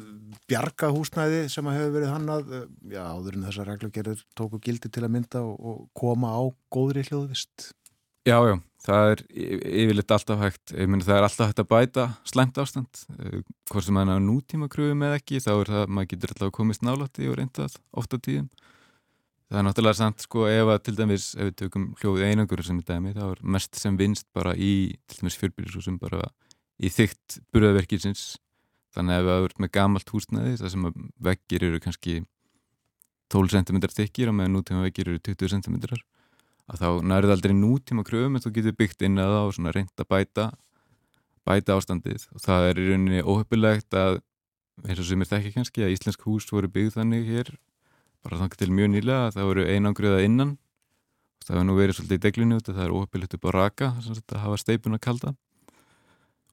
[0.51, 2.51] bjarga húsnæði sem að hefur verið hannað?
[2.93, 6.43] Já, áður en þessar reglugerður tóku gildi til að mynda og, og koma á
[6.73, 7.71] góðri hljóðvist.
[8.23, 8.55] Já, já,
[8.85, 13.01] það er yfirleitt alltaf hægt, ég myndi það er alltaf hægt að bæta slæmt ástand,
[13.73, 16.53] hvort sem maður er á nútíma kröfum eða ekki, þá er það maður getur alltaf
[16.55, 18.47] komist nálátti og reyndað ofta tíðum.
[19.53, 22.79] Það er náttúrulega sant sko ef að til dæmis ef við tökum hljóð einangur sem
[22.81, 24.71] er dæmi þá er mest sem vinst bara í
[25.11, 26.23] til dæmis fjörbyrjusúsum bara
[26.81, 28.23] í þygt burðaverkisins
[28.97, 30.89] þannig að ef það er með gamalt húsnæði það sem
[31.29, 32.17] vekkir eru kannski
[33.33, 35.79] 12 cm þykir og með nútíma vekkir eru 20 cm
[36.71, 39.75] að þá nærið aldrei nútíma kröfum en þú getur byggt inn að það og svona
[39.75, 40.47] reynd að bæta
[41.47, 42.27] bæta ástandið.
[42.35, 44.21] Og það er í rauninni óhefpilegt að
[44.87, 47.53] eins og sem er þekki kannski að íslensk hús voru byggð þannig hér
[48.23, 50.53] bara þannig til mjög nýlega að það voru einangriða innan.
[51.41, 53.51] Og það hefur nú verið svolítið í deglunni út að það er óhefpilegt upp á
[53.57, 55.35] raka að hafa steipun að kalda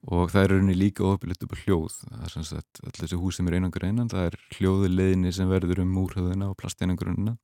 [0.08, 1.98] og það er rauninni líka óhefpilegt upp á hljóð.
[2.06, 5.32] Það er svona að allir þessi hús sem er einangriða innan það er hljóðu leðinni
[5.36, 7.36] sem verður um múrhauðina og plasteinangrunina.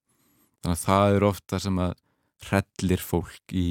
[0.64, 1.94] Þannig að það er ofta sem að
[2.46, 3.66] hrellir fólk í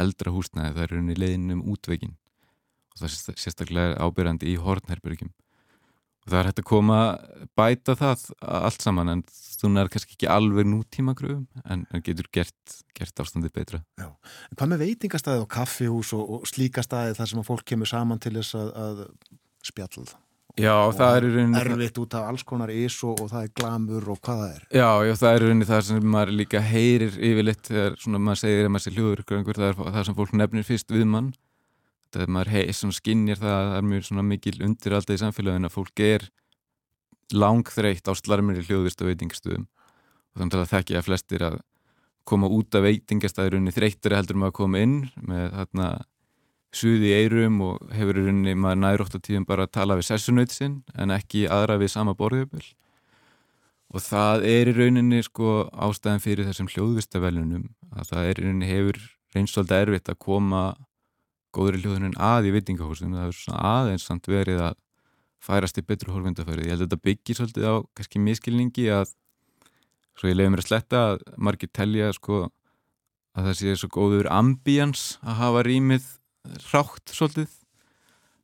[0.00, 0.72] eldra húsnæði.
[0.72, 2.16] Það er rauninni leðin um útveikin
[2.92, 5.32] og það er sérstaklega ábyrjandi í hornherbyrgjum
[6.22, 6.98] og það er hægt að koma
[7.58, 9.22] bæta það allt saman en
[9.62, 13.82] þú nær kannski ekki alveg nútíma gröfum en, en getur gert, gert ástandið betra.
[14.00, 14.08] Já.
[14.50, 17.90] En hvað með veitingastæði og kaffihús og, og slíka stæði þar sem að fólk kemur
[17.90, 19.02] saman til þess að, að
[19.66, 20.06] spjall
[20.60, 23.52] Já, og það er rauninni erfitt út af alls konar ís og, og það er
[23.56, 24.66] glamur og hvað það er?
[24.68, 28.68] Já, já, það er rauninni það sem maður líka heyrir yfirleitt þegar svona maður segir
[28.68, 31.30] að maður sé hljóður það er það sem fólk nefnir fyrst við mann
[32.12, 35.76] þegar maður hei, skinnir það að það er mjög mikil undir alltaf í samfélaginu að
[35.76, 36.28] fólk er
[37.32, 39.66] langþreytt á slarmir í hljóðvist og veitingastöðum.
[40.32, 41.58] Og þannig að það þekki að flestir að
[42.28, 45.88] koma út af veitingastæðurunni þreyttur heldur maður að koma inn með þarna
[46.72, 50.08] suði í eirum og hefur í rauninni maður nærótt á tíðum bara að tala við
[50.08, 52.62] sessunauti sinn en ekki aðra við sama borðjöful.
[53.92, 58.70] Og það er í rauninni sko ástæðan fyrir þessum hljóðvistavelunum að það er í rauninni
[58.70, 59.02] hefur
[59.36, 60.62] reynsvölda erfitt að koma
[61.54, 64.78] góðri hljóðunin að í veitingahúsum það er svona aðeins samt verið að
[65.42, 66.66] færast í betru hólfendafærið.
[66.66, 69.14] Ég held að þetta byggir svolítið á kannski miskilningi að
[70.18, 72.44] svo ég leiði mér að sletta að margir telja sko
[73.32, 76.06] að það sé svo góður ambíjans að hafa rýmið
[76.72, 77.58] rátt svolítið.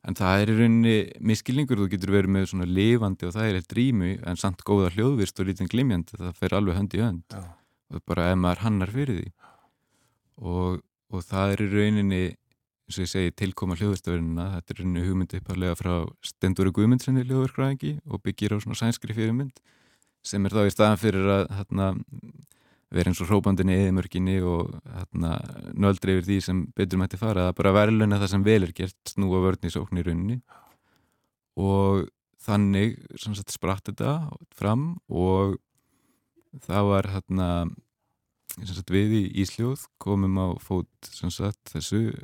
[0.07, 0.97] En það er í rauninni
[1.31, 4.93] miskilningur þú getur verið með svona lifandi og það er eitt rými en samt góða
[4.95, 7.25] hljóðvist og lítinn glimjandi það fer alveg hönd í hönd.
[7.35, 7.43] Já.
[7.89, 9.31] og bara ef maður hannar fyrir því.
[10.39, 10.79] Og,
[11.09, 12.23] og það er í rauninni
[12.89, 15.91] eins og ég segi tilkoma hljóðvistaförunina þetta er henni hugmyndi uppalega frá
[16.25, 19.59] Stendóri Guðmundssoni hljóðverkræðingi og byggir á svona sænskri fyrirmynd
[20.25, 21.89] sem er þá í staðan fyrir að hérna,
[22.89, 25.35] vera eins og hrópandinni eða mörginni og hérna,
[25.77, 27.49] nöldri yfir því sem betur mætti fara.
[27.49, 30.39] Að bara verðluna það sem vel er gert snúa vörðni í sókn í rauninni.
[31.61, 32.09] Og
[32.41, 34.17] þannig sagt, spratt þetta
[34.57, 35.59] fram og
[36.65, 37.49] það var hérna
[38.65, 42.17] sagt, við í Ísljóð komum á fót sagt, þessu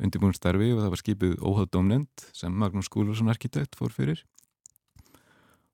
[0.00, 4.22] undirbúin starfi og það var skipið óháðdómnend sem Magnús Skúlarsson arkitekt fór fyrir.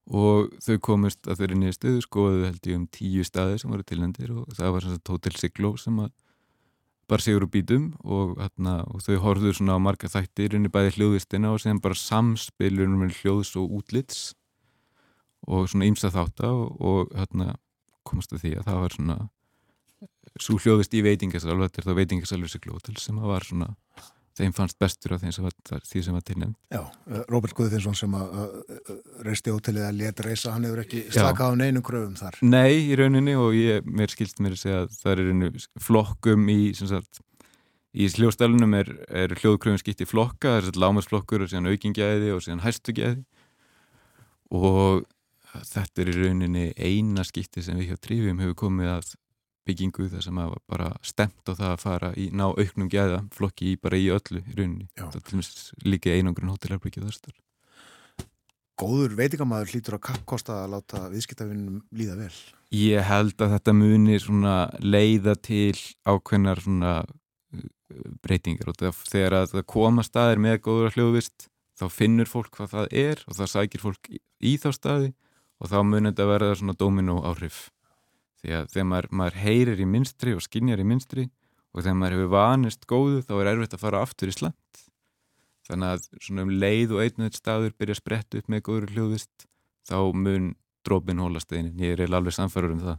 [0.09, 3.85] Og þau komist að þeirri niður stöðu skoðuðu held ég um tíu staði sem voru
[3.85, 6.01] tilnendir og það var svona Hotel Sigló sem
[7.09, 10.73] bara segur úr bítum og, hérna, og þau horfðu svona á marga þættir inn í
[10.73, 14.35] bæði hljóðvistina og síðan bara samspilur með hljóðs og útlits
[15.49, 17.55] og svona ímsa þátt og, og hérna,
[18.05, 19.19] komast að því að það var svona
[20.45, 23.73] svo hljóðist í veitingasalv þetta er þá veitingasalvi Sigló sem var svona
[24.39, 25.55] þeim fannst bestur af sem var,
[25.87, 26.57] því sem var tilnefnd.
[26.73, 28.37] Já, eh, Róbert Guðfinsson sem að
[29.27, 32.39] reisti ótilið að leta reysa, hann hefur ekki slakað á neinum kröfum þar.
[32.43, 35.51] Nei, í rauninni og ég, mér skilst mér að segja að það er einu
[35.89, 37.23] flokkum í, sem sagt,
[37.99, 42.35] í hljóðstælunum er, er hljóðkröfum skipt í flokka, það er svona lámasflokkur og síðan aukingjaði
[42.35, 43.25] og síðan hæstugjaði
[44.55, 45.07] og
[45.67, 49.17] þetta er í rauninni eina skipti sem við hjá Trífum hefur komið að
[49.69, 53.75] byggingu þar sem að bara stemt á það að fara í ná auknum gæða flokki
[53.75, 54.89] í bara í öllu í rauninni.
[54.97, 57.45] Það til og meins líka einangrun hótelarbyggjum þar starf.
[58.79, 62.35] góður veitingamæður hlýtur að kappkosta að láta viðskiptavinnum líða vel.
[62.79, 65.75] Ég held að þetta muni svona leiða til
[66.07, 67.65] ákveðnar svona uh,
[68.23, 72.95] breytingar og þegar að það koma staðir með góður hljóðvist þá finnur fólk hvað það
[73.03, 75.11] er og það sækir fólk í þá staði
[75.59, 77.67] og þá munir þetta verða svona domino áhrif
[78.43, 81.27] því að þegar maður, maður heyrir í minstri og skinjar í minstri
[81.75, 84.85] og þegar maður hefur vanist góðu þá er erfitt að fara aftur í slant
[85.69, 88.65] þannig að svona um leið og einn og einn staður byrja að spretta upp með
[88.69, 89.49] góður hljóðvist
[89.89, 90.55] þá mun
[90.89, 92.99] drópin hólast einin, ég er alveg samfærður um það.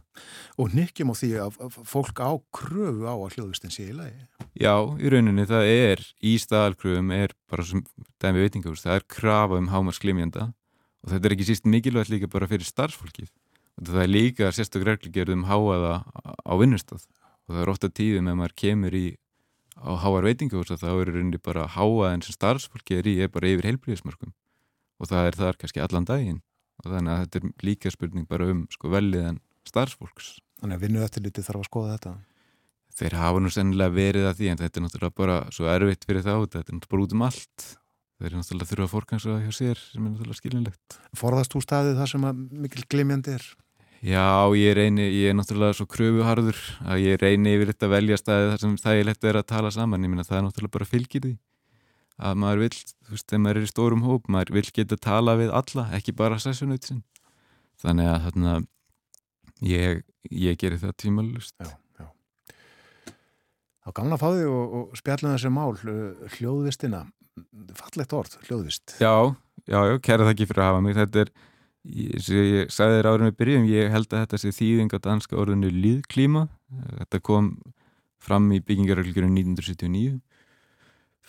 [0.62, 1.58] Og nýkkjum á því að
[1.88, 4.20] fólk á kröfu á að hljóðvistin sé í lagi?
[4.54, 7.82] Já, í rauninni það er, í staðalkröfum er bara sem
[8.22, 10.50] dæmi veitingahús, það er krafa um hámarsklimjanda
[11.00, 13.30] og þetta er ekki síst mikilvægt líka bara fyrir starfsfólkið
[13.88, 15.94] það er líka sérstaklega reglugjörðum háaða
[16.44, 17.02] á vinnustad
[17.48, 19.06] og það er ofta tíðum ef maður kemur í
[19.80, 23.50] á háar veitingahús að það er rauninni bara háaðin sem starfsfólkið er í er bara
[23.50, 24.34] yfir heilbríðismörkum
[25.00, 26.40] og það er þar kannski allan daginn.
[26.80, 30.34] Og þannig að þetta er líka spurning bara um sko velliðan starfsfólks.
[30.60, 32.14] Þannig að vinnu eftir liti þarf að skoða þetta?
[33.00, 36.24] Þeir hafa nú sennilega verið að því en þetta er náttúrulega bara svo erfitt fyrir
[36.26, 37.66] þá þetta er náttúrulega bara út um allt.
[38.20, 42.00] Þeir eru náttúrulega þurfa að fórkansa hjá sér sem er náttúrulega skilinlegt Forðast þú staðið
[42.02, 43.46] það sem að mikil glimjandi er?
[44.00, 46.56] Já, ég reyni, ég er náttúrulega svo kröfuharður
[46.88, 50.06] að ég reyni yfir þetta velja staðið þar sem þægilegt er að tala saman.
[50.06, 51.34] Ég minna það er náttúrulega bara fylgir því
[52.20, 55.36] að maður vil, þú veist, þegar maður er í stórum hóp maður vil geta tala
[55.40, 57.02] við alla ekki bara sessunautin
[57.80, 58.56] þannig að þarna
[59.64, 61.70] ég, ég gerir það tímalust Já,
[62.00, 62.08] já.
[63.80, 65.70] Þá gamla fáði og, og spjallum þessi mál
[66.36, 67.06] hljóðvistina.
[67.78, 68.98] Fallegt orð, hljóðvist.
[69.00, 69.32] Já,
[69.64, 70.98] já, já, kæra það ekki fyrir að hafa mig.
[70.98, 71.30] Þetta er,
[71.84, 75.38] ég, ég sagði þér árið með byrjum, ég held að þetta sé þýðing á danska
[75.40, 76.48] orðinu líðklíma
[77.00, 77.54] þetta kom
[78.20, 80.18] fram í byggingaröglgjörun 1979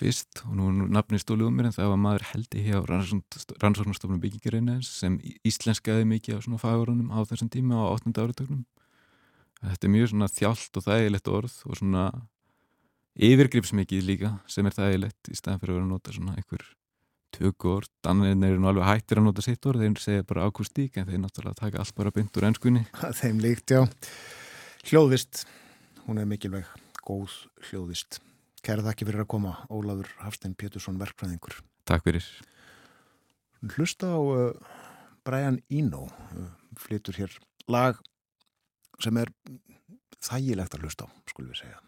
[0.02, 2.90] fyrst og nú er nafni stólið um mér en það var maður heldi hér á
[2.90, 8.14] rannsóknarstofnum byggingarinnar sem íslenskaði mikið á svona fagurunum á þessum tíma á 8.
[8.15, 8.64] áratögnum.
[9.61, 12.06] Þetta er mjög svona þjált og þægilegt orð og svona
[13.30, 16.65] yfirgripsmikið líka sem er þægilegt í staðan fyrir að vera að nota svona einhver
[17.36, 17.90] tökku orð.
[18.06, 21.22] Danirinn eru nú alveg hættir að nota sitt orð, þeir segja bara ákustík en þeir
[21.24, 22.84] náttúrulega taka allt bara bynd úr ennskunni.
[23.22, 23.86] Þeim líkt, já.
[24.90, 25.45] Hljóðvist,
[26.08, 26.70] hún er mikilvæg,
[27.06, 27.36] góð
[27.70, 28.22] hljóðvist.
[28.66, 31.60] Kæra þakki fyrir að koma, Ólafur Hafstein Pétursson, verkfræðingur.
[31.90, 32.26] Takk fyrir.
[33.76, 34.74] Hlusta á uh,
[35.26, 36.49] Brian Eno, uh,
[36.82, 37.38] flytur hér
[37.70, 37.98] lag
[39.02, 39.32] sem er
[40.22, 41.82] þægilegt að hlusta á, skulum við segja.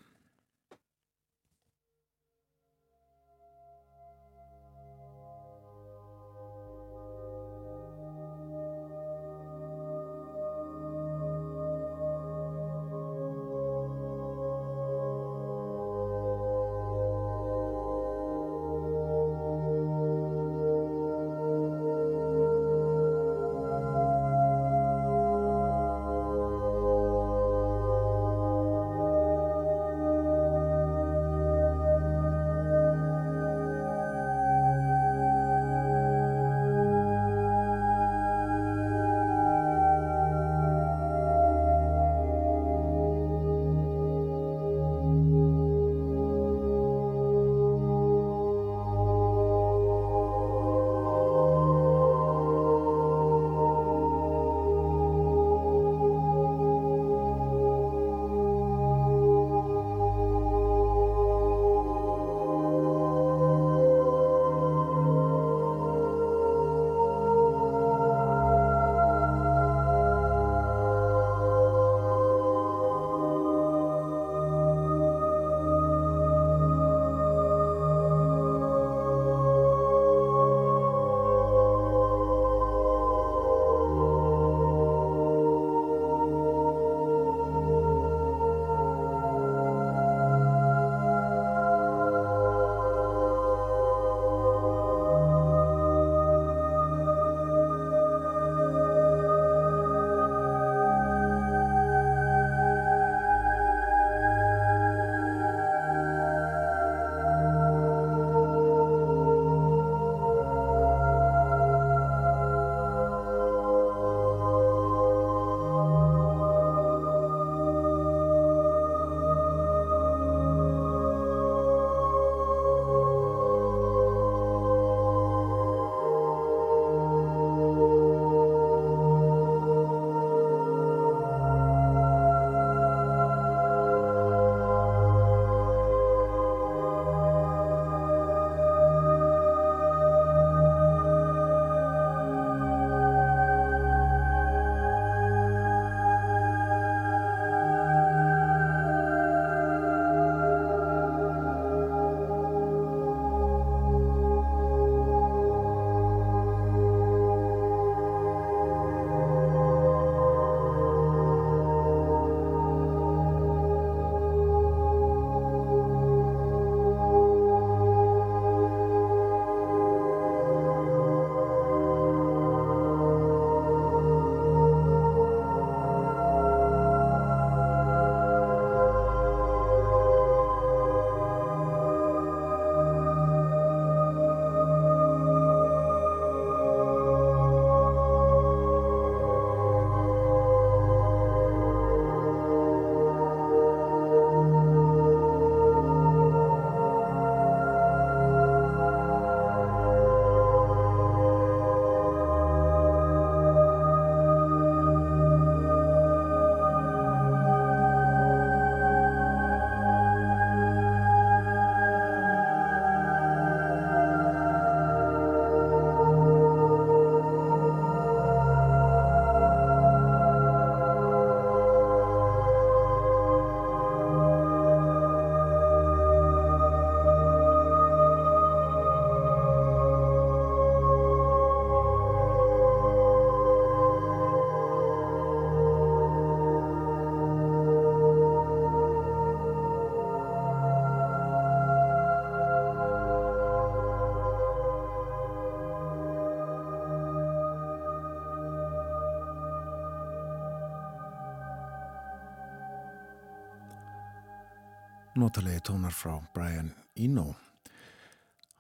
[255.24, 257.32] Notalegi tónar frá Brian Eno.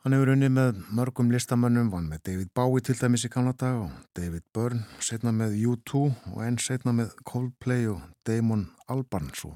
[0.03, 3.91] Hann hefur unni með mörgum listamönnum, vann með David Bowie til dæmis í Kanada og
[4.15, 6.03] David Byrne, setna með U2
[6.33, 9.53] og enn setna með Coldplay og Damon Albarn svo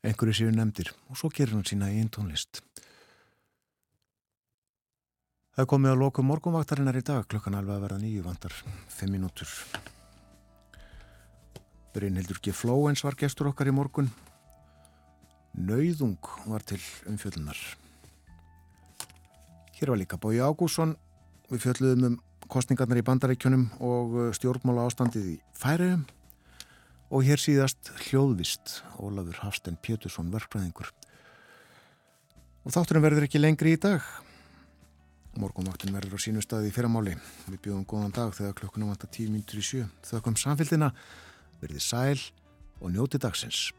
[0.00, 2.62] einhverju séu nefndir og svo gerir hann sína einn tónlist.
[5.56, 8.54] Það komið að loku morgunvaktarinnar í dag, klukkan alveg að verða nýju vandar,
[8.88, 9.50] fimm mínútur.
[11.92, 12.54] Brynhildur G.
[12.54, 14.08] Flóens var gestur okkar í morgun.
[15.60, 16.18] Nauðung
[16.48, 16.80] var til
[17.10, 17.58] umfjöldunar.
[19.76, 20.94] Hér var líka Bói Ágússon.
[21.50, 22.16] Við fjöldluðum um
[22.50, 26.06] kostningarnar í bandaríkjunum og uh, stjórnmála ástandið í færiðum.
[27.10, 30.92] Og hér síðast hljóðvist Ólafur Hafsten Pétursson verkfræðingur.
[32.64, 34.04] Og þátturinn verður ekki lengri í dag.
[35.40, 37.16] Morgonvaktin verður á sínu staði í fyrramáli.
[37.48, 39.84] Við bjóðum góðan dag þegar klukkunum vantar tíu mínutur í sjö.
[40.06, 40.92] Þaukum samfélgina,
[41.62, 42.18] verðið sæl
[42.80, 43.70] og njóti dagsins.